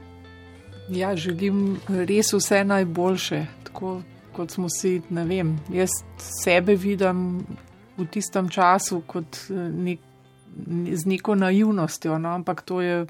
Ja, 0.89 1.16
želim 1.16 1.79
res 1.89 2.33
vse 2.33 2.64
najboljše. 2.64 3.47
Tako 3.64 4.03
kot 4.37 4.51
smo 4.51 4.68
si, 4.72 5.01
ne 5.11 5.24
vem, 5.28 5.57
jaz 5.72 5.91
sebe 6.18 6.76
vidim 6.76 7.43
v 7.99 8.07
tistem 8.11 8.49
času 8.49 9.03
kot 9.07 9.45
eh, 9.51 9.68
nek, 9.68 10.01
z 10.93 11.09
neko 11.09 11.35
naivnostjo, 11.35 12.18
no? 12.18 12.35
ampak 12.37 12.62
to 12.62 12.80
je 12.80 13.07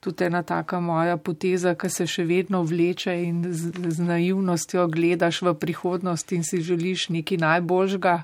tudi 0.00 0.24
ena 0.24 0.42
taka 0.42 0.80
moja 0.80 1.16
poteza, 1.16 1.74
ki 1.74 1.88
se 1.88 2.06
še 2.08 2.24
vedno 2.28 2.62
vleče 2.64 3.12
in 3.24 3.44
z, 3.48 3.72
z 3.72 4.04
naivnostjo 4.04 4.86
gledaš 4.92 5.40
v 5.44 5.54
prihodnost 5.56 6.32
in 6.36 6.44
si 6.44 6.60
želiš 6.60 7.08
nekaj 7.08 7.40
najboljžga. 7.40 8.18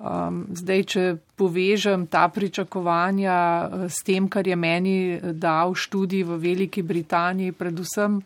Um, 0.00 0.46
zdaj, 0.56 0.84
če 0.88 1.02
povežem 1.36 2.06
ta 2.08 2.24
pričakovanja 2.32 3.36
eh, 3.36 3.88
s 3.92 4.04
tem, 4.04 4.28
kar 4.32 4.48
je 4.48 4.56
meni 4.56 4.96
dal 5.20 5.76
študij 5.76 6.24
v 6.24 6.40
Veliki 6.40 6.84
Britaniji, 6.84 7.52
predvsem 7.52 8.22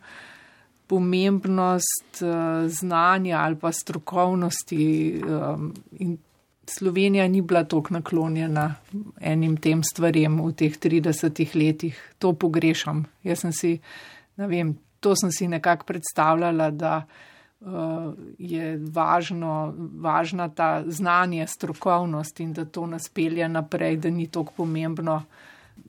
pomembnost 0.87 2.21
uh, 2.21 2.69
znanja 2.69 3.37
ali 3.37 3.55
pa 3.55 3.71
strokovnosti. 3.71 5.21
Um, 5.27 5.73
Slovenija 6.67 7.27
ni 7.27 7.41
bila 7.41 7.63
tako 7.63 7.93
naklonjena 7.93 8.75
enim 9.21 9.57
tem 9.57 9.83
stvarem 9.83 10.39
v 10.41 10.51
teh 10.53 10.77
30 10.79 11.55
letih. 11.55 11.99
To 12.19 12.33
pogrešam. 12.33 13.05
Jaz 13.23 13.45
sem 13.45 13.53
si, 13.53 13.79
ne 14.37 14.47
vem, 14.47 14.73
to 14.99 15.13
sem 15.15 15.31
si 15.31 15.47
nekako 15.47 15.85
predstavljala, 15.85 16.71
da 16.71 17.05
uh, 17.05 18.13
je 18.37 18.77
važno, 18.77 19.73
važna 20.01 20.49
ta 20.49 20.83
znanje, 20.87 21.47
strokovnost 21.47 22.39
in 22.39 22.53
da 22.53 22.65
to 22.65 22.87
nas 22.87 23.09
pelje 23.09 23.49
naprej, 23.49 23.97
da 23.97 24.09
ni 24.09 24.27
tako 24.27 24.53
pomembno 24.57 25.23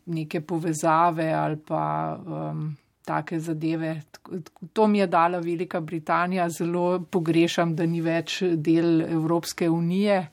neke 0.07 0.41
povezave 0.41 1.33
ali 1.33 1.57
pa. 1.57 2.19
Um, 2.27 2.77
take 3.07 3.41
zadeve. 3.41 4.01
To 4.73 4.87
mi 4.87 4.99
je 4.99 5.07
dala 5.07 5.39
Velika 5.39 5.81
Britanija, 5.81 6.49
zelo 6.51 7.01
pogrešam, 7.11 7.77
da 7.77 7.87
ni 7.87 8.01
več 8.03 8.41
del 8.43 9.03
Evropske 9.07 9.71
unije. 9.71 10.27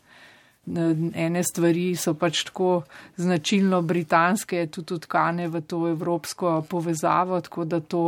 Ene 0.65 1.43
stvari 1.43 1.89
so 1.99 2.13
pač 2.15 2.45
tako 2.47 2.83
značilno 3.19 3.81
britanske, 3.83 4.63
tudi 4.71 5.01
tkane 5.03 5.49
v 5.51 5.61
to 5.67 5.81
evropsko 5.91 6.61
povezavo, 6.69 7.41
tako 7.43 7.65
da 7.67 7.81
to, 7.81 8.03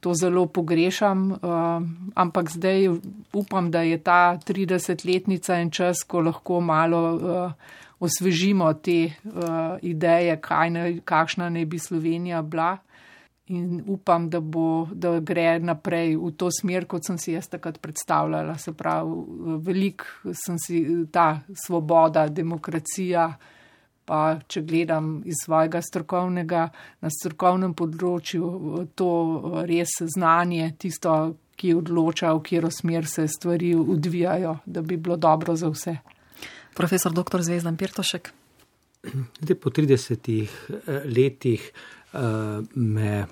to 0.00 0.14
zelo 0.14 0.46
pogrešam. 0.46 1.26
Uh, 1.32 1.82
ampak 2.14 2.54
zdaj 2.54 2.88
upam, 3.34 3.72
da 3.74 3.82
je 3.82 3.98
ta 3.98 4.38
30-letnica 4.38 5.58
in 5.60 5.74
čas, 5.74 6.06
ko 6.06 6.22
lahko 6.30 6.60
malo 6.60 7.02
uh, 7.16 7.76
osvežimo 8.00 8.72
te 8.78 8.98
uh, 9.10 9.76
ideje, 9.82 10.38
ne, 10.70 10.88
kakšna 11.04 11.50
naj 11.50 11.64
bi 11.66 11.78
Slovenija 11.78 12.42
bila 12.42 12.76
in 13.46 13.82
upam, 13.86 14.30
da, 14.30 14.40
bo, 14.40 14.88
da 14.92 15.18
gre 15.20 15.58
naprej 15.62 16.16
v 16.18 16.32
to 16.38 16.50
smer, 16.50 16.86
kot 16.90 17.06
sem 17.06 17.18
si 17.18 17.34
jaz 17.36 17.48
takrat 17.50 17.78
predstavljala. 17.82 18.56
Se 18.58 18.72
pravi, 18.74 19.58
velik 19.62 20.02
sem 20.34 20.58
si 20.58 20.82
ta 21.12 21.40
svoboda, 21.66 22.26
demokracija. 22.28 23.28
Pa, 24.06 24.36
če 24.46 24.60
gledam 24.62 25.16
iz 25.26 25.40
svojega 25.42 25.80
strokovnega, 25.82 26.60
na 27.02 27.10
strokovnem 27.10 27.72
področju, 27.74 28.50
to 28.94 29.08
res 29.66 29.96
znanje, 30.14 30.68
tisto, 30.78 31.16
ki 31.58 31.72
odloča, 31.74 32.30
v 32.36 32.44
katero 32.46 32.70
smer 32.70 33.08
se 33.10 33.24
stvari 33.26 33.72
odvijajo, 33.74 34.60
da 34.62 34.84
bi 34.86 34.94
bilo 34.94 35.16
dobro 35.18 35.56
za 35.58 35.72
vse. 35.72 35.96
Profesor 36.78 37.10
dr. 37.16 37.42
Zvezdan 37.42 37.74
Pirtošek. 37.80 38.30
Po 39.58 39.74
30 39.74 40.30
letih 41.10 41.66
uh, 41.66 41.96
me 42.74 43.26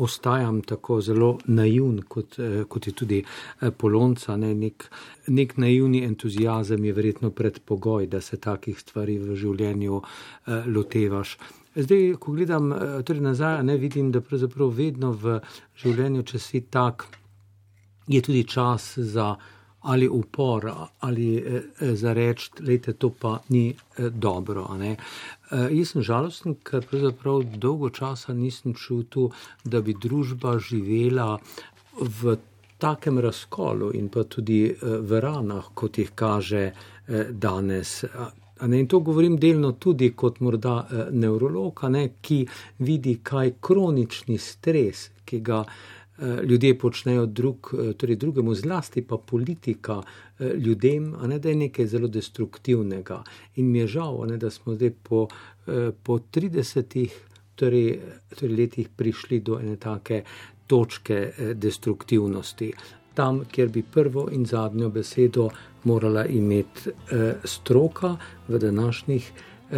ostajam 0.00 0.62
tako 0.62 1.00
zelo 1.00 1.38
naivn, 1.44 2.02
kot, 2.08 2.38
uh, 2.38 2.64
kot 2.68 2.86
je 2.86 2.92
tudi 2.92 3.20
uh, 3.22 3.68
polonca. 3.76 4.36
Ne? 4.36 4.54
Nek, 4.54 4.88
nek 5.26 5.56
naivni 5.56 6.04
entuzijazem 6.04 6.84
je 6.84 6.92
verjetno 6.92 7.30
predpogoj, 7.30 8.06
da 8.06 8.20
se 8.20 8.40
takih 8.40 8.80
stvari 8.80 9.18
v 9.18 9.36
življenju 9.36 10.00
uh, 10.00 10.66
lotevaš. 10.66 11.36
Zdaj, 11.74 12.16
ko 12.18 12.32
gledam 12.34 12.72
torej 13.06 13.22
nazaj, 13.22 13.60
ne 13.62 13.76
vidim, 13.78 14.08
da 14.10 14.20
pravzaprav 14.20 14.72
vedno 14.74 15.12
v 15.14 15.36
življenju, 15.78 16.24
če 16.26 16.38
si 16.42 16.60
tak, 16.66 17.04
je 18.10 18.18
tudi 18.26 18.42
čas 18.42 18.96
za 18.98 19.36
ali 19.80 20.08
upor, 20.08 20.72
ali 21.00 21.36
eh, 21.36 21.62
za 21.94 22.12
reči, 22.12 22.50
da 22.60 22.92
to 22.92 23.10
pa 23.10 23.38
ni 23.48 23.68
eh, 23.70 24.10
dobro. 24.10 24.68
Eh, 24.82 24.96
jaz 25.50 25.92
sem 25.92 26.02
žalosten, 26.02 26.54
ker 26.64 26.86
pravzaprav 26.86 27.42
dolgo 27.56 27.90
časa 27.90 28.32
nisem 28.32 28.74
čutil, 28.74 29.30
da 29.64 29.80
bi 29.80 29.94
družba 29.94 30.58
živela 30.58 31.38
v 32.00 32.36
takem 32.80 33.18
razkolu 33.18 33.92
in 33.94 34.08
pa 34.08 34.24
tudi 34.24 34.64
eh, 34.70 34.76
v 34.82 35.20
ranah, 35.20 35.72
kot 35.74 35.98
jih 35.98 36.12
kaže 36.14 36.62
eh, 36.66 37.26
danes. 37.30 38.04
In 38.60 38.86
to 38.88 39.00
govorim 39.00 39.38
delno 39.40 39.72
tudi 39.72 40.12
kot 40.16 40.40
morda 40.40 40.74
eh, 40.84 41.06
nevrolog, 41.12 41.84
ki 42.20 42.46
vidi, 42.78 43.18
kaj 43.22 43.54
kronični 43.60 44.38
stres, 44.38 45.10
ki 45.24 45.40
ga 45.40 45.64
ljudje 46.44 46.78
počnejo 46.78 47.26
drug, 47.26 47.74
torej 47.96 48.16
drugemu, 48.16 48.54
zlasti 48.54 49.02
pa 49.02 49.16
politika 49.16 50.02
ljudem, 50.40 51.14
a 51.20 51.26
ne 51.26 51.38
da 51.38 51.48
je 51.48 51.56
nekaj 51.56 51.86
zelo 51.86 52.08
destruktivnega. 52.08 53.22
In 53.56 53.70
mi 53.70 53.78
je 53.78 53.86
žal, 53.86 54.26
ne, 54.26 54.36
da 54.36 54.50
smo 54.50 54.74
zdaj 54.74 54.90
po, 55.02 55.26
po 56.02 56.18
30 56.18 57.08
torej, 57.54 58.00
torej 58.36 58.56
letih 58.56 58.88
prišli 58.96 59.40
do 59.40 59.58
ene 59.60 59.76
take 59.76 60.22
točke 60.66 61.32
destruktivnosti. 61.54 62.72
Tam, 63.14 63.44
kjer 63.44 63.68
bi 63.68 63.82
prvo 63.82 64.28
in 64.32 64.46
zadnjo 64.46 64.88
besedo 64.90 65.48
morala 65.84 66.26
imeti 66.26 66.90
stroka 67.44 68.16
v 68.48 68.58
današnjih 68.58 69.32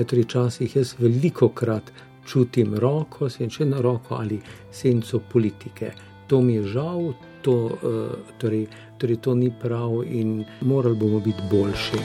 torej 0.06 0.24
časih, 0.24 0.76
jaz 0.76 0.94
veliko 0.98 1.48
krat 1.48 1.92
čutim 2.26 2.74
roko, 2.74 3.28
senčeno 3.28 3.82
roko 3.82 4.14
ali 4.14 4.40
senco 4.70 5.20
politike 5.32 5.92
to 6.26 6.40
mi 6.40 6.54
je 6.54 6.62
žal, 6.62 7.12
to, 7.42 7.52
uh, 7.52 8.34
torej, 8.38 8.66
torej 8.98 9.16
to 9.16 9.34
ni 9.34 9.50
prav 9.50 10.02
in 10.06 10.44
morali 10.60 10.96
bomo 10.96 11.20
biti 11.20 11.42
boljši. 11.50 12.02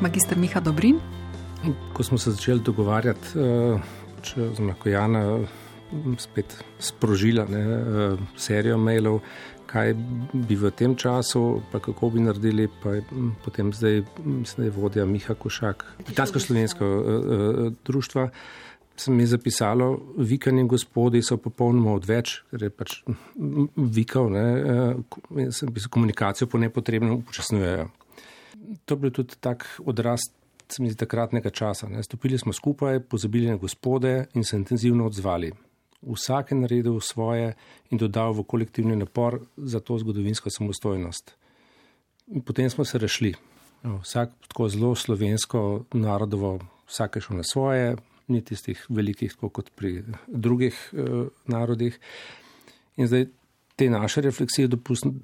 Magistr 0.00 0.38
Miha 0.38 0.60
Dobrin. 0.60 0.98
Ko 1.92 2.02
smo 2.02 2.18
se 2.18 2.30
začeli 2.30 2.60
dogovarjati, 2.60 3.38
uh, 3.38 3.80
če 4.22 4.50
je 4.84 4.92
Jana 4.92 5.38
spet 6.18 6.64
sprožila 6.78 7.46
ne, 7.48 7.62
uh, 7.64 8.18
serijo 8.36 8.78
mailov, 8.78 9.20
kaj 9.66 9.94
bi 10.32 10.56
v 10.56 10.70
tem 10.70 10.94
času, 10.96 11.62
pa 11.72 11.80
kako 11.82 12.10
bi 12.14 12.22
naredili, 12.24 12.68
pa 12.82 12.96
je 12.96 13.02
potem 13.44 13.72
zdaj, 13.72 14.02
mislim, 14.24 14.66
je 14.66 14.74
vodja 14.74 15.06
Miha 15.06 15.34
Košak, 15.34 15.84
Britansko-slovensko 16.06 16.86
uh, 16.86 17.02
uh, 17.02 17.72
društvo. 17.84 18.28
Sem 18.96 19.16
mi 19.16 19.26
zapisalo, 19.26 19.90
vikanje 20.16 20.64
gospodi 20.64 21.20
so 21.22 21.36
popolnoma 21.36 21.92
odveč, 21.98 22.38
ker 22.50 22.62
je 22.64 22.70
pač 22.72 22.94
vikal, 23.76 24.30
ne, 24.32 25.50
sem 25.52 25.68
pisal 25.68 25.92
komunikacijo 25.92 26.48
po 26.48 26.58
nepotrebnem 26.58 27.18
upočasnjujejo. 27.18 27.90
To 28.88 28.96
je 28.96 29.02
bil 29.02 29.12
tudi 29.12 29.36
tak 29.40 29.68
odraz, 29.84 30.30
se 30.68 30.82
mi 30.82 30.88
zdi, 30.88 30.96
takratnega 31.04 31.52
časa. 31.52 31.90
Ne. 31.92 32.00
Stopili 32.02 32.40
smo 32.40 32.56
skupaj, 32.56 33.02
pozabili 33.04 33.52
na 33.52 33.60
gospode 33.60 34.22
in 34.34 34.48
se 34.48 34.56
intenzivno 34.56 35.06
odzvali 35.12 35.52
vsak 36.02 36.50
je 36.50 36.56
naredil 36.56 37.00
svoje 37.00 37.54
in 37.90 37.98
dodal 37.98 38.32
v 38.32 38.44
kolektivni 38.44 38.96
napor 38.96 39.40
za 39.56 39.80
to 39.80 39.98
zgodovinsko 39.98 40.50
samostojnost. 40.50 41.34
In 42.26 42.42
potem 42.42 42.70
smo 42.70 42.84
se 42.84 42.98
rešili. 42.98 43.34
No, 43.82 44.00
vsak 44.02 44.32
tako 44.48 44.68
zelo 44.68 44.94
slovensko, 44.94 45.84
narodovo, 45.92 46.58
vsak 46.86 47.16
je 47.16 47.22
šel 47.22 47.36
na 47.36 47.44
svoje, 47.44 47.96
ni 48.28 48.42
tistih 48.42 48.86
velikih, 48.88 49.36
kot 49.38 49.70
pri 49.76 50.02
drugih 50.26 50.74
eh, 50.92 51.28
narodih. 51.46 51.98
In 52.96 53.06
zdaj 53.06 53.26
te 53.76 53.90
naše 53.90 54.20
refleksije 54.20 54.68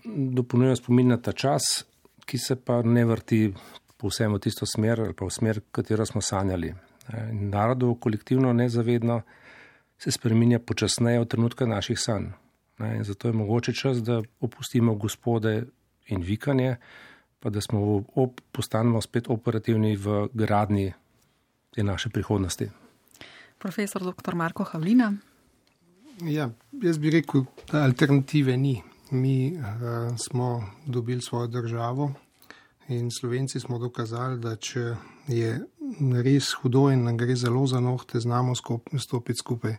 dopolnjujejo 0.04 0.76
spomin 0.76 1.08
na 1.08 1.16
ta 1.16 1.32
čas, 1.32 1.84
ki 2.26 2.38
se 2.38 2.56
pa 2.56 2.82
ne 2.82 3.04
vrti 3.04 3.52
povsem 3.96 4.32
v 4.34 4.38
tisto 4.38 4.66
smer 4.66 5.00
ali 5.00 5.14
pa 5.14 5.26
v 5.26 5.30
smer, 5.30 5.60
katero 5.72 6.06
smo 6.06 6.20
sanjali. 6.20 6.74
Narodov 7.32 7.96
kolektivno 8.00 8.52
nezavedno 8.52 9.22
se 10.02 10.10
spremenja 10.10 10.58
počasneje 10.58 11.20
od 11.20 11.28
trenutka 11.28 11.66
naših 11.66 11.98
sanj. 12.00 12.24
Ne, 12.78 13.04
zato 13.04 13.28
je 13.28 13.32
mogoče 13.32 13.72
čas, 13.72 14.02
da 14.02 14.22
opustimo 14.40 14.94
gospode 14.94 15.62
in 16.06 16.22
vikanje, 16.22 16.76
pa 17.40 17.50
da 17.50 17.60
smo 17.60 18.02
op, 18.14 18.40
postanemo 18.52 19.00
spet 19.00 19.28
operativni 19.28 19.96
v 19.96 20.26
gradni 20.32 20.92
te 21.70 21.82
naše 21.82 22.10
prihodnosti. 22.10 22.68
Profesor 23.58 24.02
dr. 24.02 24.34
Marko 24.34 24.64
Havlina. 24.64 25.12
Ja, 26.20 26.50
jaz 26.82 26.98
bi 26.98 27.10
rekel, 27.10 27.44
da 27.72 27.84
alternative 27.84 28.56
ni. 28.56 28.82
Mi 29.10 29.52
uh, 29.52 29.62
smo 30.18 30.64
dobili 30.86 31.22
svojo 31.22 31.46
državo 31.46 32.12
in 32.88 33.10
Slovenci 33.10 33.60
smo 33.60 33.78
dokazali, 33.78 34.40
da 34.40 34.56
če 34.56 34.94
je 35.28 35.60
res 36.00 36.52
hudo 36.60 36.88
in 36.90 37.04
nam 37.04 37.16
gre 37.16 37.36
zelo 37.36 37.66
za 37.66 37.80
nohte, 37.80 38.20
znamo 38.20 38.54
stopiti 38.98 39.38
skupaj. 39.38 39.76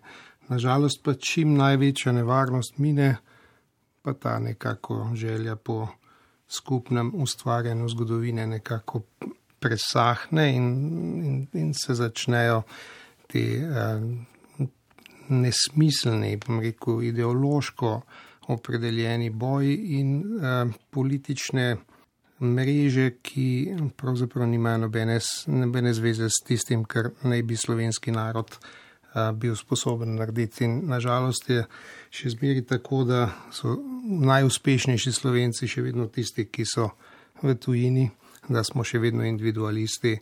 Nažalost 0.49 1.03
pa 1.03 1.13
čim 1.13 1.55
največja 1.57 2.11
nevarnost 2.11 2.77
mine, 2.77 3.17
pa 4.01 4.13
ta 4.13 4.39
nekako 4.39 5.11
želja 5.15 5.55
po 5.55 5.87
skupnem 6.47 7.11
ustvarjanju 7.15 7.89
zgodovine 7.89 8.47
nekako 8.47 9.01
presahne 9.59 10.55
in, 10.55 10.67
in, 11.25 11.47
in 11.53 11.73
se 11.73 11.95
začnejo 11.95 12.61
te 13.31 13.43
uh, 13.63 14.67
nesmiselni, 15.29 16.37
bom 16.37 16.59
rekel, 16.59 17.01
ideološko 17.03 18.01
opredeljeni 18.47 19.29
boji 19.29 19.75
in 19.99 20.17
uh, 20.19 20.73
politične 20.89 21.77
mreže, 22.43 23.09
ki 23.21 23.75
pravzaprav 23.97 24.47
nimajo 24.47 24.85
nobene, 24.85 25.19
nobene 25.47 25.93
zveze 25.93 26.29
s 26.29 26.43
tistim, 26.47 26.85
kar 26.85 27.11
naj 27.23 27.43
bi 27.43 27.57
slovenski 27.57 28.11
narod 28.11 28.57
a, 29.13 29.31
bil 29.31 29.55
sposoben 29.55 30.15
narediti. 30.15 30.65
In 30.65 30.81
nažalost 30.89 31.49
je 31.49 31.65
še 32.13 32.33
zmeri 32.35 32.65
tako, 32.67 33.03
da 33.07 33.27
so 33.51 33.77
najuspešnejši 34.03 35.13
slovenci 35.13 35.69
še 35.69 35.85
vedno 35.85 36.07
tisti, 36.11 36.47
ki 36.51 36.65
so 36.67 36.89
v 37.43 37.55
tujini, 37.55 38.09
da 38.49 38.63
smo 38.63 38.83
še 38.83 38.99
vedno 38.99 39.25
individualisti 39.27 40.17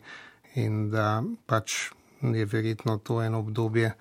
in 0.62 0.90
da 0.92 1.22
pač 1.46 1.92
je 2.22 2.44
verjetno 2.46 2.98
to 2.98 3.22
eno 3.22 3.40
obdobje. 3.42 3.94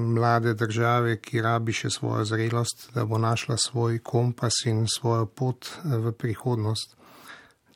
Mlade 0.00 0.54
države, 0.54 1.18
ki 1.20 1.42
rabi 1.44 1.74
še 1.76 1.90
svojo 1.92 2.24
zrelost, 2.24 2.88
da 2.94 3.04
bo 3.04 3.18
našla 3.18 3.58
svoj 3.60 3.98
kompas 4.00 4.64
in 4.66 4.86
svojo 4.88 5.26
pot 5.26 5.68
v 5.84 6.12
prihodnost. 6.16 6.97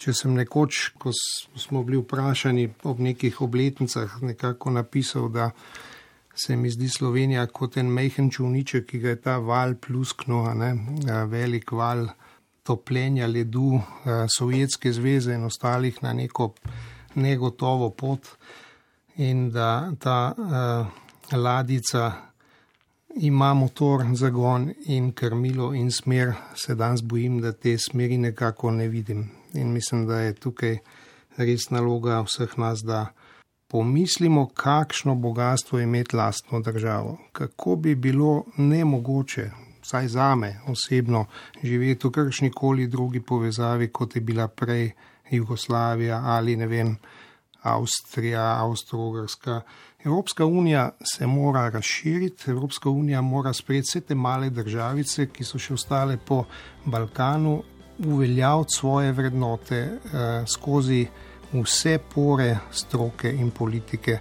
Če 0.02 0.10
sem 0.18 0.32
nekoč, 0.34 0.96
ko 0.98 1.12
smo 1.14 1.84
bili 1.86 2.00
vprašani 2.00 2.64
ob 2.90 2.98
nekih 2.98 3.36
obletnicah, 3.44 4.16
nekako 4.26 4.72
napisal, 4.74 5.28
da 5.30 5.52
se 6.34 6.56
mi 6.56 6.70
zdi 6.74 6.88
Slovenija 6.90 7.44
kot 7.46 7.76
en 7.78 7.92
mehen 7.92 8.30
čovniček, 8.34 8.88
ki 8.88 8.98
ga 8.98 9.12
je 9.12 9.20
ta 9.22 9.36
val 9.38 9.76
pluskno, 9.78 10.40
ne, 10.58 10.72
velik 11.30 11.70
val 11.70 12.08
topljenja 12.66 13.28
ledu 13.30 13.78
Sovjetske 14.36 14.90
zveze 14.92 15.36
in 15.38 15.44
ostalih 15.46 16.00
na 16.02 16.12
neko 16.18 16.48
negotovo 17.14 17.90
pot 17.90 18.26
in 19.22 19.50
da 19.54 19.92
ta 20.02 20.32
uh, 20.32 21.36
ladica 21.38 22.10
ima 23.22 23.52
motor, 23.54 24.02
zagon 24.18 24.66
in 24.86 25.12
krmilo 25.12 25.70
in 25.78 25.92
smer, 25.94 26.34
se 26.56 26.74
danes 26.74 27.06
bojim, 27.06 27.38
da 27.40 27.52
te 27.52 27.76
smeri 27.78 28.18
nekako 28.18 28.70
ne 28.70 28.88
vidim 28.88 29.41
in 29.54 29.72
mislim, 29.72 30.06
da 30.06 30.20
je 30.20 30.34
tukaj 30.34 30.78
res 31.36 31.70
naloga 31.70 32.20
vseh 32.26 32.58
nas, 32.58 32.82
da 32.84 33.06
pomislimo, 33.68 34.48
kakšno 34.54 35.14
bogatstvo 35.14 35.78
je 35.78 35.84
imeti 35.84 36.16
lastno 36.16 36.60
državo. 36.60 37.18
Kako 37.32 37.76
bi 37.76 37.94
bilo 37.94 38.44
nemogoče, 38.56 39.50
vsaj 39.82 40.08
za 40.08 40.34
me 40.34 40.60
osebno, 40.66 41.26
živeti 41.62 42.06
v 42.06 42.10
kakršni 42.10 42.50
koli 42.50 42.86
drugi 42.86 43.20
povezavi, 43.20 43.88
kot 43.88 44.16
je 44.16 44.20
bila 44.20 44.48
prej 44.48 44.90
Jugoslavija 45.30 46.20
ali 46.24 46.56
ne 46.56 46.66
vem, 46.66 46.96
Avstrija, 47.62 48.58
Avstro-Ogrska. 48.60 49.60
Evropska 50.04 50.46
unija 50.46 50.90
se 51.14 51.26
mora 51.26 51.68
razširiti, 51.68 52.50
Evropska 52.50 52.90
unija 52.90 53.20
mora 53.20 53.52
sprejeti 53.52 53.86
vse 53.88 54.00
te 54.00 54.14
male 54.14 54.50
državice, 54.50 55.26
ki 55.26 55.44
so 55.44 55.58
še 55.58 55.74
ostale 55.74 56.18
po 56.26 56.44
Balkanu 56.84 57.62
uveljaviti 58.06 58.76
svoje 58.76 59.12
vrednote 59.12 59.90
uh, 60.04 60.10
skozi 60.48 61.06
vse 61.52 61.98
pore 62.14 62.58
stroke 62.70 63.32
in 63.32 63.50
politike 63.50 64.18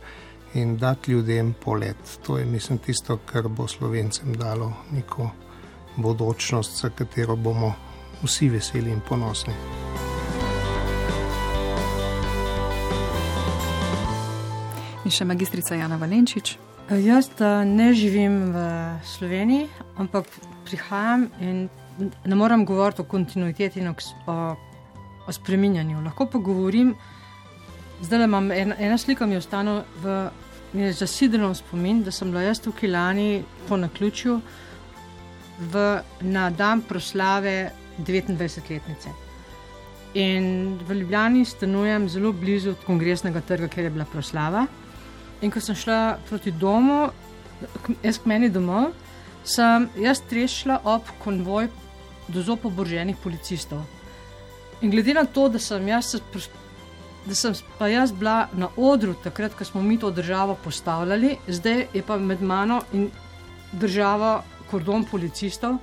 in 0.53 0.77
dati 0.77 1.11
ljudem 1.11 1.53
polet. 1.63 2.19
To 2.25 2.37
je, 2.37 2.45
mislim, 2.45 2.77
tisto, 2.77 3.17
kar 3.25 3.47
bo 3.47 3.67
slovencem 3.67 4.33
dalo 4.33 4.73
neko 4.91 5.29
bodočnost, 5.95 6.81
za 6.81 6.89
katero 6.89 7.35
bomo 7.35 7.73
vsi 8.23 8.49
veseli 8.49 8.91
in 8.91 8.99
ponosni. 9.09 9.53
In 15.05 15.11
še 15.11 15.25
magistrica 15.25 15.75
Jana 15.75 15.97
Valenčič. 15.97 16.57
Jaz 16.91 17.29
ne 17.65 17.93
živim 17.95 18.51
v 18.51 18.63
Sloveniji, 19.07 19.69
ampak 19.97 20.27
prihajam 20.67 21.29
in 21.39 21.69
ne 21.99 22.35
morem 22.35 22.65
govoriti 22.65 23.01
o 23.01 23.05
kontinuiteti 23.05 23.79
in 23.79 23.87
o, 23.87 23.95
o 25.27 25.31
spreminjanju. 25.31 26.01
Lahko 26.03 26.25
pa 26.25 26.39
govorim, 26.39 26.95
zdaj 28.01 28.23
imam 28.23 28.51
ena, 28.51 28.75
ena 28.79 28.97
slika, 28.97 29.25
mi 29.25 29.33
je 29.33 29.43
ostala 29.43 29.83
v 30.03 30.29
zasidrenem 30.73 31.55
spomin, 31.55 32.03
da 32.03 32.11
sem 32.11 32.31
bila 32.31 32.41
jaz 32.41 32.61
tukaj 32.63 32.89
lani 32.89 33.43
po 33.67 33.77
naključju 33.77 34.39
v, 35.59 35.99
na 36.21 36.49
dan 36.49 36.81
proslave 36.81 37.71
29-letnice. 37.99 39.11
In 40.13 40.79
v 40.87 40.93
Ljubljani 40.93 41.45
stanujem 41.45 42.09
zelo 42.09 42.31
blizu 42.31 42.75
kongresnega 42.85 43.41
trga, 43.41 43.67
kjer 43.67 43.85
je 43.85 43.89
bila 43.89 44.05
proslava. 44.05 44.65
In 45.41 45.51
ko 45.51 45.59
sem 45.59 45.75
šla 45.75 46.17
proti 46.29 46.51
domu, 46.51 47.09
jaz 48.03 48.19
k 48.19 48.27
meni 48.29 48.49
domov, 48.49 48.91
sem 49.43 49.87
jaz 49.97 50.21
trešila 50.29 50.81
ob 50.83 51.07
konvoj 51.23 51.69
do 52.33 52.41
zopo 52.41 52.67
oboroženih 52.67 53.17
policistov. 53.23 53.83
In 54.81 54.91
glede 54.91 55.13
na 55.13 55.25
to, 55.25 55.47
da 55.49 55.59
sem 55.59 55.87
jaz, 55.87 56.15
da 57.25 57.35
sem 57.35 57.53
pa 57.77 57.87
jaz 57.87 58.11
bila 58.11 58.49
na 58.57 58.69
odru 58.77 59.13
takrat, 59.23 59.53
ko 59.57 59.65
smo 59.65 59.81
mi 59.81 59.99
to 59.99 60.11
državo 60.11 60.57
postavljali, 60.63 61.35
zdaj 61.47 61.87
je 61.93 62.03
pa 62.07 62.17
med 62.17 62.41
mano 62.41 62.81
in 62.93 63.09
državo 63.71 64.41
kordon 64.71 65.05
policistov, 65.05 65.77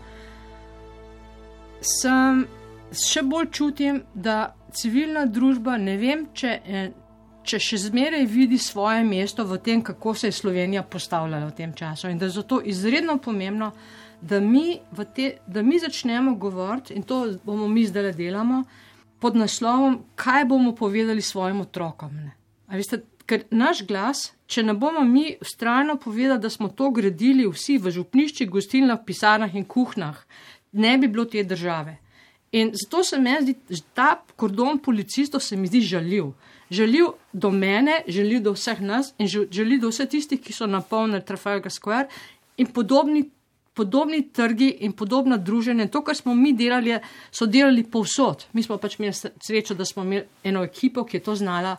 sem 1.81 2.47
še 2.93 3.23
bolj 3.23 3.51
čutim, 3.53 4.03
da 4.15 4.55
civilna 4.75 5.27
družba, 5.27 5.77
ne 5.79 5.97
vem, 6.01 6.27
če 6.35 6.57
je 6.65 6.89
če 7.49 7.61
še 7.63 7.79
zmeraj 7.89 8.27
vidi 8.29 8.59
svoje 8.61 9.05
mesto 9.07 9.45
v 9.49 9.59
tem, 9.65 9.83
kako 9.85 10.15
se 10.15 10.29
je 10.29 10.37
Slovenija 10.37 10.83
postavljala 10.83 11.49
v 11.49 11.57
tem 11.57 11.73
času. 11.73 12.11
In 12.11 12.19
da 12.21 12.29
je 12.29 12.37
zato 12.37 12.61
izredno 12.61 13.19
pomembno, 13.25 13.73
mi, 14.41 14.81
te, 15.15 15.37
da 15.47 15.63
mi 15.63 15.79
začnemo 15.79 16.35
govoriti, 16.35 16.95
in 16.95 17.03
to 17.03 17.35
bomo 17.45 17.69
mi 17.69 17.87
zdaj 17.87 18.13
delamo, 18.13 18.65
pod 19.19 19.37
naslovom, 19.37 20.03
kaj 20.15 20.45
bomo 20.45 20.75
povedali 20.75 21.23
svojim 21.23 21.61
otrokom. 21.61 22.11
Veste, 22.69 23.03
ker 23.27 23.45
naš 23.51 23.83
glas, 23.87 24.33
če 24.47 24.63
ne 24.63 24.75
bomo 24.75 25.05
mi 25.05 25.37
ustrajno 25.41 25.97
povedali, 25.97 26.41
da 26.41 26.51
smo 26.51 26.69
to 26.69 26.91
gradili 26.91 27.47
vsi 27.49 27.79
v 27.79 27.91
župniščih, 27.95 28.51
gostilnah, 28.51 29.01
pisarnah 29.07 29.55
in 29.55 29.65
kuhnah, 29.65 30.21
ne 30.73 30.99
bi 30.99 31.09
bilo 31.09 31.25
te 31.25 31.45
države. 31.45 31.99
In 32.53 32.71
zato 32.73 33.05
se 33.05 33.19
mi 33.19 33.35
zdi, 33.41 33.55
da 33.69 33.77
ta 33.95 34.09
kordon 34.37 34.79
policistov 34.79 35.41
se 35.45 35.57
mi 35.57 35.69
zdi 35.69 35.81
žaljiv 35.81 36.33
želil 36.71 37.07
do 37.33 37.51
mene, 37.51 38.03
želil 38.09 38.43
do 38.43 38.53
vseh 38.53 38.81
nas 38.81 39.15
in 39.19 39.29
želil 39.29 39.81
do 39.81 39.89
vseh 39.89 40.09
tistih, 40.09 40.41
ki 40.41 40.53
so 40.53 40.67
napolnili 40.67 41.25
Trafalgar 41.25 41.73
Square 41.73 42.09
in 42.57 42.67
podobni, 42.67 43.31
podobni 43.79 44.25
trgi 44.33 44.69
in 44.81 44.93
podobna 44.93 45.37
druženja. 45.37 45.87
To, 45.95 46.03
kar 46.03 46.17
smo 46.19 46.35
mi 46.35 46.53
delali, 46.53 46.97
so 47.31 47.47
delali 47.47 47.85
povsod. 47.87 48.49
Mi 48.53 48.63
smo 48.67 48.79
pač 48.83 48.99
imeli 48.99 49.15
srečo, 49.15 49.77
da 49.79 49.87
smo 49.87 50.03
imeli 50.03 50.25
eno 50.51 50.65
ekipo, 50.67 51.05
ki 51.07 51.21
je 51.21 51.27
to 51.29 51.37
znala 51.39 51.77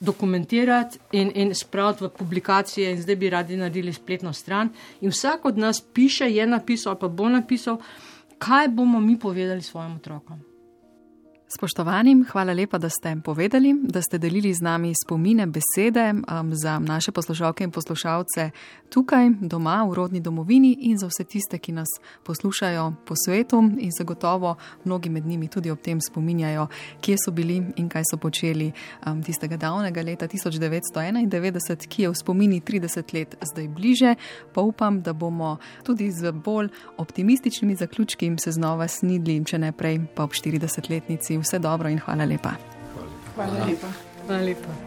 dokumentirati 0.00 0.98
in, 1.16 1.30
in 1.34 1.54
spraviti 1.54 2.04
v 2.04 2.10
publikacije 2.18 2.90
in 2.92 3.00
zdaj 3.02 3.16
bi 3.16 3.30
radi 3.30 3.56
naredili 3.56 3.92
spletno 3.92 4.32
stran. 4.32 4.74
In 5.00 5.14
vsak 5.14 5.44
od 5.44 5.58
nas 5.58 5.80
piše, 5.80 6.28
je 6.30 6.46
napisal 6.46 6.92
ali 6.92 7.00
pa 7.00 7.08
bo 7.08 7.28
napisal, 7.28 7.78
kaj 8.38 8.68
bomo 8.68 9.00
mi 9.00 9.18
povedali 9.18 9.62
svojim 9.62 9.96
otrokom. 9.96 10.55
Spoštovanim, 11.48 12.24
hvala 12.32 12.52
lepa, 12.52 12.78
da 12.78 12.88
ste 12.88 13.16
povedali, 13.24 13.74
da 13.82 14.02
ste 14.02 14.18
delili 14.18 14.54
z 14.54 14.60
nami 14.60 14.92
spomine, 15.04 15.46
besede 15.46 16.12
um, 16.12 16.54
za 16.54 16.78
naše 16.78 17.12
poslušalke 17.12 17.64
in 17.64 17.70
poslušalce 17.70 18.50
tukaj, 18.90 19.30
doma, 19.40 19.84
v 19.90 19.94
rodni 19.94 20.20
domovini 20.20 20.76
in 20.80 20.98
za 20.98 21.06
vse 21.06 21.24
tiste, 21.24 21.58
ki 21.58 21.72
nas 21.72 21.88
poslušajo 22.24 22.92
po 23.06 23.14
svetu 23.16 23.62
in 23.78 23.92
zagotovo 23.98 24.56
mnogi 24.84 25.10
med 25.10 25.26
njimi 25.26 25.48
tudi 25.48 25.70
ob 25.70 25.78
tem 25.78 26.00
spominjajo, 26.00 26.66
kje 27.00 27.16
so 27.24 27.30
bili 27.30 27.62
in 27.76 27.88
kaj 27.88 28.02
so 28.10 28.16
počeli 28.16 28.72
um, 29.06 29.22
tistega 29.22 29.56
davnega 29.56 30.02
leta 30.02 30.26
1991, 30.28 31.86
ki 31.88 32.02
je 32.02 32.10
v 32.10 32.14
spomini 32.14 32.60
30 32.60 33.14
let 33.14 33.36
zdaj 33.52 33.68
bliže. 33.68 34.14
Pa 34.54 34.60
upam, 34.60 35.02
da 35.02 35.12
bomo 35.12 35.56
tudi 35.84 36.10
z 36.10 36.32
bolj 36.32 36.68
optimističnimi 36.96 37.76
zaključki 37.76 38.32
se 38.44 38.52
znova 38.52 38.88
snidli, 38.88 39.44
če 39.44 39.58
ne 39.58 39.72
prej 39.72 40.00
pa 40.14 40.24
ob 40.24 40.34
40-letnici 40.34 41.35
vse 41.40 41.58
dobro 41.58 41.88
in 41.88 41.98
hvala 41.98 42.24
lepa. 42.24 42.52
Hvala, 42.94 43.10
hvala 43.34 43.64
lepa. 43.64 43.88
Hvala 44.26 44.42
lepa. 44.42 44.86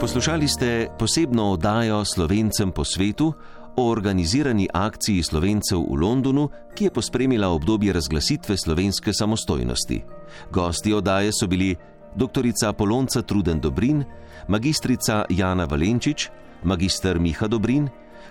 Poslušali 0.00 0.48
ste 0.48 0.88
posebno 0.98 1.52
oddajo 1.52 2.04
Slovencem 2.04 2.72
po 2.72 2.84
svetu 2.84 3.32
o 3.78 3.90
organizirani 3.90 4.66
akciji 4.74 5.22
slovencev 5.22 5.78
v 5.78 5.94
Londonu, 6.02 6.48
ki 6.74 6.84
je 6.84 6.90
pospremila 6.90 7.48
obdobje 7.48 7.92
razglasitve 7.92 8.56
slovenske 8.56 9.12
samostojnosti. 9.12 10.02
Gosti 10.50 10.92
oddaje 10.92 11.30
so 11.32 11.46
bili 11.46 11.76
dr. 12.16 12.42
Polonca 12.74 13.22
Truden 13.22 13.60
Dobrin, 13.60 14.04
magistrica 14.48 15.24
Jana 15.30 15.64
Valenčič, 15.64 16.28
magistr 16.64 17.18
Miha 17.18 17.46
Dobrin, 17.46 17.88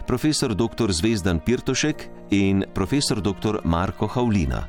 profesor 0.08 0.56
dr. 0.56 0.92
Zvezdan 0.92 1.40
Pirtošek 1.40 2.10
in 2.32 2.64
profesor 2.74 3.22
dr. 3.22 3.60
Marko 3.64 4.08
Haulina. 4.08 4.68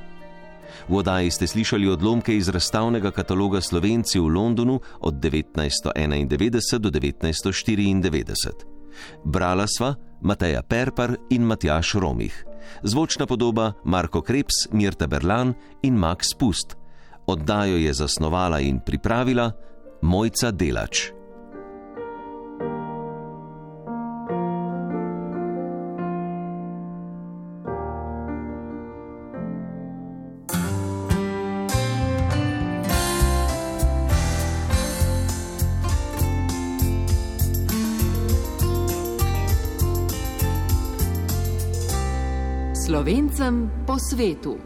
V 0.89 0.95
oddaji 0.95 1.31
ste 1.31 1.47
slišali 1.47 1.89
odlomke 1.91 2.37
iz 2.37 2.49
razstavnega 2.49 3.11
kataloga 3.11 3.61
Slovenci 3.61 4.19
v 4.19 4.29
Londonu 4.31 4.81
od 5.01 5.15
1991 5.15 6.79
do 6.79 6.91
1994. 6.91 8.53
Brala 9.25 9.67
sva 9.67 10.08
Mateja 10.21 10.63
Perpar 10.63 11.17
in 11.31 11.43
Matjaš 11.43 11.95
Romih, 11.95 12.45
zvočna 12.83 13.27
podoba 13.27 13.73
Marko 13.85 14.21
Krebs, 14.21 14.67
Mirta 14.73 15.07
Berlan 15.07 15.55
in 15.83 15.95
Max 15.95 16.35
Pust. 16.39 16.77
Oddajo 17.27 17.77
je 17.77 17.93
zasnovala 17.93 18.61
in 18.61 18.81
pripravila 18.81 19.53
Mojca 20.03 20.51
Delač. 20.51 21.18
Slovencem 43.39 43.71
po 43.87 43.95
svetu. 44.03 44.59